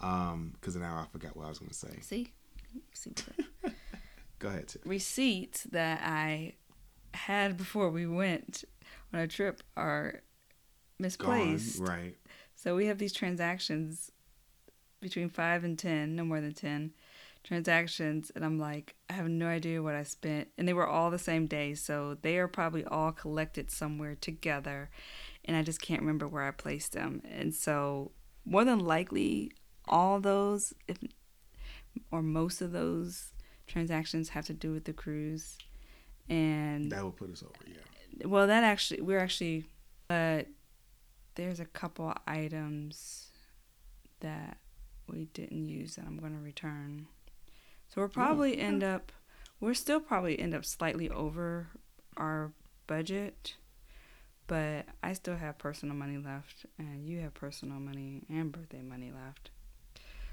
Um, 0.00 0.52
because 0.54 0.76
now 0.76 0.96
I 0.96 1.06
forgot 1.10 1.36
what 1.36 1.46
I 1.46 1.48
was 1.48 1.58
gonna 1.58 1.72
say. 1.72 1.98
See, 2.02 2.32
see 2.92 3.12
Go 4.38 4.48
ahead, 4.48 4.68
Tiff. 4.68 4.82
receipts 4.84 5.64
that 5.64 6.00
I 6.04 6.54
had 7.14 7.56
before 7.56 7.90
we 7.90 8.06
went 8.06 8.62
on 9.12 9.18
a 9.20 9.26
trip 9.26 9.60
are 9.76 10.12
Gone. 10.12 10.20
misplaced. 11.00 11.80
Right. 11.80 12.14
So 12.54 12.76
we 12.76 12.86
have 12.86 12.98
these 12.98 13.12
transactions 13.12 14.12
between 15.00 15.28
five 15.28 15.64
and 15.64 15.76
ten, 15.78 16.14
no 16.14 16.24
more 16.24 16.40
than 16.40 16.52
ten 16.54 16.92
transactions, 17.48 18.30
and 18.34 18.44
I'm 18.44 18.58
like, 18.58 18.94
I 19.08 19.14
have 19.14 19.28
no 19.28 19.46
idea 19.46 19.82
what 19.82 19.94
I 19.94 20.02
spent, 20.02 20.48
and 20.58 20.68
they 20.68 20.74
were 20.74 20.86
all 20.86 21.10
the 21.10 21.18
same 21.18 21.46
day, 21.46 21.74
so 21.74 22.16
they 22.20 22.36
are 22.36 22.46
probably 22.46 22.84
all 22.84 23.10
collected 23.10 23.70
somewhere 23.70 24.14
together, 24.14 24.90
and 25.46 25.56
I 25.56 25.62
just 25.62 25.80
can't 25.80 26.02
remember 26.02 26.28
where 26.28 26.44
I 26.44 26.50
placed 26.50 26.92
them, 26.92 27.22
and 27.24 27.54
so 27.54 28.12
more 28.44 28.64
than 28.64 28.80
likely, 28.80 29.50
all 29.86 30.20
those, 30.20 30.74
if 30.86 30.98
or 32.12 32.22
most 32.22 32.60
of 32.60 32.72
those 32.72 33.32
transactions 33.66 34.28
have 34.30 34.46
to 34.46 34.54
do 34.54 34.72
with 34.72 34.84
the 34.84 34.92
cruise, 34.92 35.56
and 36.28 36.92
That 36.92 37.02
will 37.02 37.12
put 37.12 37.30
us 37.32 37.42
over. 37.42 37.54
Yeah. 37.66 38.26
well, 38.26 38.46
that 38.46 38.62
actually, 38.62 39.00
we're 39.00 39.20
actually, 39.20 39.64
but 40.06 40.48
there's 41.34 41.60
a 41.60 41.64
couple 41.64 42.12
items 42.26 43.28
that 44.20 44.58
we 45.08 45.24
didn't 45.32 45.66
use 45.66 45.96
that 45.96 46.04
I'm 46.04 46.18
going 46.18 46.34
to 46.34 46.38
return. 46.40 47.06
So 47.98 48.02
we'll 48.02 48.10
probably 48.10 48.58
end 48.60 48.84
up, 48.84 49.10
we're 49.58 49.74
still 49.74 49.98
probably 49.98 50.38
end 50.38 50.54
up 50.54 50.64
slightly 50.64 51.10
over 51.10 51.66
our 52.16 52.52
budget, 52.86 53.56
but 54.46 54.86
I 55.02 55.14
still 55.14 55.36
have 55.36 55.58
personal 55.58 55.96
money 55.96 56.16
left, 56.16 56.64
and 56.78 57.04
you 57.04 57.18
have 57.22 57.34
personal 57.34 57.80
money 57.80 58.22
and 58.28 58.52
birthday 58.52 58.82
money 58.82 59.10
left. 59.10 59.50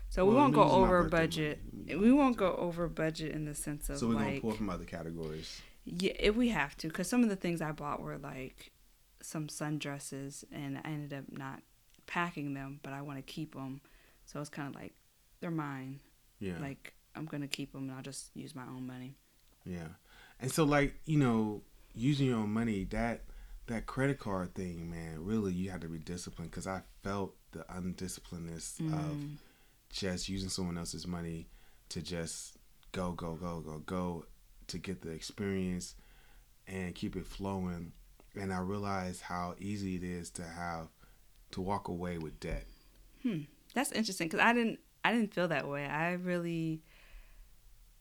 So 0.10 0.28
we 0.28 0.36
won't 0.36 0.54
go 0.54 0.62
over 0.62 1.04
budget. 1.06 1.60
We 1.88 2.12
won't 2.12 2.38
go 2.38 2.56
over 2.56 2.88
budget 2.88 3.32
in 3.32 3.46
the 3.46 3.56
sense 3.56 3.90
of 3.90 3.98
So 3.98 4.10
we're 4.10 4.14
like 4.14 4.26
gonna 4.26 4.42
pull 4.42 4.52
from 4.52 4.70
other 4.70 4.86
categories. 4.86 5.60
yeah, 5.86 6.14
if 6.20 6.36
we 6.36 6.50
have 6.50 6.78
to, 6.78 6.88
because 6.88 7.10
some 7.10 7.24
of 7.24 7.30
the 7.30 7.36
things 7.36 7.62
I 7.62 7.72
bought 7.72 8.00
were 8.00 8.20
like 8.20 8.74
some 9.22 9.48
sundresses, 9.48 10.44
and 10.52 10.78
I 10.86 10.90
ended 10.90 11.14
up 11.14 11.32
not 11.32 11.64
packing 12.06 12.54
them, 12.54 12.80
but 12.84 12.94
I 12.94 13.02
want 13.02 13.18
to 13.18 13.24
keep 13.24 13.56
them. 13.56 13.82
So 14.26 14.40
it's 14.40 14.50
kind 14.50 14.70
of 14.70 14.80
like 14.80 14.94
they're 15.42 15.50
mine. 15.50 16.00
Yeah. 16.40 16.60
Like 16.62 16.94
I'm 17.16 17.26
gonna 17.26 17.48
keep 17.48 17.72
them, 17.74 17.84
and 17.90 17.92
I'll 17.94 18.02
just 18.04 18.36
use 18.36 18.56
my 18.56 18.64
own 18.64 18.86
money. 18.88 19.16
Yeah. 19.66 19.88
And 20.40 20.52
so 20.52 20.64
like, 20.64 20.96
you 21.06 21.18
know, 21.18 21.62
using 21.94 22.28
your 22.28 22.38
own 22.40 22.52
money, 22.52 22.84
that 22.86 23.24
that 23.68 23.86
credit 23.88 24.20
card 24.20 24.54
thing, 24.54 24.90
man, 24.92 25.26
really 25.26 25.54
you 25.54 25.70
had 25.72 25.82
to 25.82 25.88
be 25.88 25.98
disciplined 25.98 26.52
cuz 26.52 26.68
I 26.68 26.84
felt 27.04 27.36
the 27.52 27.64
undisciplinedness 27.64 28.80
of 28.94 29.16
Mm. 29.18 29.38
just 29.90 30.30
using 30.30 30.50
someone 30.50 30.78
else's 30.78 31.08
money 31.08 31.48
to 31.90 32.02
just 32.02 32.58
go 32.92 33.12
go 33.14 33.36
go 33.36 33.62
go 33.62 33.80
go 33.80 34.26
to 34.68 34.78
get 34.78 35.02
the 35.02 35.10
experience 35.12 35.96
and 36.68 36.94
keep 36.96 37.16
it 37.16 37.26
flowing. 37.26 37.94
And 38.36 38.52
I 38.54 38.60
realized 38.60 39.22
how 39.22 39.56
easy 39.60 39.96
it 39.96 40.04
is 40.04 40.30
to 40.32 40.44
have 40.44 40.90
to 41.52 41.62
walk 41.62 41.88
away 41.88 42.18
with 42.18 42.40
debt. 42.40 42.66
Hmm. 43.24 43.42
That's 43.74 43.92
interesting 43.94 44.28
because 44.28 44.42
I 44.42 44.54
didn't 44.54 44.80
I 45.04 45.12
didn't 45.14 45.34
feel 45.34 45.48
that 45.50 45.68
way. 45.68 45.86
I 45.86 46.14
really, 46.14 46.82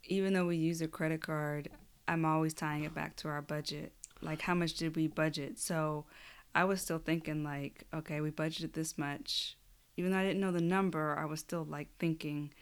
even 0.07 0.33
though 0.33 0.47
we 0.47 0.57
use 0.57 0.81
a 0.81 0.89
credit 0.89 1.23
card, 1.23 1.69
I'm 2.07 2.25
always 2.25 2.55
tying 2.55 2.85
it 2.85 2.95
back 2.95 3.17
to 3.17 3.29
our 3.29 3.43
budget. 3.43 3.93
Like 4.21 4.41
how 4.43 4.55
much 4.55 4.75
did 4.75 4.97
we 4.97 5.07
budget? 5.09 5.59
So 5.59 6.07
I 6.55 6.65
was 6.65 6.81
still 6.81 6.99
thinking 6.99 7.43
like, 7.45 7.85
okay, 7.93 8.21
we 8.21 8.31
budgeted 8.31 8.73
this 8.73 8.97
much. 8.97 9.57
Even 9.97 10.11
though 10.13 10.19
I 10.19 10.25
didn't 10.25 10.41
know 10.41 10.53
the 10.53 10.61
number, 10.61 11.17
I 11.19 11.25
was 11.25 11.41
still 11.41 11.65
like 11.65 11.89
thinking, 11.99 12.53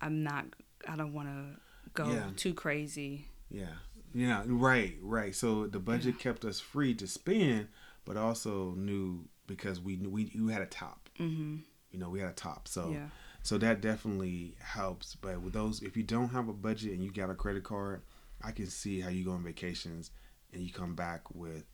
I'm 0.00 0.22
not. 0.22 0.46
I 0.86 0.96
don't 0.96 1.12
want 1.12 1.28
to 1.28 1.60
go 1.94 2.10
Yeah. 2.12 2.30
too 2.36 2.54
crazy. 2.54 3.26
Yeah. 3.50 3.74
Yeah, 4.14 4.42
right, 4.46 4.96
right. 5.02 5.34
So 5.34 5.66
the 5.66 5.78
budget 5.78 6.18
kept 6.18 6.44
us 6.44 6.60
free 6.60 6.94
to 6.94 7.06
spend, 7.06 7.68
but 8.04 8.16
also 8.16 8.72
knew 8.76 9.28
because 9.46 9.80
we 9.80 9.96
knew 9.96 10.08
we, 10.08 10.30
we 10.38 10.52
had 10.52 10.62
a 10.62 10.66
top. 10.66 11.08
hmm 11.16 11.56
You 11.90 11.98
know, 11.98 12.08
we 12.10 12.20
had 12.20 12.28
a 12.30 12.34
top. 12.34 12.68
So 12.68 12.90
Yeah. 12.92 13.08
So 13.48 13.56
that 13.56 13.80
definitely 13.80 14.54
helps. 14.60 15.14
But 15.14 15.40
with 15.40 15.54
those, 15.54 15.82
if 15.82 15.96
you 15.96 16.02
don't 16.02 16.28
have 16.28 16.48
a 16.50 16.52
budget 16.52 16.92
and 16.92 17.02
you 17.02 17.10
got 17.10 17.30
a 17.30 17.34
credit 17.34 17.64
card, 17.64 18.02
I 18.42 18.50
can 18.50 18.66
see 18.66 19.00
how 19.00 19.08
you 19.08 19.24
go 19.24 19.30
on 19.32 19.42
vacations 19.42 20.10
and 20.52 20.62
you 20.62 20.70
come 20.70 20.94
back 20.94 21.34
with 21.34 21.64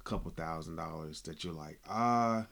a 0.00 0.04
couple 0.04 0.30
thousand 0.30 0.76
dollars 0.76 1.20
that 1.22 1.42
you're 1.42 1.52
like, 1.52 1.80
ah. 1.88 2.46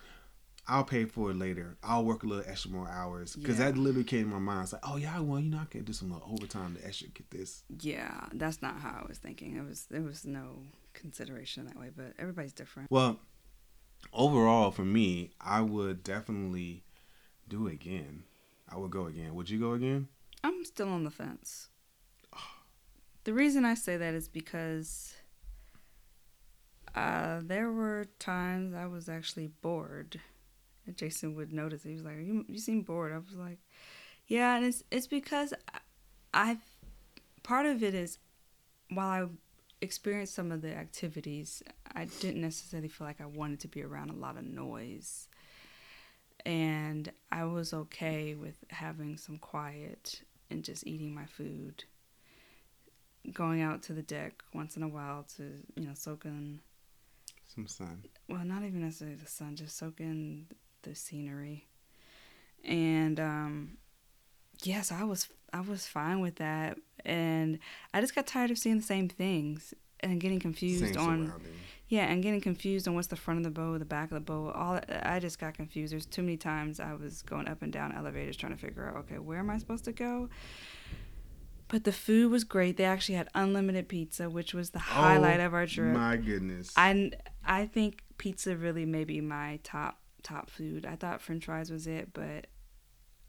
I'll 0.67 0.83
pay 0.83 1.05
for 1.05 1.31
it 1.31 1.37
later. 1.37 1.77
I'll 1.85 2.05
work 2.05 2.25
a 2.25 2.27
little 2.27 2.43
extra 2.45 2.73
more 2.73 2.89
hours 2.91 3.37
because 3.37 3.61
Yeah. 3.61 3.67
that 3.71 3.79
literally 3.79 4.03
came 4.03 4.25
to 4.25 4.31
my 4.35 4.41
mind. 4.41 4.65
It's 4.65 4.73
like, 4.73 4.83
oh 4.85 4.97
yeah, 4.97 5.21
well, 5.21 5.39
you 5.39 5.49
know, 5.51 5.59
I 5.59 5.67
can 5.67 5.85
do 5.85 5.93
some 5.93 6.11
little 6.11 6.29
overtime 6.29 6.75
to 6.75 6.85
extra 6.85 7.07
get 7.07 7.31
this. 7.31 7.63
Yeah, 7.79 8.27
that's 8.33 8.61
not 8.63 8.81
how 8.81 9.01
I 9.05 9.07
was 9.07 9.19
thinking. 9.19 9.55
It 9.57 9.65
was 9.65 9.87
there 9.93 10.03
was 10.03 10.25
no 10.25 10.65
consideration 10.93 11.67
that 11.67 11.79
way, 11.79 11.91
but 11.97 12.15
everybody's 12.19 12.53
different. 12.53 12.91
Well, 12.91 13.21
overall, 14.13 14.73
for 14.73 14.85
me, 14.85 15.31
I 15.41 15.61
would 15.61 16.03
definitely 16.03 16.83
do 17.47 17.69
it 17.69 17.75
again. 17.75 18.25
I 18.69 18.77
would 18.77 18.91
go 18.91 19.07
again. 19.07 19.35
Would 19.35 19.51
you 19.51 19.59
go 19.59 19.73
again? 19.73 20.09
I'm 20.43 20.65
still 20.65 20.89
on 20.89 21.05
the 21.05 21.11
fence. 21.11 21.69
The 23.25 23.33
reason 23.33 23.65
I 23.65 23.75
say 23.75 23.97
that 23.97 24.15
is 24.15 24.29
because 24.29 25.15
uh, 26.95 27.41
there 27.43 27.71
were 27.71 28.07
times 28.19 28.75
I 28.75 28.87
was 28.87 29.09
actually 29.09 29.49
bored. 29.61 30.21
And 30.87 30.97
Jason 30.97 31.35
would 31.35 31.53
notice. 31.53 31.83
He 31.83 31.95
was 31.95 32.05
like, 32.05 32.19
"You 32.19 32.45
you 32.49 32.59
seem 32.59 32.83
bored." 32.83 33.13
I 33.13 33.19
was 33.19 33.35
like, 33.35 33.59
"Yeah," 34.29 34.57
and 34.57 34.65
it's 34.65 34.85
it's 34.93 35.09
because 35.09 35.53
I, 35.75 35.79
I 36.33 36.59
part 37.43 37.67
of 37.67 37.83
it 37.83 37.95
is 37.95 38.19
while 38.91 39.25
I 39.25 39.27
experienced 39.81 40.35
some 40.35 40.53
of 40.53 40.63
the 40.63 40.75
activities, 40.75 41.63
I 41.95 42.07
didn't 42.21 42.41
necessarily 42.41 42.89
feel 42.89 43.07
like 43.07 43.21
I 43.21 43.27
wanted 43.27 43.61
to 43.61 43.69
be 43.69 43.83
around 43.83 44.11
a 44.11 44.17
lot 44.17 44.37
of 44.37 44.45
noise. 44.45 45.29
And 46.47 47.11
I 47.33 47.45
was 47.45 47.75
okay 47.75 48.35
with 48.37 48.55
having 48.71 49.17
some 49.17 49.37
quiet 49.39 50.23
and 50.49 50.63
just 50.63 50.87
eating 50.87 51.13
my 51.13 51.27
food. 51.27 51.83
Going 53.33 53.61
out 53.63 53.83
to 53.85 53.93
the 53.93 54.03
deck 54.03 54.45
once 54.55 54.77
in 54.77 54.85
a 54.85 54.89
while 54.89 55.27
to, 55.37 55.43
you 55.75 55.89
know, 55.89 55.95
soak 55.95 56.25
in, 56.25 56.61
Some 57.53 57.67
sun. 57.67 58.05
well, 58.29 58.45
not 58.45 58.63
even 58.63 58.81
necessarily 58.83 59.17
the 59.17 59.27
sun, 59.27 59.57
just 59.57 59.77
soak 59.77 59.99
in 59.99 60.47
the 60.83 60.95
scenery. 60.95 61.67
And, 62.65 63.19
um, 63.19 63.79
yes, 64.63 64.93
I 64.93 65.03
was, 65.03 65.29
I 65.53 65.61
was 65.63 65.89
fine 65.89 66.21
with 66.21 66.37
that. 66.37 66.79
And 67.05 67.59
I 67.93 68.01
just 68.01 68.15
got 68.15 68.29
tired 68.29 68.53
of 68.53 68.59
seeing 68.59 68.77
the 68.77 68.85
same 68.85 69.09
things 69.09 69.75
and 69.99 70.21
getting 70.21 70.39
confused 70.39 70.95
Same 70.95 70.97
on 70.99 71.27
surrounding. 71.27 71.53
Yeah, 71.89 72.07
and 72.07 72.23
getting 72.23 72.41
confused 72.41 72.89
on 72.89 72.95
what's 72.95 73.09
the 73.09 73.17
front 73.17 73.39
of 73.39 73.45
the 73.45 73.51
bow, 73.51 73.79
the 73.79 73.85
back 73.85 74.11
of 74.11 74.15
the 74.15 74.21
bow. 74.21 74.51
All 74.51 74.81
I 75.03 75.21
just 75.21 75.39
got 75.39 75.55
confused. 75.55 75.93
There's 75.93 76.07
too 76.07 76.23
many 76.23 76.37
times 76.37 76.81
I 76.81 76.95
was 76.95 77.23
going 77.23 77.47
up 77.49 77.63
and 77.63 77.73
down 77.73 77.93
elevators 77.93 78.37
trying 78.37 78.53
to 78.53 78.59
figure 78.59 78.89
out, 78.89 78.97
okay, 78.97 79.19
where 79.19 79.39
am 79.39 79.51
I 79.51 79.59
supposed 79.59 79.85
to 79.85 79.93
go? 79.93 80.29
But 81.69 81.85
the 81.85 81.93
food 81.93 82.31
was 82.31 82.45
great. 82.45 82.77
They 82.77 82.85
actually 82.85 83.17
had 83.17 83.29
unlimited 83.35 83.89
pizza, 83.89 84.29
which 84.31 84.55
was 84.55 84.71
the 84.71 84.79
highlight 84.79 85.41
oh 85.41 85.47
of 85.47 85.55
our 85.55 85.67
trip. 85.67 85.95
Oh 85.95 85.99
My 85.99 86.17
goodness. 86.17 86.73
I 86.77 87.13
I 87.45 87.67
think 87.67 88.03
pizza 88.19 88.57
really 88.57 88.85
may 88.85 89.05
be 89.05 89.21
my 89.21 89.61
top 89.63 90.01
top 90.23 90.51
food. 90.51 90.87
I 90.87 90.97
thought 90.97 91.21
French 91.21 91.45
fries 91.45 91.71
was 91.71 91.87
it, 91.87 92.13
but 92.13 92.47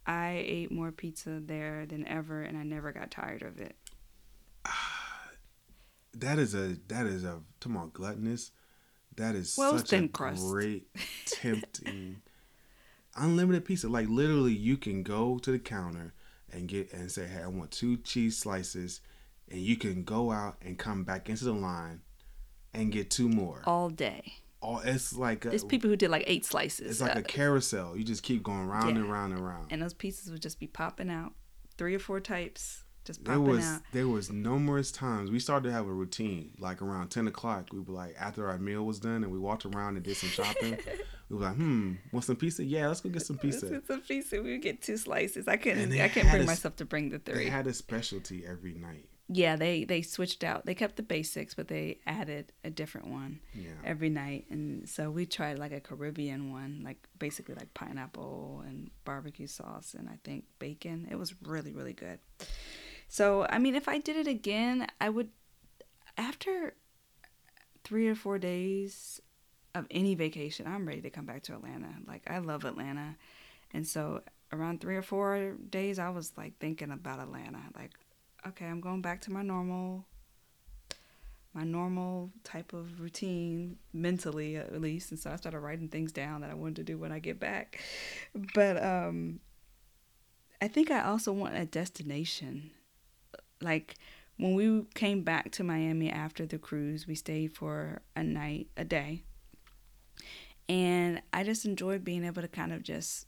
I 0.06 0.44
ate 0.46 0.72
more 0.72 0.92
pizza 0.92 1.42
there 1.44 1.86
than 1.86 2.08
ever, 2.08 2.42
and 2.42 2.58
I 2.58 2.64
never 2.64 2.92
got 2.92 3.12
tired 3.12 3.44
of 3.44 3.60
it. 3.60 3.76
That 6.20 6.40
is 6.40 6.54
a 6.56 6.78
that 6.88 7.06
is 7.06 7.24
a 7.24 7.42
come 7.60 7.78
on 7.78 7.92
gluttonous. 7.94 8.52
That 9.16 9.34
is 9.36 9.56
Well, 9.58 9.78
such 9.78 9.94
a 9.94 10.08
crust. 10.08 10.42
great 10.44 10.88
tempting 11.26 12.22
unlimited 13.16 13.66
pizza. 13.66 13.90
Like 13.90 14.08
literally, 14.10 14.54
you 14.54 14.78
can 14.78 15.04
go 15.04 15.38
to 15.40 15.52
the 15.52 15.60
counter 15.60 16.14
and 16.52 16.68
get 16.68 16.94
and 16.94 17.12
say, 17.12 17.26
"Hey, 17.28 17.42
I 17.44 17.48
want 17.48 17.72
two 17.72 17.98
cheese 17.98 18.38
slices," 18.38 19.02
and 19.50 19.60
you 19.60 19.76
can 19.76 20.04
go 20.04 20.32
out 20.32 20.58
and 20.62 20.78
come 20.78 21.04
back 21.04 21.30
into 21.30 21.46
the 21.46 21.54
line 21.54 22.02
and 22.74 22.92
get 22.92 23.10
two 23.10 23.28
more. 23.30 23.62
All 23.66 23.90
day. 23.90 24.34
All 24.62 24.80
it's 24.80 25.14
like 25.14 25.46
a, 25.46 25.50
There's 25.50 25.64
people 25.64 25.90
who 25.90 25.96
did 25.96 26.10
like 26.10 26.24
eight 26.28 26.44
slices. 26.46 26.88
it's 26.90 27.02
like 27.02 27.16
Uh, 27.16 27.20
a 27.20 27.24
carousel. 27.24 27.96
You 27.96 28.04
just 28.04 28.24
keep 28.24 28.42
going 28.44 28.68
round 28.68 28.98
and 28.98 29.10
round 29.12 29.34
and 29.34 29.46
round. 29.46 29.68
and 29.72 29.82
those 29.82 29.94
pieces 29.94 30.32
would 30.32 30.42
just 30.42 30.60
be 30.60 30.68
popping 30.68 31.10
out, 31.12 31.34
three 31.78 31.94
or 31.96 32.00
four 32.00 32.20
types, 32.20 32.84
just 33.08 33.26
There 33.26 33.40
was 33.42 33.66
out. 33.66 33.82
there 33.94 34.08
was 34.08 34.32
numerous 34.32 34.92
times 34.92 35.32
we 35.32 35.40
started 35.40 35.68
to 35.70 35.74
have 35.74 35.88
a 35.88 35.92
routine. 35.92 36.52
Like 36.60 36.82
around 36.82 37.10
ten 37.10 37.28
o'clock, 37.28 37.70
we 37.74 37.80
were 37.80 37.94
like 37.94 38.16
after 38.20 38.48
our 38.50 38.58
meal 38.60 38.84
was 38.86 39.00
done 39.00 39.24
and 39.24 39.32
we 39.32 39.40
walked 39.40 39.66
around 39.66 39.96
and 39.96 40.04
did 40.06 40.16
some 40.18 40.30
shopping. 40.30 40.78
we 41.30 41.38
were 41.38 41.46
like, 41.46 41.56
hmm, 41.56 41.94
want 42.12 42.26
some 42.26 42.36
pizza? 42.36 42.64
Yeah, 42.64 42.88
let's 42.88 43.02
go 43.02 43.10
get 43.10 43.24
some 43.26 43.40
Let's 43.42 43.58
pizza. 43.62 43.70
get 43.74 43.88
some 43.88 44.02
pizza. 44.02 44.42
We 44.42 44.52
would 44.52 44.62
get 44.62 44.82
two 44.82 44.98
slices. 44.98 45.48
I 45.48 45.58
couldn't. 45.58 45.92
I 46.00 46.10
couldn't 46.10 46.30
bring 46.30 46.44
a 46.44 46.46
myself 46.46 46.76
to 46.78 46.86
bring 46.86 47.10
the 47.10 47.18
They 47.18 47.34
three. 47.34 47.46
had 47.50 47.66
a 47.66 47.74
specialty 47.74 48.46
every 48.46 48.74
night. 48.76 49.08
yeah, 49.30 49.58
they 49.58 49.84
they 49.84 50.02
switched 50.02 50.44
out. 50.46 50.66
They 50.66 50.74
kept 50.74 50.96
the 50.96 51.04
basics, 51.04 51.54
but 51.54 51.68
they 51.68 52.00
added 52.08 52.54
a 52.64 52.70
different 52.70 53.08
one 53.08 53.40
Yeah. 53.54 53.72
every 53.84 54.10
night. 54.10 54.46
And 54.50 54.88
so 54.88 55.12
we 55.12 55.26
tried 55.26 55.60
like 55.60 55.74
a 55.74 55.82
Caribbean 55.82 56.50
one, 56.52 56.82
like 56.86 57.00
basically 57.20 57.56
like 57.56 57.74
pineapple 57.74 58.64
and 58.66 58.90
barbecue 59.04 59.48
sauce 59.48 59.96
and 59.98 60.08
I 60.08 60.18
think 60.24 60.46
bacon. 60.60 61.08
It 61.12 61.18
was 61.20 61.34
really 61.44 61.74
really 61.74 61.92
good. 61.94 62.20
So 63.08 63.46
I 63.50 63.60
mean, 63.60 63.76
if 63.76 63.88
I 63.88 64.00
did 64.00 64.18
it 64.18 64.28
again, 64.28 64.88
I 65.00 65.10
would 65.10 65.30
after 66.18 66.74
three 67.84 68.08
or 68.08 68.16
four 68.16 68.38
days 68.38 69.22
of 69.76 69.86
any 69.92 70.16
vacation, 70.16 70.68
I'm 70.68 70.88
ready 70.88 71.02
to 71.02 71.10
come 71.10 71.26
back 71.26 71.44
to 71.44 71.54
Atlanta. 71.54 71.94
Like 72.08 72.24
I 72.30 72.40
love 72.40 72.66
Atlanta, 72.66 73.16
and 73.74 73.88
so 73.88 74.22
around 74.52 74.82
three 74.82 74.96
or 74.96 75.02
four 75.02 75.56
days, 75.70 76.00
I 76.00 76.10
was 76.10 76.34
like 76.38 76.58
thinking 76.60 76.92
about 76.92 77.20
Atlanta. 77.20 77.60
Like, 77.76 77.92
okay, 78.48 78.66
I'm 78.66 78.82
going 78.82 79.02
back 79.02 79.22
to 79.22 79.32
my 79.32 79.42
normal, 79.42 80.06
my 81.54 81.64
normal 81.64 82.32
type 82.44 82.74
of 82.74 83.00
routine 83.00 83.78
mentally 83.94 84.58
at 84.58 84.82
least. 84.82 85.12
And 85.12 85.20
so 85.20 85.32
I 85.32 85.36
started 85.36 85.60
writing 85.60 85.90
things 85.90 86.12
down 86.12 86.42
that 86.42 86.50
I 86.50 86.56
wanted 86.56 86.78
to 86.78 86.84
do 86.84 86.98
when 86.98 87.12
I 87.12 87.20
get 87.20 87.40
back. 87.40 87.82
But 88.54 88.82
um, 88.84 89.40
I 90.62 90.68
think 90.68 90.92
I 90.92 91.04
also 91.04 91.32
want 91.34 91.58
a 91.58 91.66
destination. 91.66 92.72
Like 93.62 93.96
when 94.38 94.54
we 94.54 94.84
came 94.94 95.24
back 95.24 95.52
to 95.54 95.64
Miami 95.64 96.10
after 96.10 96.46
the 96.46 96.58
cruise, 96.58 97.08
we 97.08 97.16
stayed 97.16 97.56
for 97.56 98.02
a 98.16 98.24
night, 98.24 98.68
a 98.78 98.84
day. 98.84 99.24
And 100.70 101.22
I 101.32 101.44
just 101.44 101.66
enjoyed 101.66 102.04
being 102.04 102.26
able 102.26 102.42
to 102.42 102.48
kind 102.48 102.74
of 102.74 102.84
just 102.84 103.26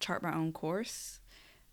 chart 0.00 0.22
my 0.22 0.34
own 0.34 0.52
course 0.52 1.20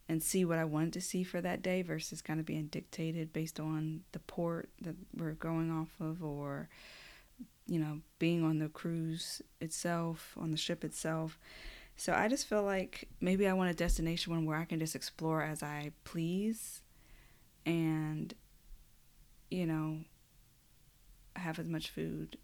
and 0.07 0.21
see 0.21 0.45
what 0.45 0.59
I 0.59 0.65
wanted 0.65 0.93
to 0.93 1.01
see 1.01 1.23
for 1.23 1.41
that 1.41 1.61
day 1.61 1.81
versus 1.81 2.21
kind 2.21 2.39
of 2.39 2.45
being 2.45 2.67
dictated 2.67 3.33
based 3.33 3.59
on 3.59 4.01
the 4.11 4.19
port 4.19 4.69
that 4.81 4.95
we're 5.15 5.33
going 5.33 5.71
off 5.71 5.89
of 5.99 6.23
or 6.23 6.69
you 7.67 7.79
know 7.79 7.99
being 8.19 8.43
on 8.43 8.59
the 8.59 8.69
cruise 8.69 9.41
itself 9.59 10.35
on 10.39 10.51
the 10.51 10.57
ship 10.57 10.83
itself 10.83 11.39
so 11.95 12.13
i 12.13 12.27
just 12.27 12.47
feel 12.47 12.63
like 12.63 13.07
maybe 13.19 13.47
i 13.47 13.53
want 13.53 13.69
a 13.69 13.73
destination 13.73 14.33
one 14.33 14.45
where 14.45 14.57
i 14.57 14.65
can 14.65 14.79
just 14.79 14.95
explore 14.95 15.41
as 15.41 15.63
i 15.63 15.91
please 16.03 16.81
and 17.65 18.33
you 19.49 19.65
know 19.65 19.99
have 21.35 21.59
as 21.59 21.67
much 21.67 21.89
food 21.89 22.37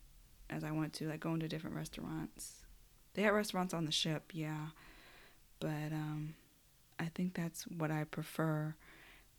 as 0.49 0.63
i 0.63 0.72
want 0.72 0.93
to 0.93 1.07
like 1.07 1.19
going 1.19 1.39
to 1.39 1.47
different 1.47 1.76
restaurants 1.76 2.65
they 3.13 3.22
had 3.22 3.32
restaurants 3.32 3.74
on 3.74 3.86
the 3.86 3.91
ship 3.91 4.32
yeah 4.34 4.67
but 5.59 5.91
um 5.91 6.34
I 7.01 7.09
think 7.15 7.34
that's 7.34 7.63
what 7.63 7.89
I 7.89 8.03
prefer. 8.03 8.76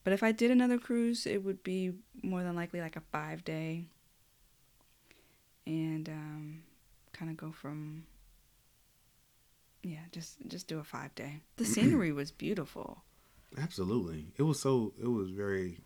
But 0.03 0.13
if 0.13 0.25
I 0.25 0.33
did 0.33 0.51
another 0.51 0.79
cruise, 0.79 1.27
it 1.27 1.45
would 1.45 1.63
be 1.63 1.93
more 2.21 2.43
than 2.43 2.57
likely 2.57 2.81
like 2.81 2.97
a 2.97 3.03
five 3.13 3.45
day. 3.45 3.85
And 5.65 6.09
um, 6.09 6.63
kind 7.13 7.31
of 7.31 7.37
go 7.37 7.53
from 7.53 8.05
yeah, 9.85 10.01
just 10.11 10.39
just 10.49 10.67
do 10.67 10.81
a 10.81 10.85
five 10.85 11.15
day. 11.15 11.41
The 11.57 11.65
scenery 11.65 12.11
was 12.11 12.33
beautiful. 12.33 13.05
Absolutely. 13.59 14.33
It 14.37 14.43
was 14.43 14.61
so 14.61 14.93
it 15.01 15.09
was 15.09 15.31
very 15.31 15.81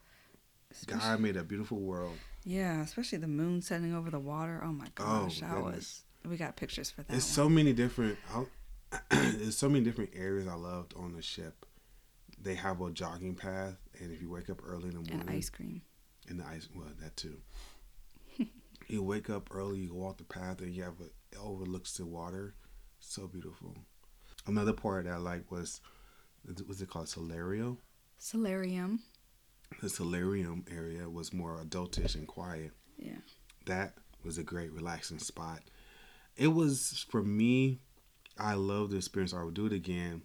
Especially- 0.70 1.00
God 1.00 1.20
made 1.20 1.36
a 1.36 1.44
beautiful 1.44 1.78
world. 1.80 2.16
yeah, 2.44 2.82
especially 2.82 3.18
the 3.18 3.28
moon 3.28 3.62
setting 3.62 3.94
over 3.94 4.10
the 4.10 4.18
water. 4.20 4.60
Oh 4.62 4.72
my 4.72 4.86
Oh, 4.98 5.22
gosh, 5.24 5.40
that 5.40 5.62
was. 5.62 6.02
We 6.24 6.36
got 6.36 6.56
pictures 6.56 6.90
for 6.90 7.02
that. 7.02 7.08
There's 7.08 7.24
so 7.24 7.48
many 7.48 7.72
different 7.72 8.18
there's 9.10 9.56
so 9.56 9.68
many 9.68 9.84
different 9.84 10.10
areas 10.14 10.46
I 10.48 10.54
loved 10.54 10.94
on 10.96 11.12
the 11.12 11.22
ship. 11.22 11.66
They 12.40 12.54
have 12.54 12.80
a 12.80 12.90
jogging 12.90 13.34
path 13.34 13.76
and 14.00 14.12
if 14.12 14.20
you 14.20 14.30
wake 14.30 14.50
up 14.50 14.60
early 14.64 14.88
in 14.88 15.02
the 15.02 15.10
morning 15.10 15.20
and 15.28 15.30
ice 15.30 15.50
cream. 15.50 15.82
and 16.28 16.38
the 16.40 16.44
ice 16.46 16.68
well 16.74 16.88
that 17.00 17.16
too. 17.16 17.40
you 18.88 19.02
wake 19.02 19.30
up 19.30 19.48
early, 19.54 19.80
you 19.80 19.94
walk 19.94 20.18
the 20.18 20.24
path 20.24 20.60
and 20.60 20.74
you 20.74 20.82
have 20.82 21.00
a, 21.00 21.04
it 21.04 21.38
overlooks 21.42 21.96
the 21.96 22.06
water. 22.06 22.54
So 23.00 23.26
beautiful. 23.26 23.76
Another 24.46 24.72
part 24.72 25.04
that 25.06 25.14
I 25.14 25.16
like 25.18 25.50
was 25.50 25.80
what's 26.66 26.80
it 26.80 26.88
called? 26.90 27.08
Solarium. 27.08 27.78
Solarium. 28.18 29.00
The 29.82 29.88
solarium 29.88 30.64
area 30.70 31.08
was 31.08 31.32
more 31.32 31.58
adultish 31.58 32.14
and 32.14 32.26
quiet. 32.26 32.70
Yeah. 32.96 33.18
that 33.66 33.94
was 34.24 34.38
a 34.38 34.42
great 34.42 34.72
relaxing 34.72 35.18
spot. 35.18 35.60
It 36.36 36.48
was 36.48 37.04
for 37.10 37.22
me. 37.22 37.80
I 38.38 38.54
love 38.54 38.90
the 38.90 38.96
experience. 38.96 39.34
I 39.34 39.42
would 39.42 39.54
do 39.54 39.66
it 39.66 39.72
again. 39.72 40.22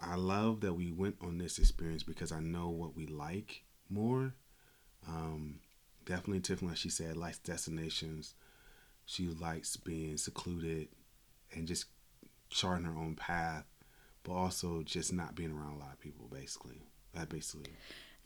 I 0.00 0.16
love 0.16 0.60
that 0.60 0.74
we 0.74 0.90
went 0.90 1.16
on 1.22 1.38
this 1.38 1.58
experience 1.58 2.02
because 2.02 2.32
I 2.32 2.40
know 2.40 2.68
what 2.68 2.96
we 2.96 3.06
like 3.06 3.62
more. 3.88 4.34
Um, 5.08 5.60
definitely, 6.04 6.40
Tiffany, 6.40 6.70
like 6.70 6.76
she 6.78 6.90
said, 6.90 7.16
likes 7.16 7.38
destinations. 7.38 8.34
She 9.06 9.28
likes 9.28 9.76
being 9.76 10.16
secluded 10.16 10.88
and 11.54 11.66
just 11.66 11.86
charting 12.50 12.84
her 12.86 12.96
own 12.98 13.14
path, 13.14 13.64
but 14.26 14.34
also 14.34 14.82
just 14.82 15.12
not 15.12 15.34
being 15.36 15.52
around 15.52 15.74
a 15.76 15.78
lot 15.78 15.92
of 15.92 16.00
people. 16.00 16.28
Basically, 16.32 16.82
that 17.14 17.28
basically. 17.28 17.72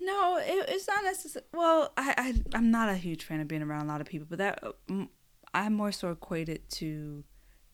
No, 0.01 0.38
it, 0.38 0.64
it's 0.68 0.88
not 0.88 1.05
necessary. 1.05 1.44
Well, 1.53 1.92
I, 1.96 2.14
I 2.16 2.57
I'm 2.57 2.70
not 2.70 2.88
a 2.88 2.94
huge 2.96 3.24
fan 3.24 3.40
of 3.40 3.48
being 3.48 3.62
around 3.62 3.82
a 3.82 3.88
lot 3.88 4.01
of 4.01 4.07
people, 4.07 4.26
but 4.28 4.38
that 4.38 4.62
mm, 4.88 5.09
I 5.53 5.68
more 5.68 5.92
so 5.92 6.11
equate 6.11 6.48
it 6.48 6.68
to 6.70 7.22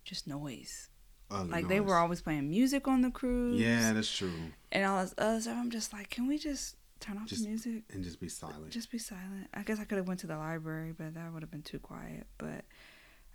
just 0.05 0.27
noise. 0.27 0.91
The 1.31 1.45
Like 1.45 1.69
they 1.69 1.81
were 1.81 1.97
always 1.97 2.21
playing 2.21 2.49
music 2.49 2.87
on 2.89 3.03
the 3.03 3.11
cruise. 3.11 3.61
Yeah, 3.61 3.93
that's 3.93 4.15
true. 4.15 4.33
And 4.73 4.85
all 4.85 5.03
this 5.03 5.15
other 5.19 5.41
stuff. 5.41 5.57
I'm 5.57 5.71
just 5.71 5.93
like, 5.93 6.11
can 6.11 6.27
we 6.29 6.39
just 6.39 6.77
turn 7.01 7.19
off 7.19 7.27
Just- 7.27 7.43
the 7.43 7.49
music? 7.49 7.83
And 7.93 8.05
just 8.05 8.21
be 8.21 8.29
silent. 8.29 8.71
Just 8.71 8.91
be 8.91 8.99
silent. 8.99 9.49
I 9.55 9.63
guess 9.63 9.81
I 9.81 9.85
could 9.85 9.99
have 9.99 10.09
went 10.09 10.21
to 10.21 10.27
the 10.27 10.37
library, 10.37 10.93
but 10.97 11.15
that 11.15 11.33
would 11.33 11.43
have 11.43 11.51
been 11.51 11.63
too 11.63 11.79
quiet. 11.79 12.27
But 12.39 12.65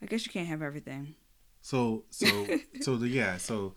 I 0.01 0.05
guess 0.05 0.25
you 0.25 0.31
can't 0.31 0.47
have 0.47 0.61
everything. 0.61 1.15
So 1.61 2.03
so 2.09 2.47
so 2.81 2.95
the 2.97 3.07
yeah 3.07 3.37
so 3.37 3.75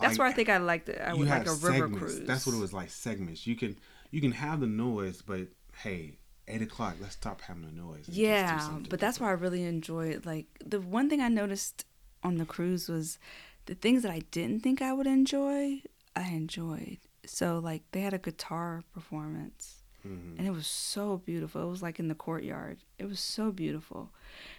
That's 0.00 0.18
where 0.18 0.26
I 0.28 0.32
think 0.32 0.48
I 0.48 0.58
liked 0.58 0.88
it. 0.88 1.00
I 1.00 1.14
would 1.14 1.28
like 1.28 1.46
a 1.46 1.50
river 1.52 1.72
segments. 1.72 1.98
cruise. 1.98 2.26
That's 2.26 2.46
what 2.46 2.54
it 2.54 2.60
was 2.60 2.72
like 2.72 2.90
segments. 2.90 3.46
You 3.46 3.56
can 3.56 3.76
you 4.10 4.20
can 4.20 4.32
have 4.32 4.60
the 4.60 4.66
noise, 4.66 5.22
but 5.22 5.48
hey, 5.82 6.18
eight 6.48 6.62
o'clock, 6.62 6.96
let's 7.00 7.14
stop 7.14 7.40
having 7.42 7.62
the 7.64 7.72
noise. 7.72 7.96
and 7.96 8.04
just 8.06 8.16
do 8.16 8.22
Yeah, 8.22 8.78
but 8.88 8.98
that's 9.00 9.20
why 9.20 9.28
I 9.28 9.32
really 9.32 9.64
enjoyed 9.64 10.26
like 10.26 10.46
the 10.64 10.80
one 10.80 11.08
thing 11.08 11.20
I 11.20 11.28
noticed 11.28 11.84
on 12.22 12.36
the 12.38 12.44
cruise 12.44 12.88
was 12.88 13.18
the 13.66 13.74
things 13.74 14.02
that 14.02 14.10
I 14.12 14.20
didn't 14.30 14.60
think 14.60 14.82
I 14.82 14.92
would 14.92 15.06
enjoy, 15.06 15.82
I 16.16 16.28
enjoyed. 16.30 16.98
So 17.26 17.58
like 17.58 17.82
they 17.92 18.00
had 18.00 18.14
a 18.14 18.18
guitar 18.18 18.82
performance. 18.92 19.76
Mhm. 20.06 20.38
and 20.38 20.46
it 20.46 20.50
was 20.52 20.66
so 20.66 21.18
beautiful. 21.18 21.62
It 21.62 21.70
was 21.70 21.82
like 21.82 21.98
in 21.98 22.08
the 22.08 22.14
courtyard. 22.14 22.78
It 22.98 23.04
was 23.04 23.20
so 23.20 23.52
beautiful. 23.52 24.10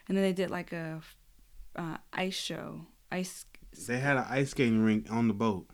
And 0.08 0.16
then 0.16 0.24
they 0.24 0.34
did 0.34 0.52
like 0.52 0.72
a 0.72 1.02
uh, 1.76 1.98
ice 2.14 2.36
show. 2.36 2.86
Ice 3.12 3.46
They 3.88 4.00
had 4.00 4.18
an 4.18 4.26
ice 4.30 4.52
skating 4.52 4.84
rink 4.84 5.12
on 5.12 5.28
the 5.28 5.34
boat. 5.34 5.68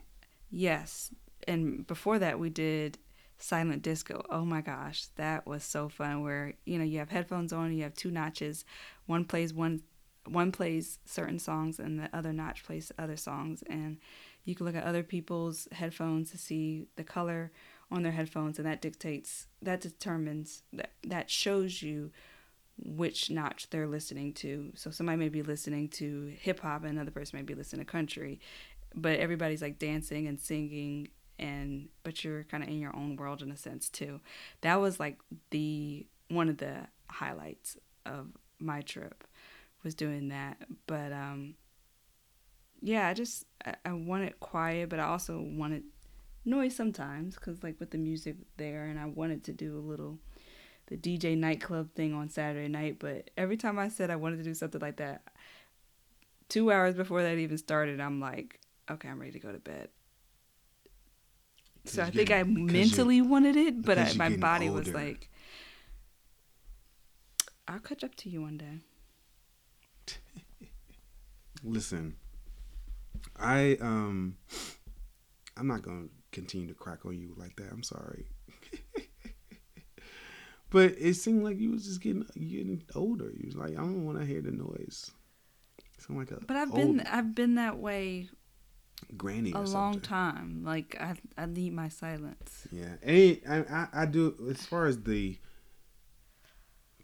Yes. 0.50 1.10
And 1.46 1.86
before 1.86 2.18
that, 2.18 2.38
we 2.38 2.50
did 2.50 2.98
silent 3.38 3.82
disco. 3.82 4.24
Oh 4.30 4.44
my 4.44 4.60
gosh, 4.60 5.06
that 5.16 5.46
was 5.46 5.64
so 5.64 5.88
fun. 5.88 6.22
Where 6.22 6.54
you 6.64 6.78
know 6.78 6.84
you 6.84 6.98
have 6.98 7.10
headphones 7.10 7.52
on, 7.52 7.72
you 7.72 7.82
have 7.84 7.94
two 7.94 8.10
notches. 8.10 8.64
One 9.06 9.24
plays 9.24 9.54
one, 9.54 9.82
one 10.26 10.52
plays 10.52 10.98
certain 11.04 11.38
songs, 11.38 11.78
and 11.78 11.98
the 11.98 12.10
other 12.12 12.32
notch 12.32 12.64
plays 12.64 12.92
other 12.98 13.16
songs. 13.16 13.62
And 13.68 13.98
you 14.44 14.54
can 14.54 14.66
look 14.66 14.76
at 14.76 14.84
other 14.84 15.02
people's 15.02 15.68
headphones 15.72 16.30
to 16.30 16.38
see 16.38 16.86
the 16.96 17.04
color 17.04 17.52
on 17.90 18.02
their 18.02 18.12
headphones, 18.12 18.58
and 18.58 18.66
that 18.66 18.82
dictates, 18.82 19.46
that 19.62 19.80
determines 19.80 20.62
that 20.72 20.92
that 21.04 21.30
shows 21.30 21.82
you 21.82 22.10
which 22.84 23.30
notch 23.30 23.70
they're 23.70 23.86
listening 23.86 24.32
to. 24.34 24.72
So 24.74 24.90
somebody 24.90 25.18
may 25.18 25.28
be 25.28 25.42
listening 25.42 25.88
to 25.90 26.32
hip 26.40 26.60
hop, 26.60 26.82
and 26.82 26.92
another 26.92 27.10
person 27.10 27.38
may 27.38 27.42
be 27.42 27.54
listening 27.54 27.84
to 27.84 27.90
country 27.90 28.40
but 28.94 29.18
everybody's 29.18 29.62
like 29.62 29.78
dancing 29.78 30.26
and 30.26 30.40
singing 30.40 31.08
and 31.38 31.88
but 32.02 32.24
you're 32.24 32.44
kind 32.44 32.62
of 32.62 32.68
in 32.68 32.80
your 32.80 32.94
own 32.96 33.16
world 33.16 33.42
in 33.42 33.50
a 33.50 33.56
sense 33.56 33.88
too 33.88 34.20
that 34.60 34.80
was 34.80 34.98
like 34.98 35.18
the 35.50 36.06
one 36.28 36.48
of 36.48 36.58
the 36.58 36.76
highlights 37.10 37.76
of 38.06 38.28
my 38.58 38.80
trip 38.80 39.24
was 39.84 39.94
doing 39.94 40.28
that 40.28 40.56
but 40.86 41.12
um 41.12 41.54
yeah 42.80 43.08
i 43.08 43.14
just 43.14 43.44
i, 43.64 43.74
I 43.84 43.92
wanted 43.92 44.38
quiet 44.40 44.88
but 44.88 44.98
i 44.98 45.04
also 45.04 45.40
wanted 45.40 45.84
noise 46.44 46.74
sometimes 46.74 47.34
because 47.34 47.62
like 47.62 47.78
with 47.78 47.90
the 47.90 47.98
music 47.98 48.36
there 48.56 48.84
and 48.84 48.98
i 48.98 49.06
wanted 49.06 49.44
to 49.44 49.52
do 49.52 49.76
a 49.76 49.80
little 49.80 50.18
the 50.88 50.96
dj 50.96 51.36
nightclub 51.36 51.90
thing 51.94 52.12
on 52.14 52.28
saturday 52.28 52.68
night 52.68 52.98
but 52.98 53.30
every 53.36 53.56
time 53.56 53.78
i 53.78 53.88
said 53.88 54.10
i 54.10 54.16
wanted 54.16 54.36
to 54.38 54.42
do 54.42 54.54
something 54.54 54.80
like 54.80 54.96
that 54.96 55.22
two 56.48 56.70
hours 56.72 56.94
before 56.94 57.22
that 57.22 57.36
even 57.38 57.56
started 57.58 58.00
i'm 58.00 58.20
like 58.20 58.58
okay 58.90 59.08
i'm 59.08 59.18
ready 59.20 59.32
to 59.32 59.38
go 59.38 59.52
to 59.52 59.58
bed 59.58 59.88
So 61.84 62.02
I 62.02 62.10
think 62.10 62.30
I 62.30 62.42
getting- 62.42 62.66
mentally 62.66 63.20
wanted 63.22 63.56
it, 63.56 63.82
but 63.82 63.96
I, 63.98 64.12
my 64.14 64.36
body 64.36 64.68
was 64.68 64.88
like, 64.92 65.30
"I'll 67.66 67.78
catch 67.80 68.04
up 68.04 68.14
to 68.16 68.28
you 68.28 68.42
one 68.42 68.58
day." 68.58 68.80
Listen, 71.64 72.16
I 73.38 73.78
um, 73.80 74.36
I'm 75.56 75.66
not 75.66 75.80
gonna 75.82 76.08
continue 76.30 76.68
to 76.68 76.74
crack 76.74 77.06
on 77.06 77.18
you 77.18 77.32
like 77.36 77.56
that. 77.56 77.72
I'm 77.72 77.82
sorry, 77.82 78.26
but 80.70 80.94
it 80.98 81.14
seemed 81.14 81.42
like 81.44 81.58
you 81.58 81.70
was 81.70 81.84
just 81.84 82.00
getting 82.00 82.26
getting 82.34 82.82
older. 82.94 83.32
You 83.36 83.46
was 83.46 83.56
like, 83.56 83.72
I 83.72 83.80
don't 83.80 84.04
want 84.04 84.18
to 84.18 84.26
hear 84.26 84.42
the 84.42 84.50
noise. 84.50 85.10
Sound 85.98 86.18
like 86.20 86.30
a 86.30 86.44
But 86.44 86.56
I've 86.56 86.74
been 86.74 87.00
I've 87.00 87.34
been 87.34 87.56
that 87.56 87.78
way 87.78 88.28
granny 89.16 89.52
a 89.52 89.60
long 89.60 90.00
time. 90.00 90.62
Like 90.64 90.96
I 91.00 91.14
I 91.36 91.46
need 91.46 91.72
my 91.72 91.88
silence. 91.88 92.68
Yeah, 92.70 92.94
and 93.02 93.40
I, 93.48 93.56
I 93.70 94.02
I 94.02 94.06
do 94.06 94.34
as 94.50 94.64
far 94.64 94.86
as 94.86 95.02
the 95.02 95.38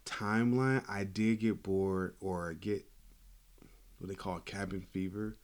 timeline. 0.05 0.83
I 0.87 1.03
did 1.03 1.39
get 1.39 1.63
bored 1.63 2.15
or 2.21 2.53
get 2.53 2.85
what 3.97 4.09
they 4.09 4.15
call 4.15 4.39
cabin 4.39 4.85
fever 4.91 5.37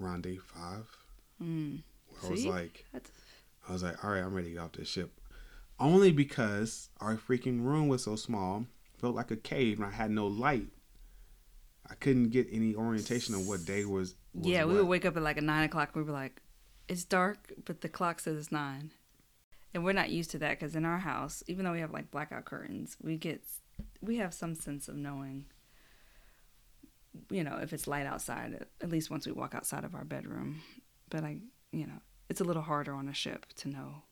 around 0.00 0.22
day 0.22 0.36
five. 0.36 0.86
Mm. 1.42 1.82
I 2.24 2.30
was 2.30 2.46
like, 2.46 2.84
That's, 2.92 3.10
I 3.68 3.72
was 3.72 3.82
like, 3.82 4.02
all 4.04 4.10
right, 4.10 4.22
I'm 4.22 4.34
ready 4.34 4.48
to 4.48 4.54
get 4.54 4.60
off 4.60 4.72
this 4.72 4.88
ship. 4.88 5.12
Only 5.84 6.12
because 6.12 6.88
our 6.98 7.18
freaking 7.18 7.62
room 7.62 7.88
was 7.88 8.04
so 8.04 8.16
small, 8.16 8.64
felt 8.96 9.14
like 9.14 9.30
a 9.30 9.36
cave, 9.36 9.78
and 9.78 9.86
I 9.86 9.90
had 9.90 10.10
no 10.10 10.26
light. 10.26 10.68
I 11.86 11.94
couldn't 11.94 12.30
get 12.30 12.48
any 12.50 12.74
orientation 12.74 13.34
of 13.34 13.46
what 13.46 13.66
day 13.66 13.84
was. 13.84 14.14
was 14.32 14.46
yeah, 14.46 14.64
we 14.64 14.72
what. 14.72 14.84
would 14.84 14.88
wake 14.88 15.04
up 15.04 15.14
at 15.18 15.22
like 15.22 15.36
a 15.36 15.42
nine 15.42 15.64
o'clock. 15.64 15.94
We 15.94 16.02
were 16.02 16.10
like, 16.10 16.40
"It's 16.88 17.04
dark," 17.04 17.52
but 17.66 17.82
the 17.82 17.90
clock 17.90 18.20
says 18.20 18.38
it's 18.38 18.50
nine, 18.50 18.92
and 19.74 19.84
we're 19.84 19.92
not 19.92 20.08
used 20.08 20.30
to 20.30 20.38
that 20.38 20.58
because 20.58 20.74
in 20.74 20.86
our 20.86 21.00
house, 21.00 21.42
even 21.48 21.66
though 21.66 21.72
we 21.72 21.80
have 21.80 21.92
like 21.92 22.10
blackout 22.10 22.46
curtains, 22.46 22.96
we 23.02 23.18
get 23.18 23.42
we 24.00 24.16
have 24.16 24.32
some 24.32 24.54
sense 24.54 24.88
of 24.88 24.96
knowing. 24.96 25.44
You 27.28 27.44
know, 27.44 27.58
if 27.60 27.74
it's 27.74 27.86
light 27.86 28.06
outside, 28.06 28.64
at 28.80 28.88
least 28.90 29.10
once 29.10 29.26
we 29.26 29.32
walk 29.32 29.54
outside 29.54 29.84
of 29.84 29.94
our 29.94 30.04
bedroom. 30.04 30.62
But 31.10 31.24
I, 31.24 31.40
you 31.72 31.86
know, 31.86 32.00
it's 32.30 32.40
a 32.40 32.44
little 32.44 32.62
harder 32.62 32.94
on 32.94 33.06
a 33.06 33.12
ship 33.12 33.44
to 33.56 33.68
know. 33.68 34.02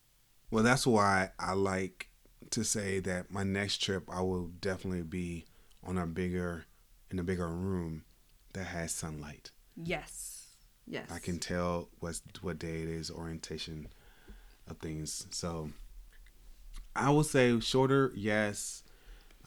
Well, 0.52 0.62
that's 0.62 0.86
why 0.86 1.30
I 1.38 1.54
like 1.54 2.08
to 2.50 2.62
say 2.62 3.00
that 3.00 3.30
my 3.30 3.42
next 3.42 3.78
trip 3.78 4.04
I 4.12 4.20
will 4.20 4.48
definitely 4.60 5.02
be 5.02 5.46
on 5.82 5.96
a 5.96 6.06
bigger 6.06 6.66
in 7.10 7.18
a 7.18 7.22
bigger 7.22 7.48
room 7.48 8.04
that 8.52 8.64
has 8.64 8.92
sunlight. 8.92 9.50
Yes. 9.82 10.48
Yes. 10.86 11.10
I 11.10 11.20
can 11.20 11.38
tell 11.38 11.88
what's 12.00 12.20
what 12.42 12.58
day 12.58 12.82
it 12.82 12.88
is, 12.88 13.10
orientation 13.10 13.88
of 14.68 14.76
things. 14.76 15.26
So 15.30 15.70
I 16.94 17.08
will 17.08 17.24
say 17.24 17.58
shorter, 17.60 18.12
yes. 18.14 18.82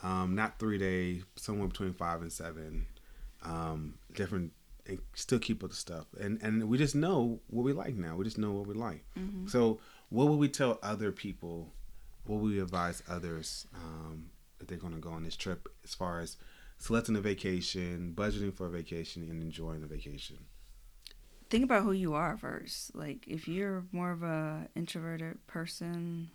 Um, 0.02 0.34
not 0.34 0.58
three 0.58 0.80
day, 0.80 1.22
somewhere 1.36 1.68
between 1.68 1.94
five 1.94 2.24
and 2.24 2.34
seven. 2.34 2.88
Um, 3.44 4.00
different 4.16 4.54
and 4.88 5.00
still 5.14 5.40
keep 5.40 5.64
up 5.64 5.70
the 5.70 5.76
stuff. 5.76 6.08
And 6.20 6.42
and 6.42 6.68
we 6.68 6.78
just 6.78 6.96
know 6.96 7.40
what 7.48 7.64
we 7.64 7.74
like 7.74 7.96
now. 7.96 8.16
We 8.16 8.26
just 8.26 8.38
know 8.38 8.52
what 8.52 8.68
we 8.68 8.74
like. 8.74 9.04
Mm-hmm. 9.18 9.48
So 9.48 9.80
what 10.10 10.28
would 10.28 10.40
we 10.40 10.50
tell 10.50 10.80
other 10.82 11.12
people? 11.12 11.74
What 12.26 12.40
would 12.40 12.52
we 12.52 12.60
advise 12.60 13.04
others 13.08 13.68
um, 13.76 14.32
if 14.60 14.68
they're 14.68 14.78
gonna 14.78 14.98
go 14.98 15.12
on 15.12 15.24
this 15.24 15.36
trip 15.36 15.68
as 15.84 15.94
far 15.94 16.20
as 16.20 16.38
selecting 16.78 17.16
a 17.16 17.22
vacation, 17.22 18.14
budgeting 18.16 18.54
for 18.54 18.68
a 18.68 18.70
vacation, 18.70 19.28
and 19.30 19.42
enjoying 19.42 19.82
the 19.82 19.88
vacation? 19.88 20.38
think 21.50 21.64
about 21.64 21.84
who 21.84 21.92
you 21.92 22.14
are 22.14 22.38
first. 22.38 22.96
Like 22.96 23.26
if 23.28 23.48
you're 23.48 23.86
more 23.92 24.12
of 24.12 24.24
a 24.24 24.68
introverted 24.76 25.46
person 25.48 26.32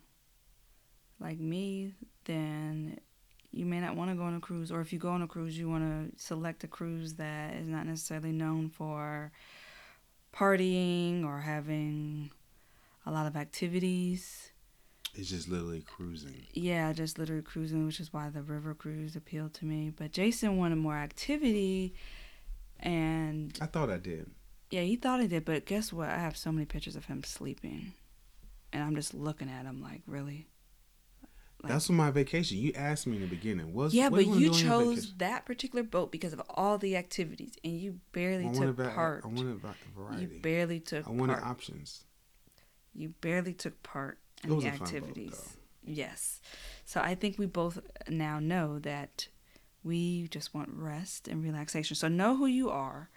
like 1.18 1.38
me, 1.38 1.94
then 2.24 2.98
you 3.50 3.66
may 3.66 3.80
not 3.80 3.96
want 3.96 4.10
to 4.10 4.16
go 4.16 4.22
on 4.22 4.36
a 4.36 4.40
cruise 4.40 4.70
or 4.70 4.80
if 4.80 4.92
you 4.92 4.98
go 4.98 5.10
on 5.10 5.22
a 5.22 5.26
cruise 5.26 5.58
you 5.58 5.68
want 5.68 5.82
to 5.82 6.22
select 6.22 6.62
a 6.62 6.68
cruise 6.68 7.14
that 7.14 7.54
is 7.56 7.66
not 7.66 7.84
necessarily 7.84 8.30
known 8.30 8.68
for 8.68 9.32
partying 10.32 11.24
or 11.24 11.40
having 11.40 12.30
a 13.10 13.12
lot 13.12 13.26
of 13.26 13.36
activities. 13.36 14.52
It's 15.14 15.28
just 15.28 15.48
literally 15.48 15.82
cruising. 15.82 16.46
Yeah, 16.52 16.92
just 16.92 17.18
literally 17.18 17.42
cruising, 17.42 17.84
which 17.84 17.98
is 17.98 18.12
why 18.12 18.30
the 18.30 18.42
river 18.42 18.72
cruise 18.74 19.16
appealed 19.16 19.54
to 19.54 19.64
me. 19.64 19.90
But 19.90 20.12
Jason 20.12 20.56
wanted 20.56 20.76
more 20.76 20.96
activity 20.96 21.94
and 22.78 23.58
I 23.60 23.66
thought 23.66 23.90
I 23.90 23.98
did. 23.98 24.30
yeah, 24.70 24.82
he 24.82 24.94
thought 24.96 25.20
he 25.20 25.26
did, 25.26 25.44
but 25.44 25.66
guess 25.66 25.92
what? 25.92 26.08
I 26.08 26.18
have 26.18 26.36
so 26.36 26.52
many 26.52 26.64
pictures 26.64 26.94
of 26.96 27.06
him 27.06 27.24
sleeping. 27.24 27.92
And 28.72 28.84
I'm 28.84 28.94
just 28.94 29.12
looking 29.12 29.50
at 29.50 29.64
him 29.64 29.82
like, 29.82 30.02
really? 30.06 30.46
Like- 31.62 31.72
That's 31.72 31.90
my 31.90 32.12
vacation. 32.12 32.56
You 32.58 32.72
asked 32.76 33.08
me 33.08 33.16
in 33.16 33.22
the 33.22 33.28
beginning. 33.28 33.74
What's, 33.74 33.92
yeah, 33.92 34.08
what 34.08 34.24
but 34.24 34.26
you 34.28 34.38
your 34.38 34.54
chose 34.54 35.12
that 35.18 35.44
particular 35.44 35.82
boat 35.82 36.12
because 36.12 36.32
of 36.32 36.40
all 36.50 36.78
the 36.78 36.96
activities, 36.96 37.54
and 37.64 37.78
you 37.78 37.98
barely 38.12 38.46
I 38.46 38.52
took 38.52 38.76
va- 38.76 38.92
part. 38.94 39.24
I 39.24 39.28
wanted 39.28 39.58
va- 39.58 39.74
you 39.84 40.02
variety. 40.02 40.22
You 40.36 40.40
barely 40.40 40.78
took 40.80 41.06
I 41.06 41.10
wanted 41.10 41.32
part. 41.34 41.44
options. 41.46 42.04
You 42.94 43.14
barely 43.20 43.52
took 43.52 43.82
part 43.82 44.18
in 44.42 44.50
the 44.50 44.56
boat, 44.56 44.64
activities. 44.82 45.56
yes. 45.84 46.40
So 46.84 47.00
I 47.00 47.14
think 47.14 47.38
we 47.38 47.46
both 47.46 47.78
now 48.08 48.38
know 48.38 48.78
that 48.80 49.28
we 49.82 50.28
just 50.28 50.54
want 50.54 50.70
rest 50.72 51.28
and 51.28 51.42
relaxation. 51.42 51.96
So 51.96 52.08
know 52.08 52.36
who 52.36 52.46
you 52.46 52.70
are 52.70 53.10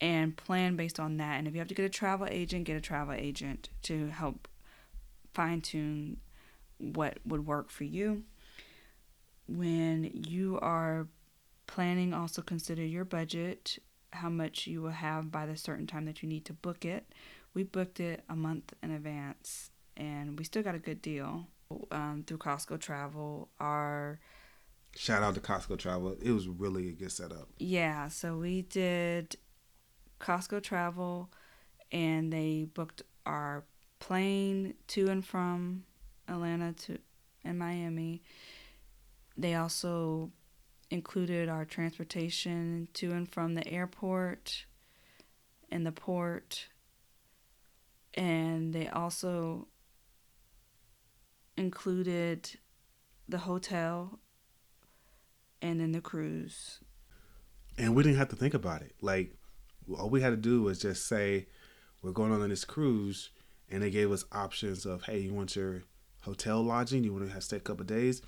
and 0.00 0.36
plan 0.36 0.76
based 0.76 1.00
on 1.00 1.16
that. 1.18 1.38
And 1.38 1.46
if 1.46 1.54
you 1.54 1.60
have 1.60 1.68
to 1.68 1.74
get 1.74 1.84
a 1.84 1.90
travel 1.90 2.26
agent, 2.30 2.64
get 2.64 2.76
a 2.76 2.80
travel 2.80 3.14
agent 3.14 3.68
to 3.82 4.08
help 4.08 4.48
fine 5.32 5.60
tune 5.60 6.18
what 6.78 7.18
would 7.24 7.46
work 7.46 7.70
for 7.70 7.84
you. 7.84 8.24
When 9.46 10.10
you 10.26 10.58
are 10.60 11.06
planning, 11.66 12.12
also 12.14 12.42
consider 12.42 12.84
your 12.84 13.04
budget, 13.04 13.78
how 14.12 14.28
much 14.28 14.66
you 14.66 14.80
will 14.82 14.90
have 14.90 15.30
by 15.30 15.46
the 15.46 15.56
certain 15.56 15.86
time 15.86 16.04
that 16.06 16.22
you 16.22 16.28
need 16.28 16.44
to 16.46 16.52
book 16.52 16.84
it. 16.84 17.12
We 17.54 17.62
booked 17.62 18.00
it 18.00 18.24
a 18.28 18.36
month 18.36 18.74
in 18.82 18.90
advance 18.90 19.70
and 19.96 20.38
we 20.38 20.44
still 20.44 20.62
got 20.62 20.74
a 20.74 20.80
good 20.80 21.00
deal 21.00 21.46
um, 21.90 22.24
through 22.26 22.38
Costco 22.38 22.80
Travel. 22.80 23.48
Our 23.60 24.18
Shout 24.96 25.22
out 25.22 25.34
to 25.34 25.40
Costco 25.40 25.78
Travel. 25.78 26.16
It 26.22 26.30
was 26.30 26.48
really 26.48 26.88
a 26.88 26.92
good 26.92 27.12
setup. 27.12 27.48
Yeah, 27.58 28.08
so 28.08 28.36
we 28.36 28.62
did 28.62 29.36
Costco 30.20 30.62
travel 30.62 31.30
and 31.90 32.32
they 32.32 32.66
booked 32.72 33.02
our 33.26 33.64
plane 33.98 34.74
to 34.88 35.08
and 35.08 35.24
from 35.24 35.84
Atlanta 36.28 36.72
to 36.72 36.98
and 37.44 37.58
Miami. 37.58 38.22
They 39.36 39.54
also 39.54 40.30
included 40.90 41.48
our 41.48 41.64
transportation 41.64 42.88
to 42.94 43.10
and 43.12 43.30
from 43.30 43.54
the 43.54 43.66
airport 43.68 44.66
and 45.70 45.86
the 45.86 45.92
port. 45.92 46.68
And 48.14 48.72
they 48.72 48.88
also 48.88 49.68
included 51.56 52.50
the 53.28 53.38
hotel 53.38 54.20
and 55.60 55.80
then 55.80 55.92
the 55.92 56.00
cruise. 56.00 56.80
And 57.76 57.94
we 57.94 58.02
didn't 58.02 58.18
have 58.18 58.28
to 58.28 58.36
think 58.36 58.54
about 58.54 58.82
it. 58.82 58.94
Like, 59.00 59.34
all 59.98 60.08
we 60.10 60.20
had 60.20 60.30
to 60.30 60.36
do 60.36 60.62
was 60.62 60.78
just 60.78 61.06
say, 61.08 61.46
we're 62.02 62.12
going 62.12 62.32
on 62.32 62.48
this 62.48 62.64
cruise. 62.64 63.30
And 63.70 63.82
they 63.82 63.90
gave 63.90 64.12
us 64.12 64.24
options 64.30 64.86
of, 64.86 65.04
hey, 65.04 65.18
you 65.20 65.32
want 65.32 65.56
your 65.56 65.82
hotel 66.20 66.62
lodging? 66.62 67.02
You 67.02 67.12
want 67.12 67.26
to 67.26 67.32
have 67.32 67.42
stay 67.42 67.56
a 67.56 67.60
couple 67.60 67.84
days? 67.84 68.22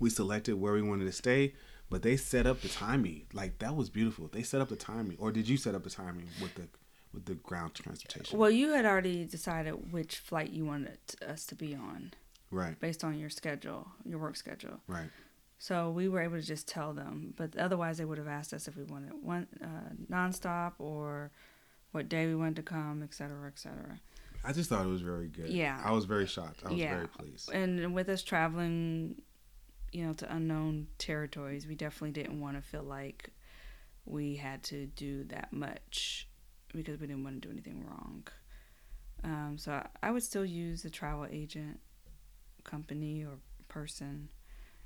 We 0.00 0.10
selected 0.10 0.56
where 0.56 0.74
we 0.74 0.82
wanted 0.82 1.06
to 1.06 1.12
stay, 1.12 1.54
but 1.88 2.02
they 2.02 2.16
set 2.16 2.46
up 2.46 2.60
the 2.60 2.68
timing. 2.68 3.26
Like 3.32 3.58
that 3.60 3.74
was 3.74 3.88
beautiful. 3.88 4.28
They 4.30 4.42
set 4.42 4.60
up 4.60 4.68
the 4.68 4.76
timing, 4.76 5.16
or 5.18 5.32
did 5.32 5.48
you 5.48 5.56
set 5.56 5.74
up 5.74 5.84
the 5.84 5.90
timing 5.90 6.26
with 6.42 6.54
the 6.56 6.68
with 7.12 7.24
the 7.26 7.34
ground 7.34 7.74
transportation? 7.74 8.38
Well, 8.38 8.50
you 8.50 8.70
had 8.72 8.84
already 8.84 9.24
decided 9.24 9.92
which 9.92 10.16
flight 10.16 10.50
you 10.50 10.64
wanted 10.64 10.98
us 11.26 11.44
to 11.46 11.54
be 11.54 11.74
on 11.74 12.12
right, 12.50 12.78
based 12.80 13.04
on 13.04 13.18
your 13.18 13.30
schedule, 13.30 13.88
your 14.04 14.18
work 14.18 14.36
schedule. 14.36 14.80
right. 14.86 15.10
So 15.60 15.90
we 15.90 16.08
were 16.08 16.20
able 16.20 16.36
to 16.36 16.42
just 16.46 16.68
tell 16.68 16.92
them, 16.92 17.34
but 17.36 17.56
otherwise 17.56 17.98
they 17.98 18.04
would 18.04 18.18
have 18.18 18.28
asked 18.28 18.52
us 18.52 18.68
if 18.68 18.76
we 18.76 18.84
wanted 18.84 19.10
one 19.20 19.48
uh, 19.60 19.92
nonstop 20.08 20.74
or 20.78 21.32
what 21.90 22.08
day 22.08 22.26
we 22.28 22.36
wanted 22.36 22.54
to 22.56 22.62
come, 22.62 23.02
et 23.02 23.12
cetera, 23.12 23.48
et 23.48 23.58
cetera. 23.58 23.98
I 24.44 24.52
just 24.52 24.70
thought 24.70 24.84
it 24.86 24.88
was 24.88 25.00
very 25.02 25.26
good. 25.26 25.48
Yeah. 25.50 25.82
I 25.84 25.90
was 25.90 26.04
very 26.04 26.26
shocked. 26.28 26.60
I 26.64 26.68
was 26.70 26.78
Yeah. 26.78 26.94
very 26.94 27.08
pleased. 27.08 27.50
And 27.52 27.92
with 27.92 28.08
us 28.08 28.22
traveling, 28.22 29.20
you 29.90 30.06
know, 30.06 30.12
to 30.12 30.32
unknown 30.32 30.86
territories, 30.98 31.66
we 31.66 31.74
definitely 31.74 32.12
didn't 32.12 32.40
want 32.40 32.54
to 32.56 32.62
feel 32.62 32.84
like 32.84 33.30
we 34.04 34.36
had 34.36 34.62
to 34.64 34.86
do 34.86 35.24
that 35.24 35.52
much 35.52 36.27
because 36.74 37.00
we 37.00 37.06
didn't 37.06 37.24
want 37.24 37.40
to 37.40 37.48
do 37.48 37.52
anything 37.52 37.84
wrong. 37.86 38.26
Um, 39.24 39.56
so 39.58 39.72
I, 39.72 39.86
I 40.02 40.10
would 40.10 40.22
still 40.22 40.44
use 40.44 40.84
a 40.84 40.90
travel 40.90 41.26
agent 41.30 41.80
company 42.64 43.24
or 43.24 43.38
person 43.68 44.30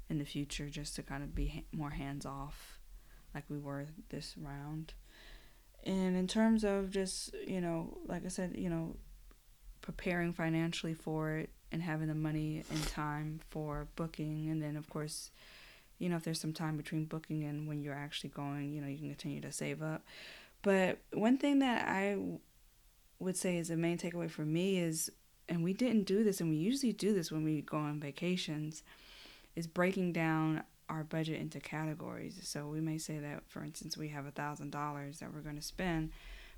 in 0.09 0.18
the 0.18 0.24
future 0.24 0.68
just 0.68 0.97
to 0.97 1.03
kind 1.03 1.22
of 1.22 1.35
be 1.35 1.49
ha- 1.49 1.76
more 1.76 1.91
hands 1.91 2.26
off 2.26 2.78
like 3.35 3.45
we 3.49 3.59
were 3.59 3.87
this 4.11 4.35
round. 4.37 4.95
And 5.85 6.16
in 6.16 6.28
terms 6.28 6.64
of 6.64 6.91
just, 6.91 7.35
you 7.47 7.61
know, 7.61 7.99
like 8.07 8.24
I 8.24 8.28
said, 8.28 8.55
you 8.57 8.70
know, 8.70 8.97
preparing 9.80 10.33
financially 10.33 10.95
for 10.95 11.37
it 11.37 11.51
and 11.72 11.83
having 11.83 12.07
the 12.07 12.14
money 12.14 12.62
and 12.70 12.87
time 12.87 13.41
for 13.51 13.89
booking 13.97 14.49
and 14.49 14.62
then 14.62 14.76
of 14.76 14.89
course 14.89 15.30
you 15.99 16.09
know 16.09 16.16
if 16.16 16.22
there's 16.22 16.41
some 16.41 16.53
time 16.53 16.76
between 16.76 17.05
booking 17.05 17.43
and 17.45 17.66
when 17.66 17.83
you're 17.83 17.95
actually 17.95 18.30
going 18.30 18.72
you 18.72 18.80
know 18.80 18.87
you 18.87 18.99
can 18.99 19.09
continue 19.09 19.41
to 19.41 19.51
save 19.51 19.83
up 19.83 20.05
but 20.63 20.99
one 21.13 21.37
thing 21.37 21.59
that 21.59 21.89
i 21.89 22.17
would 23.19 23.37
say 23.37 23.57
is 23.57 23.69
the 23.69 23.77
main 23.77 23.99
takeaway 23.99 24.31
for 24.31 24.45
me 24.45 24.79
is 24.79 25.11
and 25.49 25.63
we 25.63 25.73
didn't 25.73 26.05
do 26.05 26.25
this 26.25 26.41
and 26.41 26.51
we 26.51 26.57
usually 26.57 26.93
do 26.93 27.13
this 27.13 27.31
when 27.31 27.45
we 27.45 27.61
go 27.63 27.77
on 27.77 28.01
vacations 28.01 28.83
is 29.55 29.67
breaking 29.67 30.13
down 30.13 30.63
our 30.89 31.05
budget 31.05 31.41
into 31.41 31.61
categories. 31.61 32.39
So 32.43 32.67
we 32.67 32.81
may 32.81 32.99
say 32.99 33.19
that 33.19 33.43
for 33.49 33.63
instance 33.63 33.97
we 33.97 34.09
have 34.09 34.27
a 34.27 34.31
thousand 34.31 34.71
dollars 34.71 35.19
that 35.19 35.33
we're 35.33 35.41
going 35.41 35.57
to 35.57 35.63
spend. 35.63 36.11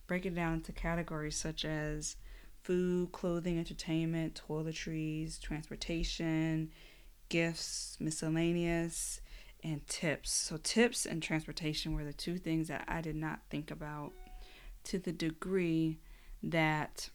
Break 0.06 0.26
it 0.26 0.34
down 0.34 0.54
into 0.54 0.72
categories 0.72 1.36
such 1.36 1.64
as 1.64 2.16
food, 2.62 3.12
clothing, 3.12 3.58
entertainment, 3.58 4.40
toiletries, 4.48 5.40
transportation, 5.40 6.70
gifts, 7.28 7.96
miscellaneous, 8.00 9.20
and 9.64 9.86
tips. 9.88 10.30
So, 10.30 10.58
tips 10.58 11.06
and 11.06 11.22
transportation 11.22 11.94
were 11.94 12.04
the 12.04 12.12
two 12.12 12.36
things 12.36 12.68
that 12.68 12.84
I 12.86 13.00
did 13.00 13.16
not 13.16 13.40
think 13.50 13.70
about 13.70 14.12
to 14.84 14.98
the 14.98 15.12
degree 15.12 15.98
that 16.42 17.08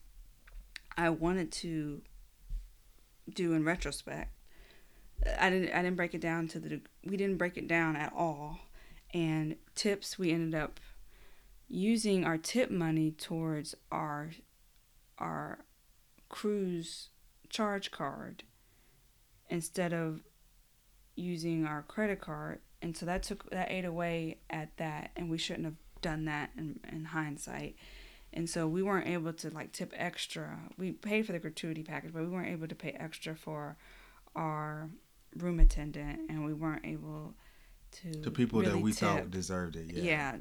I 0.98 1.12
wanted 1.12 1.52
to 1.54 2.02
do 3.32 3.54
in 3.54 3.64
retrospect. 3.64 4.34
I 5.40 5.50
didn't 5.50 5.74
I 5.74 5.84
didn't 5.84 5.98
break 5.98 6.16
it 6.16 6.22
down 6.22 6.48
to 6.50 6.60
the 6.60 6.82
we 7.06 7.16
didn't 7.16 7.38
break 7.38 7.58
it 7.58 7.68
down 7.68 7.96
at 7.96 8.12
all. 8.14 8.60
And 9.14 9.56
tips 9.76 10.18
we 10.18 10.32
ended 10.32 10.60
up 10.60 10.80
using 11.68 12.26
our 12.26 12.38
tip 12.38 12.72
money 12.72 13.12
towards 13.12 13.76
our 13.92 14.32
our 15.20 15.60
cruise 16.30 17.10
charge 17.50 17.92
card 17.92 18.44
instead 19.50 19.94
of 19.94 20.22
using 21.20 21.66
our 21.66 21.84
credit 21.84 22.22
card. 22.22 22.60
And 22.82 22.96
so 22.96 23.06
that 23.06 23.24
took 23.24 23.50
that 23.52 23.72
ate 23.72 23.86
away 23.86 24.38
at 24.50 24.76
that 24.78 25.12
and 25.16 25.30
we 25.30 25.38
shouldn't 25.38 25.66
have 25.66 25.76
done 26.02 26.26
that 26.26 26.52
in, 26.58 26.80
in 26.92 27.06
hindsight. 27.06 27.76
And 28.32 28.50
so 28.50 28.68
we 28.68 28.84
weren't 28.84 29.08
able 29.08 29.34
to 29.34 29.50
like 29.50 29.72
tip 29.72 29.92
extra. 29.96 30.60
We 30.78 30.92
paid 30.92 31.26
for 31.26 31.34
the 31.34 31.40
gratuity 31.40 31.84
package 31.84 32.14
but 32.14 32.22
we 32.22 32.30
weren't 32.30 32.50
able 32.50 32.68
to 32.68 32.76
pay 32.76 32.92
extra 32.92 33.36
for 33.36 33.78
our 34.36 34.90
room 35.36 35.60
attendant 35.60 36.22
and 36.30 36.46
we 36.46 36.54
weren't 36.54 36.86
able 36.86 37.36
to 37.92 38.12
the 38.22 38.32
people 38.32 38.62
really 38.62 38.74
that 38.74 38.80
we 38.80 38.92
tip. 38.92 39.00
thought 39.00 39.32
deserved 39.32 39.76
it 39.76 39.94
yeah, 39.94 40.04
yeah. 40.04 40.36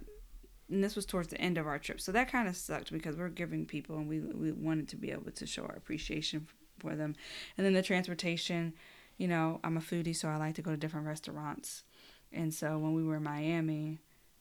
And 0.71 0.85
this 0.85 0.95
was 0.95 1.07
towards 1.07 1.29
the 1.29 1.41
end 1.41 1.57
of 1.57 1.67
our 1.67 1.79
trip. 1.79 1.99
So 2.01 2.13
that 2.13 2.31
kind 2.31 2.47
of 2.47 2.55
sucked 2.55 2.93
because 2.93 3.17
we're 3.17 3.31
giving 3.31 3.65
people 3.65 3.97
and 3.97 4.07
we, 4.07 4.21
we 4.21 4.53
wanted 4.53 4.89
to 4.89 4.97
be 4.97 5.11
able 5.11 5.31
to 5.31 5.47
show 5.47 5.63
our 5.63 5.75
appreciation 5.75 6.47
for 6.79 6.95
them. 6.95 7.17
And 7.57 7.67
then 7.67 7.73
the 7.73 7.83
transportation 7.83 8.75
you 9.19 9.29
know 9.29 9.61
i'm 9.63 9.77
a 9.77 9.81
foodie 9.81 10.17
so 10.17 10.29
i 10.29 10.37
like 10.37 10.55
to 10.55 10.63
go 10.63 10.71
to 10.71 10.77
different 10.77 11.07
restaurants 11.07 11.85
and 12.33 12.53
so 12.53 12.79
when 12.79 12.95
we 12.95 13.05
were 13.05 13.17
in 13.17 13.23
miami 13.23 13.99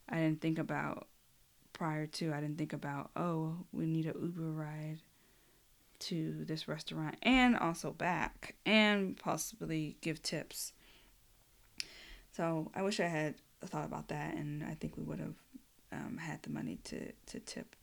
i 0.08 0.16
didn't 0.16 0.40
think 0.40 0.58
about 0.58 1.06
prior 1.72 2.06
to 2.06 2.32
i 2.32 2.40
didn't 2.40 2.56
think 2.58 2.72
about 2.72 3.10
oh 3.16 3.56
we 3.72 3.84
need 3.84 4.06
an 4.06 4.14
uber 4.20 4.50
ride 4.50 4.98
to 5.98 6.44
this 6.44 6.68
restaurant 6.68 7.16
and 7.22 7.56
also 7.56 7.90
back 7.90 8.54
and 8.64 9.16
possibly 9.16 9.96
give 10.00 10.22
tips 10.22 10.72
so 12.32 12.70
i 12.74 12.82
wish 12.82 13.00
i 13.00 13.06
had 13.06 13.34
thought 13.66 13.84
about 13.84 14.08
that 14.08 14.34
and 14.34 14.62
i 14.64 14.74
think 14.74 14.96
we 14.96 15.02
would 15.02 15.18
have 15.18 15.34
um, 15.92 16.18
had 16.18 16.42
the 16.42 16.50
money 16.50 16.78
to 16.84 17.12
to 17.26 17.40
tip. 17.40 17.76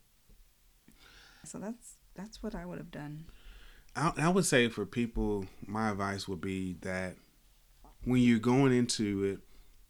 So 1.44 1.60
that's 1.60 1.96
that's 2.16 2.42
what 2.42 2.56
I 2.56 2.66
would 2.66 2.78
have 2.78 2.92
done. 2.92 3.26
I, 3.96 4.12
I 4.18 4.30
would 4.30 4.46
say 4.46 4.68
for 4.70 4.86
people, 4.86 5.46
my 5.66 5.92
advice 5.92 6.28
would 6.28 6.42
be 6.42 6.78
that 6.82 7.16
when 8.04 8.22
you're 8.22 8.40
going 8.40 8.74
into 8.74 9.24
it, 9.24 9.40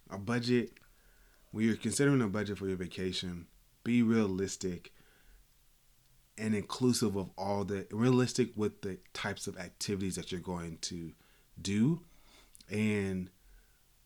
a 0.10 0.18
budget, 0.18 0.72
when 1.52 1.66
you're 1.66 1.76
considering 1.76 2.22
a 2.22 2.28
budget 2.28 2.58
for 2.58 2.68
your 2.68 2.78
vacation, 2.78 3.48
be 3.84 4.02
realistic 4.02 4.92
and 6.38 6.54
inclusive 6.54 7.16
of 7.16 7.30
all 7.38 7.64
the 7.64 7.88
realistic 7.92 8.50
with 8.56 8.82
the 8.82 8.98
types 9.14 9.48
of 9.48 9.58
activities 9.58 10.16
that 10.16 10.32
you're 10.32 10.42
going 10.42 10.78
to 10.82 11.14
do 11.62 12.02
and 12.70 13.30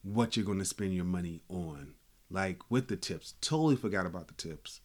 what 0.03 0.37
you're 0.37 0.45
going 0.45 0.59
to 0.59 0.65
spend 0.65 0.93
your 0.93 1.05
money 1.05 1.41
on 1.49 1.95
like 2.29 2.61
with 2.69 2.87
the 2.87 2.95
tips. 2.95 3.33
Totally 3.41 3.75
forgot 3.75 4.05
about 4.05 4.27
the 4.27 4.33
tips. 4.35 4.81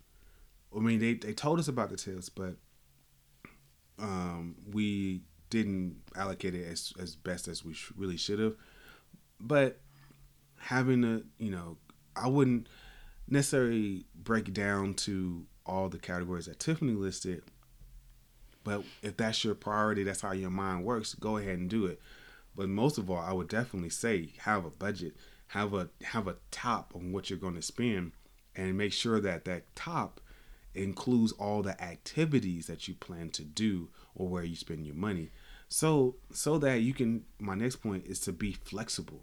I 0.75 0.81
mean, 0.81 0.99
they, 0.99 1.15
they 1.15 1.33
told 1.33 1.59
us 1.59 1.69
about 1.69 1.91
the 1.91 1.97
tips, 1.97 2.29
but 2.29 2.57
um, 3.99 4.57
we 4.73 5.23
didn't 5.51 5.97
allocate 6.17 6.55
it 6.55 6.67
as, 6.67 6.93
as 7.01 7.17
best 7.17 7.49
as 7.49 7.65
we 7.65 7.75
sh- 7.75 7.93
really 7.97 8.17
should 8.17 8.39
have. 8.39 8.55
But 9.41 9.81
having 10.59 11.05
a, 11.05 11.23
you 11.39 11.51
know, 11.51 11.77
I 12.17 12.29
wouldn't 12.29 12.69
necessarily 13.29 14.07
break 14.15 14.53
down 14.53 14.95
to 14.95 15.47
all 15.67 15.89
the 15.89 15.99
categories 15.99 16.47
that 16.47 16.59
Tiffany 16.59 16.93
listed. 16.93 17.43
But 18.65 18.83
if 19.03 19.17
that's 19.17 19.45
your 19.45 19.55
priority, 19.55 20.05
that's 20.05 20.23
how 20.23 20.33
your 20.33 20.51
mind 20.51 20.85
works, 20.85 21.15
go 21.15 21.37
ahead 21.37 21.59
and 21.59 21.69
do 21.69 21.87
it. 21.87 22.01
But 22.57 22.69
most 22.69 22.99
of 22.99 23.11
all, 23.11 23.19
I 23.19 23.33
would 23.33 23.49
definitely 23.49 23.91
say 23.91 24.33
have 24.39 24.65
a 24.65 24.71
budget 24.71 25.17
have 25.55 25.73
a 25.73 25.89
have 26.03 26.27
a 26.27 26.37
top 26.51 26.93
on 26.97 27.13
what 27.13 27.31
you're 27.31 27.39
going 27.39 27.55
to 27.55 27.63
spend 27.63 28.13
and 28.57 28.77
make 28.77 28.93
sure 28.93 29.21
that 29.21 29.45
that 29.45 29.75
top 29.77 30.21
includes 30.75 31.33
all 31.33 31.63
the 31.63 31.81
activities 31.83 32.67
that 32.67 32.89
you 32.89 32.95
plan 32.95 33.31
to 33.31 33.45
do 33.45 33.89
or 34.15 34.29
where 34.29 34.45
you 34.45 34.57
spend 34.57 34.87
your 34.87 34.97
money. 34.97 35.31
So 35.69 36.17
so 36.33 36.59
that 36.59 36.81
you 36.83 36.95
can 36.95 37.25
my 37.39 37.55
next 37.55 37.77
point 37.77 38.07
is 38.07 38.21
to 38.21 38.33
be 38.33 38.53
flexible. 38.53 39.23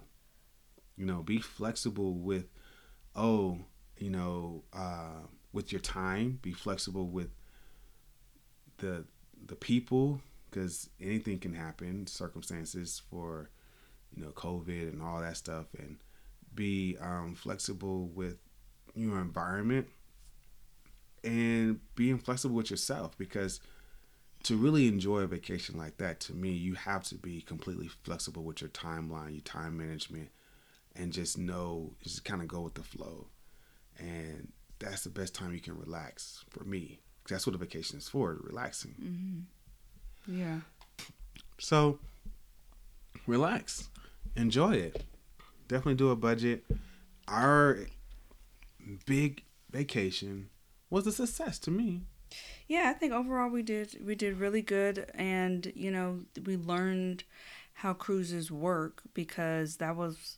You 0.97 1.05
know 1.05 1.21
be 1.21 1.39
flexible 1.39 2.13
with 2.15 2.45
oh 3.15 3.59
you 3.97 4.09
know 4.09 4.63
uh, 4.73 5.25
with 5.53 5.71
your 5.71 5.81
time 5.81 6.39
be 6.41 6.51
flexible 6.51 7.07
with 7.07 7.29
the 8.77 9.05
the 9.45 9.55
people 9.55 10.21
because 10.49 10.89
anything 10.99 11.39
can 11.39 11.53
happen 11.53 12.05
circumstances 12.07 13.01
for 13.09 13.49
you 14.15 14.23
know 14.23 14.31
covid 14.31 14.91
and 14.91 15.01
all 15.01 15.21
that 15.21 15.37
stuff 15.37 15.65
and 15.77 15.97
be 16.53 16.97
um, 16.99 17.33
flexible 17.35 18.07
with 18.07 18.37
your 18.93 19.19
environment 19.19 19.87
and 21.23 21.79
being 21.95 22.17
flexible 22.17 22.55
with 22.55 22.71
yourself 22.71 23.17
because 23.17 23.59
to 24.43 24.57
really 24.57 24.87
enjoy 24.87 25.19
a 25.19 25.27
vacation 25.27 25.77
like 25.77 25.97
that 25.97 26.19
to 26.19 26.33
me 26.33 26.49
you 26.49 26.73
have 26.73 27.03
to 27.03 27.15
be 27.15 27.41
completely 27.41 27.87
flexible 28.03 28.43
with 28.43 28.61
your 28.61 28.69
timeline 28.71 29.33
your 29.33 29.41
time 29.41 29.77
management 29.77 30.29
and 30.95 31.13
just 31.13 31.37
know 31.37 31.93
just 32.03 32.25
kind 32.25 32.41
of 32.41 32.47
go 32.47 32.61
with 32.61 32.73
the 32.73 32.83
flow. 32.83 33.27
And 33.97 34.51
that's 34.79 35.03
the 35.03 35.09
best 35.09 35.33
time 35.33 35.53
you 35.53 35.59
can 35.59 35.77
relax 35.77 36.43
for 36.49 36.63
me. 36.63 36.99
That's 37.29 37.45
what 37.45 37.55
a 37.55 37.59
vacation 37.59 37.97
is 37.97 38.09
for 38.09 38.39
relaxing. 38.41 38.95
Mm-hmm. 39.01 40.39
yeah. 40.39 40.59
So 41.59 41.99
relax. 43.27 43.89
Enjoy 44.35 44.73
it. 44.73 45.03
Definitely 45.67 45.95
do 45.95 46.09
a 46.09 46.15
budget. 46.15 46.65
Our 47.27 47.79
big 49.05 49.43
vacation 49.69 50.49
was 50.91 51.07
a 51.07 51.11
success 51.11 51.57
to 51.59 51.71
me. 51.71 52.01
Yeah, 52.67 52.91
I 52.93 52.93
think 52.93 53.11
overall 53.13 53.49
we 53.49 53.63
did 53.63 53.97
we 54.05 54.13
did 54.13 54.37
really 54.37 54.61
good 54.61 55.09
and 55.15 55.71
you 55.75 55.89
know, 55.89 56.19
we 56.45 56.55
learned 56.55 57.23
how 57.73 57.93
cruises 57.93 58.51
work 58.51 59.01
because 59.15 59.77
that 59.77 59.95
was 59.95 60.37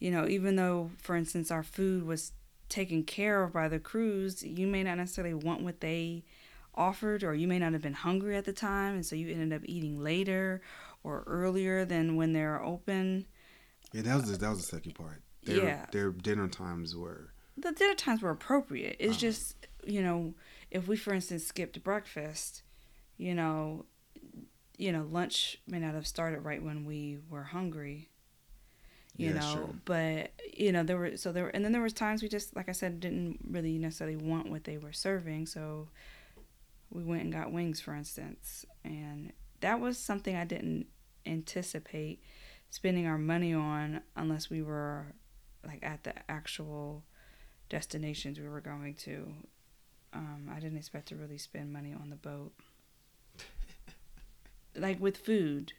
you 0.00 0.10
know, 0.10 0.26
even 0.26 0.56
though 0.56 0.90
for 0.98 1.14
instance 1.14 1.52
our 1.52 1.62
food 1.62 2.04
was 2.04 2.32
taken 2.68 3.04
care 3.04 3.44
of 3.44 3.52
by 3.52 3.68
the 3.68 3.78
cruise, 3.78 4.42
you 4.42 4.66
may 4.66 4.82
not 4.82 4.98
necessarily 4.98 5.34
want 5.34 5.62
what 5.62 5.80
they 5.80 6.24
offered 6.74 7.22
or 7.22 7.32
you 7.34 7.46
may 7.46 7.60
not 7.60 7.72
have 7.72 7.82
been 7.82 7.92
hungry 7.92 8.36
at 8.36 8.44
the 8.44 8.52
time 8.52 8.96
and 8.96 9.06
so 9.06 9.14
you 9.14 9.32
ended 9.32 9.52
up 9.52 9.62
eating 9.64 10.02
later 10.02 10.60
or 11.04 11.22
earlier 11.28 11.84
than 11.84 12.16
when 12.16 12.32
they're 12.32 12.60
open 12.60 13.24
yeah, 13.94 14.02
that 14.02 14.16
was 14.16 14.32
the, 14.32 14.38
that 14.38 14.50
was 14.50 14.58
the 14.58 14.76
second 14.76 14.94
part. 14.96 15.22
Their, 15.44 15.64
yeah, 15.64 15.86
their 15.92 16.10
dinner 16.10 16.48
times 16.48 16.96
were 16.96 17.32
the 17.56 17.70
dinner 17.70 17.94
times 17.94 18.22
were 18.22 18.30
appropriate. 18.30 18.96
It's 18.98 19.14
um, 19.14 19.20
just 19.20 19.66
you 19.86 20.02
know 20.02 20.34
if 20.70 20.88
we 20.88 20.96
for 20.96 21.14
instance 21.14 21.44
skipped 21.46 21.82
breakfast, 21.82 22.62
you 23.16 23.34
know, 23.34 23.86
you 24.76 24.92
know 24.92 25.06
lunch 25.10 25.58
may 25.66 25.78
not 25.78 25.94
have 25.94 26.06
started 26.06 26.40
right 26.40 26.62
when 26.62 26.84
we 26.84 27.18
were 27.30 27.44
hungry. 27.44 28.10
You 29.16 29.28
yeah, 29.28 29.34
know, 29.34 29.52
sure. 29.52 29.70
but 29.84 30.32
you 30.52 30.72
know 30.72 30.82
there 30.82 30.96
were 30.96 31.16
so 31.16 31.30
there 31.30 31.44
were, 31.44 31.50
and 31.50 31.64
then 31.64 31.72
there 31.72 31.82
was 31.82 31.92
times 31.92 32.22
we 32.22 32.28
just 32.28 32.56
like 32.56 32.68
I 32.68 32.72
said 32.72 32.98
didn't 33.00 33.38
really 33.48 33.78
necessarily 33.78 34.16
want 34.16 34.50
what 34.50 34.64
they 34.64 34.76
were 34.76 34.92
serving, 34.92 35.46
so 35.46 35.88
we 36.90 37.04
went 37.04 37.22
and 37.22 37.32
got 37.32 37.52
wings 37.52 37.80
for 37.80 37.94
instance, 37.94 38.66
and 38.84 39.32
that 39.60 39.80
was 39.80 39.98
something 39.98 40.34
I 40.34 40.44
didn't 40.44 40.86
anticipate 41.26 42.20
spending 42.70 43.06
our 43.06 43.16
money 43.16 43.54
on 43.54 44.00
unless 44.16 44.50
we 44.50 44.60
were 44.60 45.14
like 45.64 45.78
at 45.82 46.02
the 46.02 46.12
actual 46.28 47.04
destinations 47.68 48.38
we 48.38 48.48
were 48.48 48.60
going 48.60 48.94
to. 48.94 49.32
Um, 50.14 50.50
I 50.54 50.60
didn't 50.60 50.78
expect 50.78 51.08
to 51.08 51.16
really 51.16 51.38
spend 51.38 51.72
money 51.72 51.92
on 51.92 52.10
the 52.10 52.16
boat. 52.16 52.52
like 54.76 55.00
with 55.00 55.16
food, 55.16 55.72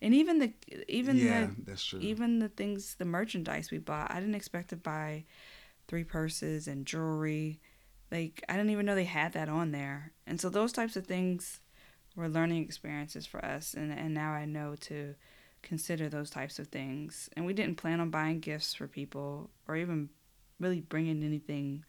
and 0.00 0.14
even 0.14 0.38
the 0.38 0.52
even 0.88 1.16
yeah, 1.16 1.46
the 1.46 1.54
that's 1.66 1.84
true. 1.84 2.00
even 2.00 2.38
the 2.38 2.48
things 2.48 2.94
the 2.96 3.04
merchandise 3.04 3.70
we 3.70 3.78
bought. 3.78 4.10
I 4.10 4.20
didn't 4.20 4.34
expect 4.34 4.70
to 4.70 4.76
buy 4.76 5.24
three 5.88 6.04
purses 6.04 6.68
and 6.68 6.86
jewelry. 6.86 7.60
Like 8.10 8.44
I 8.48 8.54
didn't 8.54 8.70
even 8.70 8.86
know 8.86 8.94
they 8.94 9.04
had 9.04 9.32
that 9.32 9.48
on 9.48 9.72
there, 9.72 10.12
and 10.26 10.40
so 10.40 10.48
those 10.48 10.72
types 10.72 10.96
of 10.96 11.06
things 11.06 11.60
were 12.14 12.28
learning 12.28 12.62
experiences 12.62 13.26
for 13.26 13.44
us, 13.44 13.74
and 13.74 13.92
and 13.92 14.14
now 14.14 14.32
I 14.32 14.44
know 14.44 14.76
to 14.82 15.14
consider 15.62 16.08
those 16.08 16.30
types 16.30 16.58
of 16.58 16.68
things. 16.68 17.30
And 17.36 17.46
we 17.46 17.52
didn't 17.54 17.76
plan 17.76 18.00
on 18.00 18.10
buying 18.10 18.40
gifts 18.40 18.74
for 18.74 18.86
people 18.86 19.50
or 19.66 19.76
even 19.76 20.10
really 20.60 20.80
bringing 20.80 21.22
anything 21.22 21.84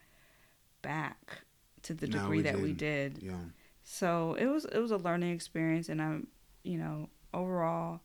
back 0.81 1.41
to 1.83 1.93
the 1.93 2.07
No, 2.07 2.13
degree 2.19 2.37
we 2.37 2.43
that 2.43 2.55
we 2.59 2.73
didn't. 2.73 3.19
did. 3.19 3.23
yeah. 3.23 3.37
So 3.83 4.35
it 4.39 4.45
was 4.47 4.65
it 4.65 4.79
was 4.79 4.91
a 4.91 4.97
learning 4.97 5.31
experience, 5.33 5.89
and 5.89 6.01
I'm 6.01 6.27
you 6.63 6.77
know 6.77 7.09
overall, 7.33 8.01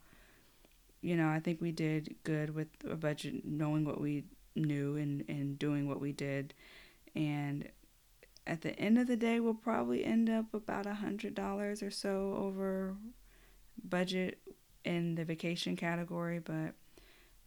you 1.01 1.17
know 1.17 1.29
I 1.29 1.41
think 1.41 1.61
we 1.61 1.73
did 1.73 2.17
good 2.25 2.55
with 2.55 2.69
a 2.89 2.97
budget, 2.97 3.45
knowing 3.45 3.85
what 3.85 4.01
we 4.01 4.25
knew 4.57 4.97
and 4.97 5.25
and 5.29 5.59
doing 5.59 5.89
what 5.89 6.01
we 6.01 6.13
did, 6.13 6.55
and 7.15 7.69
at 8.47 8.63
the 8.63 8.77
end 8.79 8.99
of 8.99 9.07
the 9.07 9.17
day, 9.17 9.41
we'll 9.41 9.53
probably 9.55 10.05
end 10.05 10.31
up 10.31 10.53
about 10.55 10.87
a 10.87 10.95
hundred 10.95 11.35
dollars 11.35 11.83
or 11.83 11.91
so 11.91 12.35
over 12.39 12.97
budget 13.89 14.39
in 14.85 15.15
the 15.15 15.25
vacation 15.25 15.77
category, 15.77 16.39
but 16.39 16.73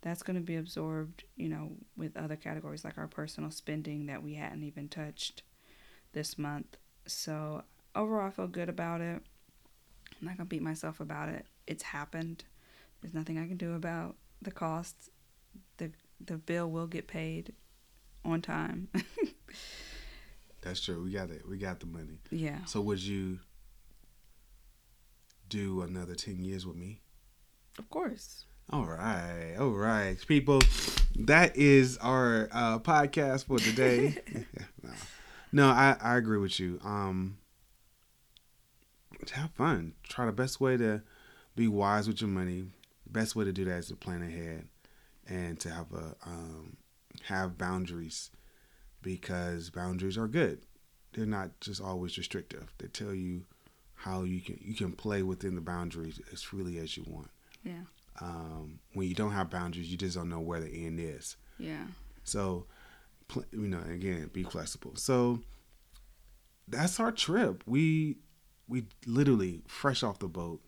that's 0.02 0.24
going 0.24 0.36
to 0.36 0.41
be 0.41 0.56
absorbed, 0.56 1.24
you 1.36 1.49
know, 1.49 1.72
with 1.98 2.16
other 2.18 2.36
categories 2.36 2.84
like 2.84 2.98
our 2.98 3.08
personal 3.08 3.52
spending 3.52 4.06
that 4.08 4.22
we 4.24 4.36
hadn't 4.36 4.64
even 4.64 4.88
touched 4.88 5.41
this 6.14 6.38
month. 6.38 6.78
So 7.08 7.64
overall, 7.96 8.28
I 8.28 8.32
feel 8.32 8.48
good 8.48 8.70
about 8.70 9.02
it. 9.02 9.22
I'm 10.20 10.28
not 10.28 10.38
gonna 10.38 10.48
beat 10.48 10.62
myself 10.62 11.00
about 11.00 11.30
it. 11.30 11.46
It's 11.68 11.84
happened. 11.84 12.44
There's 13.02 13.14
nothing 13.14 13.40
I 13.40 13.48
can 13.48 13.58
do 13.58 13.74
about 13.74 14.16
the 14.42 14.52
costs. 14.52 15.10
the 15.78 15.92
The 16.24 16.38
bill 16.38 16.70
will 16.70 16.88
get 16.88 17.08
paid 17.08 17.54
on 18.24 18.42
time. 18.42 18.88
That's 20.62 20.80
true. 20.80 21.04
We 21.04 21.12
got 21.12 21.32
it. 21.32 21.48
We 21.48 21.58
got 21.58 21.80
the 21.80 21.88
money. 21.88 22.20
yeah. 22.30 22.66
So 22.66 22.82
would 22.82 23.02
you 23.02 23.40
do 25.50 25.82
another 25.82 26.16
ten 26.16 26.44
years 26.44 26.66
with 26.66 26.76
me? 26.76 27.02
Of 27.80 27.90
course. 27.90 28.46
All 28.70 28.86
right, 28.86 29.56
all 29.60 29.72
right, 29.72 30.18
people. 30.28 30.62
That 31.16 31.58
is 31.58 31.98
our 31.98 32.48
uh, 32.54 32.80
podcast 32.80 33.46
for 33.46 33.58
today. 33.60 34.16
no, 34.84 34.92
no 35.52 35.68
I, 35.69 35.98
I 36.02 36.18
agree 36.18 36.38
with 36.40 36.60
you. 36.60 36.80
Um, 36.84 37.38
have 39.34 39.52
fun. 39.52 39.94
Try 40.03 40.26
the 40.26 40.32
best 40.32 40.60
way 40.60 40.78
to 40.78 41.02
be 41.56 41.68
wise 41.68 42.07
with 42.07 42.22
your 42.22 42.30
money. 42.30 42.65
Best 43.10 43.36
way 43.36 43.45
to 43.45 43.52
do 43.53 43.65
that 43.65 43.78
is 43.80 43.88
to 43.88 43.95
plan 43.95 44.22
ahead 44.23 44.68
and 45.28 45.60
to 45.60 45.69
have 45.69 45.91
a 45.94 46.15
um, 46.26 46.78
have 47.26 47.57
boundaries 47.57 48.32
because 49.02 49.69
boundaries 49.69 50.18
are 50.18 50.28
good. 50.28 50.65
They're 51.14 51.26
not 51.26 51.60
just 51.60 51.82
always 51.82 52.18
restrictive. 52.18 52.73
They 52.78 52.88
tell 52.88 53.14
you 53.14 53.44
how 53.95 54.23
you 54.23 54.40
can 54.41 54.57
you 54.61 54.73
can 54.73 54.94
play 54.94 55.22
within 55.23 55.56
the 55.56 55.61
boundaries 55.61 56.19
as 56.32 56.41
freely 56.41 56.80
as 56.80 56.98
you 56.98 57.03
want 57.07 57.30
Yeah. 57.64 57.82
um, 58.19 58.80
when 58.94 59.07
you 59.07 59.14
don't 59.14 59.34
have 59.34 59.49
boundaries, 59.52 59.91
you 59.91 59.98
just 59.98 60.15
don't 60.15 60.30
know 60.30 60.40
where 60.40 60.60
the 60.60 60.86
end 60.86 60.99
is. 60.99 61.36
Yeah. 61.60 61.86
So, 62.23 62.65
you 63.52 63.68
know, 63.68 63.82
again, 63.90 64.30
be 64.34 64.44
flexible. 64.44 64.95
So 64.95 65.40
that's 66.68 66.99
our 66.99 67.12
trip. 67.12 67.64
We 67.66 68.18
we 68.68 68.86
literally 69.06 69.62
fresh 69.68 70.03
off 70.03 70.20
the 70.20 70.28
boat. 70.28 70.62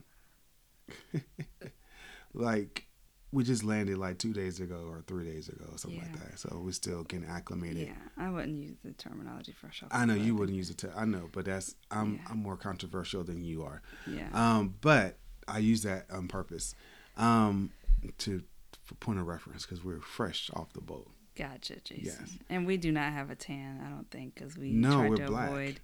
like 2.34 2.88
we 3.31 3.44
just 3.44 3.64
landed 3.64 3.98
like 3.98 4.19
two 4.19 4.31
days 4.34 4.60
ago 4.60 4.85
or 4.88 5.02
three 5.07 5.26
days 5.26 5.49
ago, 5.49 5.65
or 5.72 5.77
something 5.77 5.99
like 5.99 6.19
that. 6.19 6.40
So 6.40 6.61
we're 6.64 6.72
still 6.72 7.03
getting 7.03 7.27
acclimated. 7.27 7.88
Yeah. 7.88 7.94
I 8.26 8.30
wouldn't 8.30 8.60
use 8.60 8.77
the 8.84 8.91
terminology 8.91 9.53
fresh 9.53 9.81
off. 9.81 9.90
I 9.91 10.06
know 10.06 10.14
you 10.14 10.35
wouldn't 10.35 10.56
use 10.56 10.69
it. 10.69 10.77
To, 10.80 10.94
I 10.95 11.06
know, 11.06 11.30
but 11.31 11.45
that's 11.45 11.76
I'm 11.90 12.15
Yeah. 12.15 12.22
I'm 12.30 12.38
more 12.38 12.57
controversial 12.57 13.23
than 13.23 13.44
you 13.44 13.64
are. 13.64 13.81
Yeah. 14.06 14.27
Um, 14.34 14.76
but 14.81 15.18
I 15.48 15.57
use 15.60 15.81
that 15.84 16.06
on 16.11 16.27
purpose, 16.27 16.76
um, 17.18 17.72
to 18.19 18.44
for 18.84 18.95
point 18.95 19.19
of 19.19 19.27
reference 19.27 19.65
because 19.65 19.84
we're 19.84 19.99
fresh 19.99 20.52
off 20.53 20.73
the 20.73 20.81
boat. 20.81 21.10
Gotcha, 21.35 21.77
Jason. 21.84 22.03
Yes. 22.27 22.38
And 22.49 22.68
we 22.68 22.77
do 22.77 22.91
not 22.91 23.11
have 23.14 23.30
a 23.31 23.35
tan, 23.35 23.81
I 23.85 23.89
don't 23.89 24.10
think, 24.11 24.35
because 24.35 24.55
we 24.57 24.72
No, 24.72 25.07
tried 25.07 25.18
to 25.18 25.31
black. 25.31 25.49
avoid. 25.49 25.80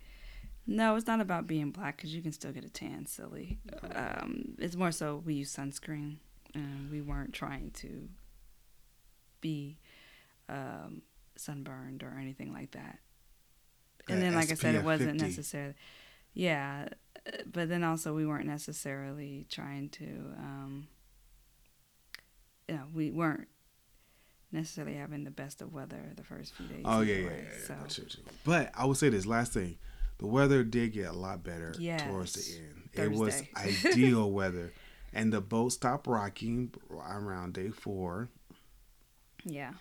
No, 0.67 0.95
it's 0.95 1.07
not 1.07 1.19
about 1.21 1.47
being 1.47 1.71
black 1.71 1.97
because 1.97 2.13
you 2.13 2.21
can 2.21 2.31
still 2.31 2.51
get 2.51 2.63
a 2.63 2.69
tan. 2.69 3.07
Silly. 3.07 3.57
Um, 3.95 4.55
it's 4.59 4.75
more 4.75 4.91
so 4.91 5.23
we 5.25 5.33
use 5.33 5.55
sunscreen, 5.55 6.17
and 6.53 6.91
we 6.91 7.01
weren't 7.01 7.33
trying 7.33 7.71
to 7.71 8.07
be 9.41 9.79
um, 10.47 11.01
sunburned 11.35 12.03
or 12.03 12.15
anything 12.21 12.53
like 12.53 12.71
that. 12.71 12.99
And 14.07 14.17
Uh, 14.19 14.21
then, 14.21 14.35
like 14.35 14.51
I 14.51 14.55
said, 14.55 14.75
it 14.75 14.83
wasn't 14.83 15.13
50. 15.19 15.25
necessarily. 15.25 15.73
Yeah, 16.35 16.89
uh, 17.25 17.31
but 17.51 17.69
then 17.69 17.83
also 17.83 18.13
we 18.15 18.27
weren't 18.27 18.45
necessarily 18.45 19.47
trying 19.49 19.89
to. 19.89 20.05
Um, 20.37 20.87
you 22.67 22.75
know, 22.75 22.83
we 22.93 23.09
weren't 23.09 23.47
necessarily 24.51 24.95
having 24.95 25.23
the 25.23 25.31
best 25.31 25.61
of 25.61 25.73
weather 25.73 26.11
the 26.15 26.23
first 26.23 26.53
few 26.55 26.67
days. 26.67 26.83
Oh 26.85 27.01
yeah, 27.01 27.15
yeah, 27.15 27.21
yeah. 27.29 27.29
yeah. 27.59 27.65
So 27.67 27.75
true, 27.87 28.05
too. 28.05 28.21
But 28.43 28.71
I 28.75 28.85
would 28.85 28.97
say 28.97 29.09
this 29.09 29.25
last 29.25 29.53
thing: 29.53 29.77
the 30.17 30.27
weather 30.27 30.63
did 30.63 30.93
get 30.93 31.07
a 31.07 31.13
lot 31.13 31.43
better 31.43 31.73
towards 32.07 32.33
the 32.33 32.57
end. 32.57 32.89
It 32.93 33.11
was 33.11 33.43
ideal 33.57 34.31
weather, 34.31 34.73
and 35.13 35.31
the 35.31 35.41
boat 35.41 35.69
stopped 35.69 36.07
rocking 36.07 36.73
around 36.91 37.53
day 37.53 37.69
four. 37.69 38.29
yeah, 39.45 39.73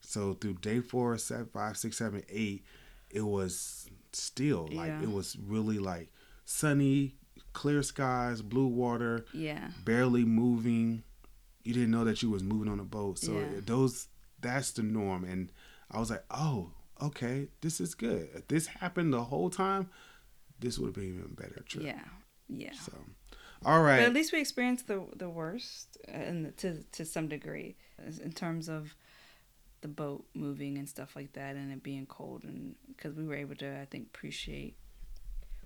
So 0.00 0.34
through 0.34 0.54
day 0.54 0.80
four, 0.80 1.18
seven, 1.18 1.46
five, 1.52 1.76
six, 1.76 1.98
seven, 1.98 2.22
eight, 2.28 2.64
it 3.10 3.22
was 3.22 3.88
still 4.12 4.68
like 4.72 4.88
Yeah. 4.88 5.02
it 5.02 5.10
was 5.10 5.36
really 5.36 5.78
like 5.78 6.10
sunny, 6.44 7.16
clear 7.52 7.82
skies, 7.82 8.42
blue 8.42 8.66
water, 8.66 9.24
yeah, 9.34 9.70
barely 9.84 10.24
moving. 10.24 11.02
You 11.64 11.74
didn't 11.74 11.90
know 11.92 12.04
that 12.04 12.22
you 12.22 12.30
was 12.30 12.42
moving 12.42 12.68
on 12.72 12.80
a 12.80 12.84
boat. 12.84 13.18
So 13.18 13.32
Yeah. 13.38 13.60
those 13.64 14.08
that's 14.42 14.72
the 14.72 14.82
norm. 14.82 15.24
And 15.24 15.50
I 15.90 15.98
was 15.98 16.10
like, 16.10 16.24
oh, 16.30 16.72
okay, 17.00 17.48
this 17.60 17.80
is 17.80 17.94
good. 17.94 18.28
If 18.34 18.48
this 18.48 18.66
happened 18.66 19.12
the 19.12 19.24
whole 19.24 19.50
time, 19.50 19.88
this 20.60 20.78
would 20.78 20.88
have 20.88 20.94
been 20.94 21.14
even 21.18 21.34
better 21.34 21.62
trip. 21.66 21.84
yeah, 21.84 22.04
yeah. 22.48 22.72
So, 22.72 22.92
all 23.64 23.82
right. 23.82 23.98
But 23.98 24.06
at 24.06 24.14
least 24.14 24.32
we 24.32 24.40
experienced 24.40 24.86
the 24.86 25.04
the 25.16 25.28
worst, 25.28 25.96
and 26.06 26.56
to 26.58 26.82
to 26.92 27.04
some 27.04 27.28
degree, 27.28 27.76
in 28.22 28.32
terms 28.32 28.68
of 28.68 28.94
the 29.80 29.88
boat 29.88 30.24
moving 30.34 30.78
and 30.78 30.88
stuff 30.88 31.16
like 31.16 31.32
that, 31.32 31.56
and 31.56 31.72
it 31.72 31.82
being 31.82 32.06
cold, 32.06 32.44
and 32.44 32.76
because 32.88 33.14
we 33.14 33.26
were 33.26 33.34
able 33.34 33.56
to, 33.56 33.80
I 33.80 33.86
think, 33.86 34.06
appreciate 34.06 34.76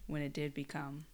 when 0.07 0.23
it 0.23 0.33
did 0.33 0.55
become 0.55 1.07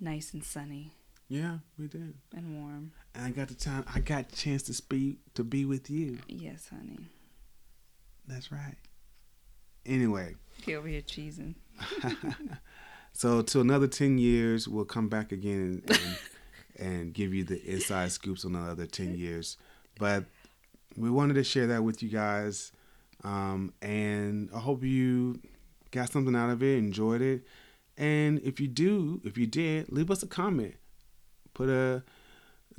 nice 0.00 0.32
and 0.32 0.44
sunny 0.44 0.92
yeah, 1.28 1.58
we 1.78 1.88
did. 1.88 2.14
and 2.34 2.60
warm. 2.60 2.92
And 3.14 3.26
I 3.26 3.30
got 3.30 3.48
the 3.48 3.54
time. 3.54 3.84
I 3.94 4.00
got 4.00 4.32
a 4.32 4.36
chance 4.36 4.62
to 4.64 4.74
speak 4.74 5.18
to 5.34 5.44
be 5.44 5.64
with 5.64 5.90
you. 5.90 6.18
Yes, 6.28 6.68
honey. 6.68 6.98
That's 8.26 8.50
right. 8.52 8.76
Anyway. 9.86 10.34
Get 10.66 10.76
over 10.76 10.88
here 10.88 11.02
cheesing. 11.02 11.54
so 13.12 13.42
to 13.42 13.60
another 13.60 13.86
10 13.86 14.18
years 14.18 14.68
we'll 14.68 14.84
come 14.84 15.08
back 15.08 15.32
again 15.32 15.82
and, 15.86 15.98
and, 15.98 16.18
and 16.78 17.12
give 17.14 17.32
you 17.34 17.44
the 17.44 17.60
inside 17.64 18.12
scoops 18.12 18.44
on 18.44 18.52
the 18.52 18.58
other 18.58 18.86
10 18.86 19.16
years 19.16 19.56
but 19.98 20.24
we 20.96 21.10
wanted 21.10 21.34
to 21.34 21.44
share 21.44 21.66
that 21.66 21.82
with 21.82 22.02
you 22.02 22.08
guys 22.08 22.72
um, 23.24 23.72
and 23.82 24.50
i 24.54 24.58
hope 24.58 24.82
you 24.82 25.40
got 25.90 26.10
something 26.10 26.36
out 26.36 26.50
of 26.50 26.62
it 26.62 26.78
enjoyed 26.78 27.22
it 27.22 27.42
and 27.96 28.38
if 28.40 28.60
you 28.60 28.68
do 28.68 29.20
if 29.24 29.38
you 29.38 29.46
did 29.46 29.90
leave 29.90 30.10
us 30.10 30.22
a 30.22 30.26
comment 30.26 30.74
put 31.58 31.68
a 31.68 32.02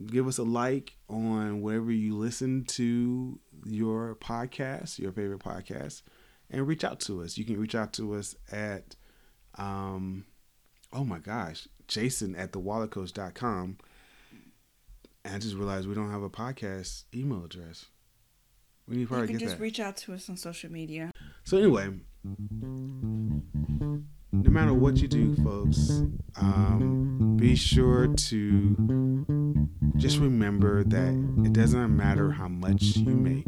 give 0.05 0.27
us 0.27 0.37
a 0.37 0.43
like 0.43 0.95
on 1.09 1.61
wherever 1.61 1.91
you 1.91 2.15
listen 2.15 2.63
to 2.63 3.37
your 3.65 4.15
podcast 4.15 4.97
your 4.97 5.11
favorite 5.11 5.39
podcast 5.41 6.01
and 6.49 6.65
reach 6.67 6.83
out 6.85 6.99
to 7.01 7.21
us. 7.21 7.37
You 7.37 7.43
can 7.45 7.59
reach 7.59 7.75
out 7.75 7.91
to 7.93 8.13
us 8.15 8.35
at 8.51 8.95
um 9.57 10.25
oh 10.93 11.03
my 11.03 11.19
gosh 11.19 11.67
jason 11.87 12.35
at 12.35 12.51
thewalletcoach.com 12.53 13.77
and 15.25 15.35
i 15.35 15.37
just 15.39 15.55
realized 15.55 15.87
we 15.87 15.95
don't 15.95 16.11
have 16.11 16.23
a 16.23 16.29
podcast 16.29 17.03
email 17.13 17.43
address. 17.43 17.85
We 18.87 18.95
need 18.95 19.07
to 19.09 19.15
You 19.19 19.27
can 19.27 19.37
get 19.37 19.39
just 19.45 19.57
that. 19.57 19.61
reach 19.63 19.79
out 19.79 19.97
to 19.97 20.13
us 20.13 20.29
on 20.29 20.37
social 20.37 20.71
media. 20.71 21.11
so 21.43 21.57
anyway 21.57 21.89
no 24.31 24.49
matter 24.51 24.73
what 24.73 24.97
you 24.97 25.07
do 25.07 25.35
folks 25.43 26.03
um, 26.37 27.35
be 27.37 27.55
sure 27.55 28.07
to 28.15 29.65
just 29.97 30.19
remember 30.19 30.83
that 30.83 31.13
it 31.45 31.53
doesn't 31.53 31.95
matter 31.95 32.31
how 32.31 32.47
much 32.47 32.97
you 32.97 33.15
make 33.15 33.47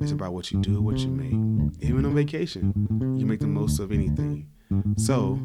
it's 0.00 0.12
about 0.12 0.32
what 0.32 0.50
you 0.52 0.60
do 0.60 0.80
what 0.80 0.98
you 0.98 1.08
make 1.08 1.82
even 1.82 2.04
on 2.04 2.14
vacation 2.14 2.72
you 3.18 3.26
make 3.26 3.40
the 3.40 3.46
most 3.46 3.78
of 3.78 3.90
anything 3.92 4.48
so 4.96 5.38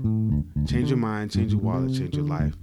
change 0.68 0.90
your 0.90 0.98
mind 0.98 1.32
change 1.32 1.52
your 1.54 1.62
wallet 1.62 1.94
change 1.94 2.16
your 2.16 2.26
life 2.26 2.54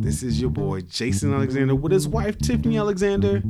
This 0.00 0.22
is 0.22 0.40
your 0.40 0.50
boy 0.50 0.80
Jason 0.80 1.32
Alexander 1.32 1.74
with 1.74 1.92
his 1.92 2.08
wife 2.08 2.38
Tiffany 2.38 2.78
Alexander. 2.78 3.42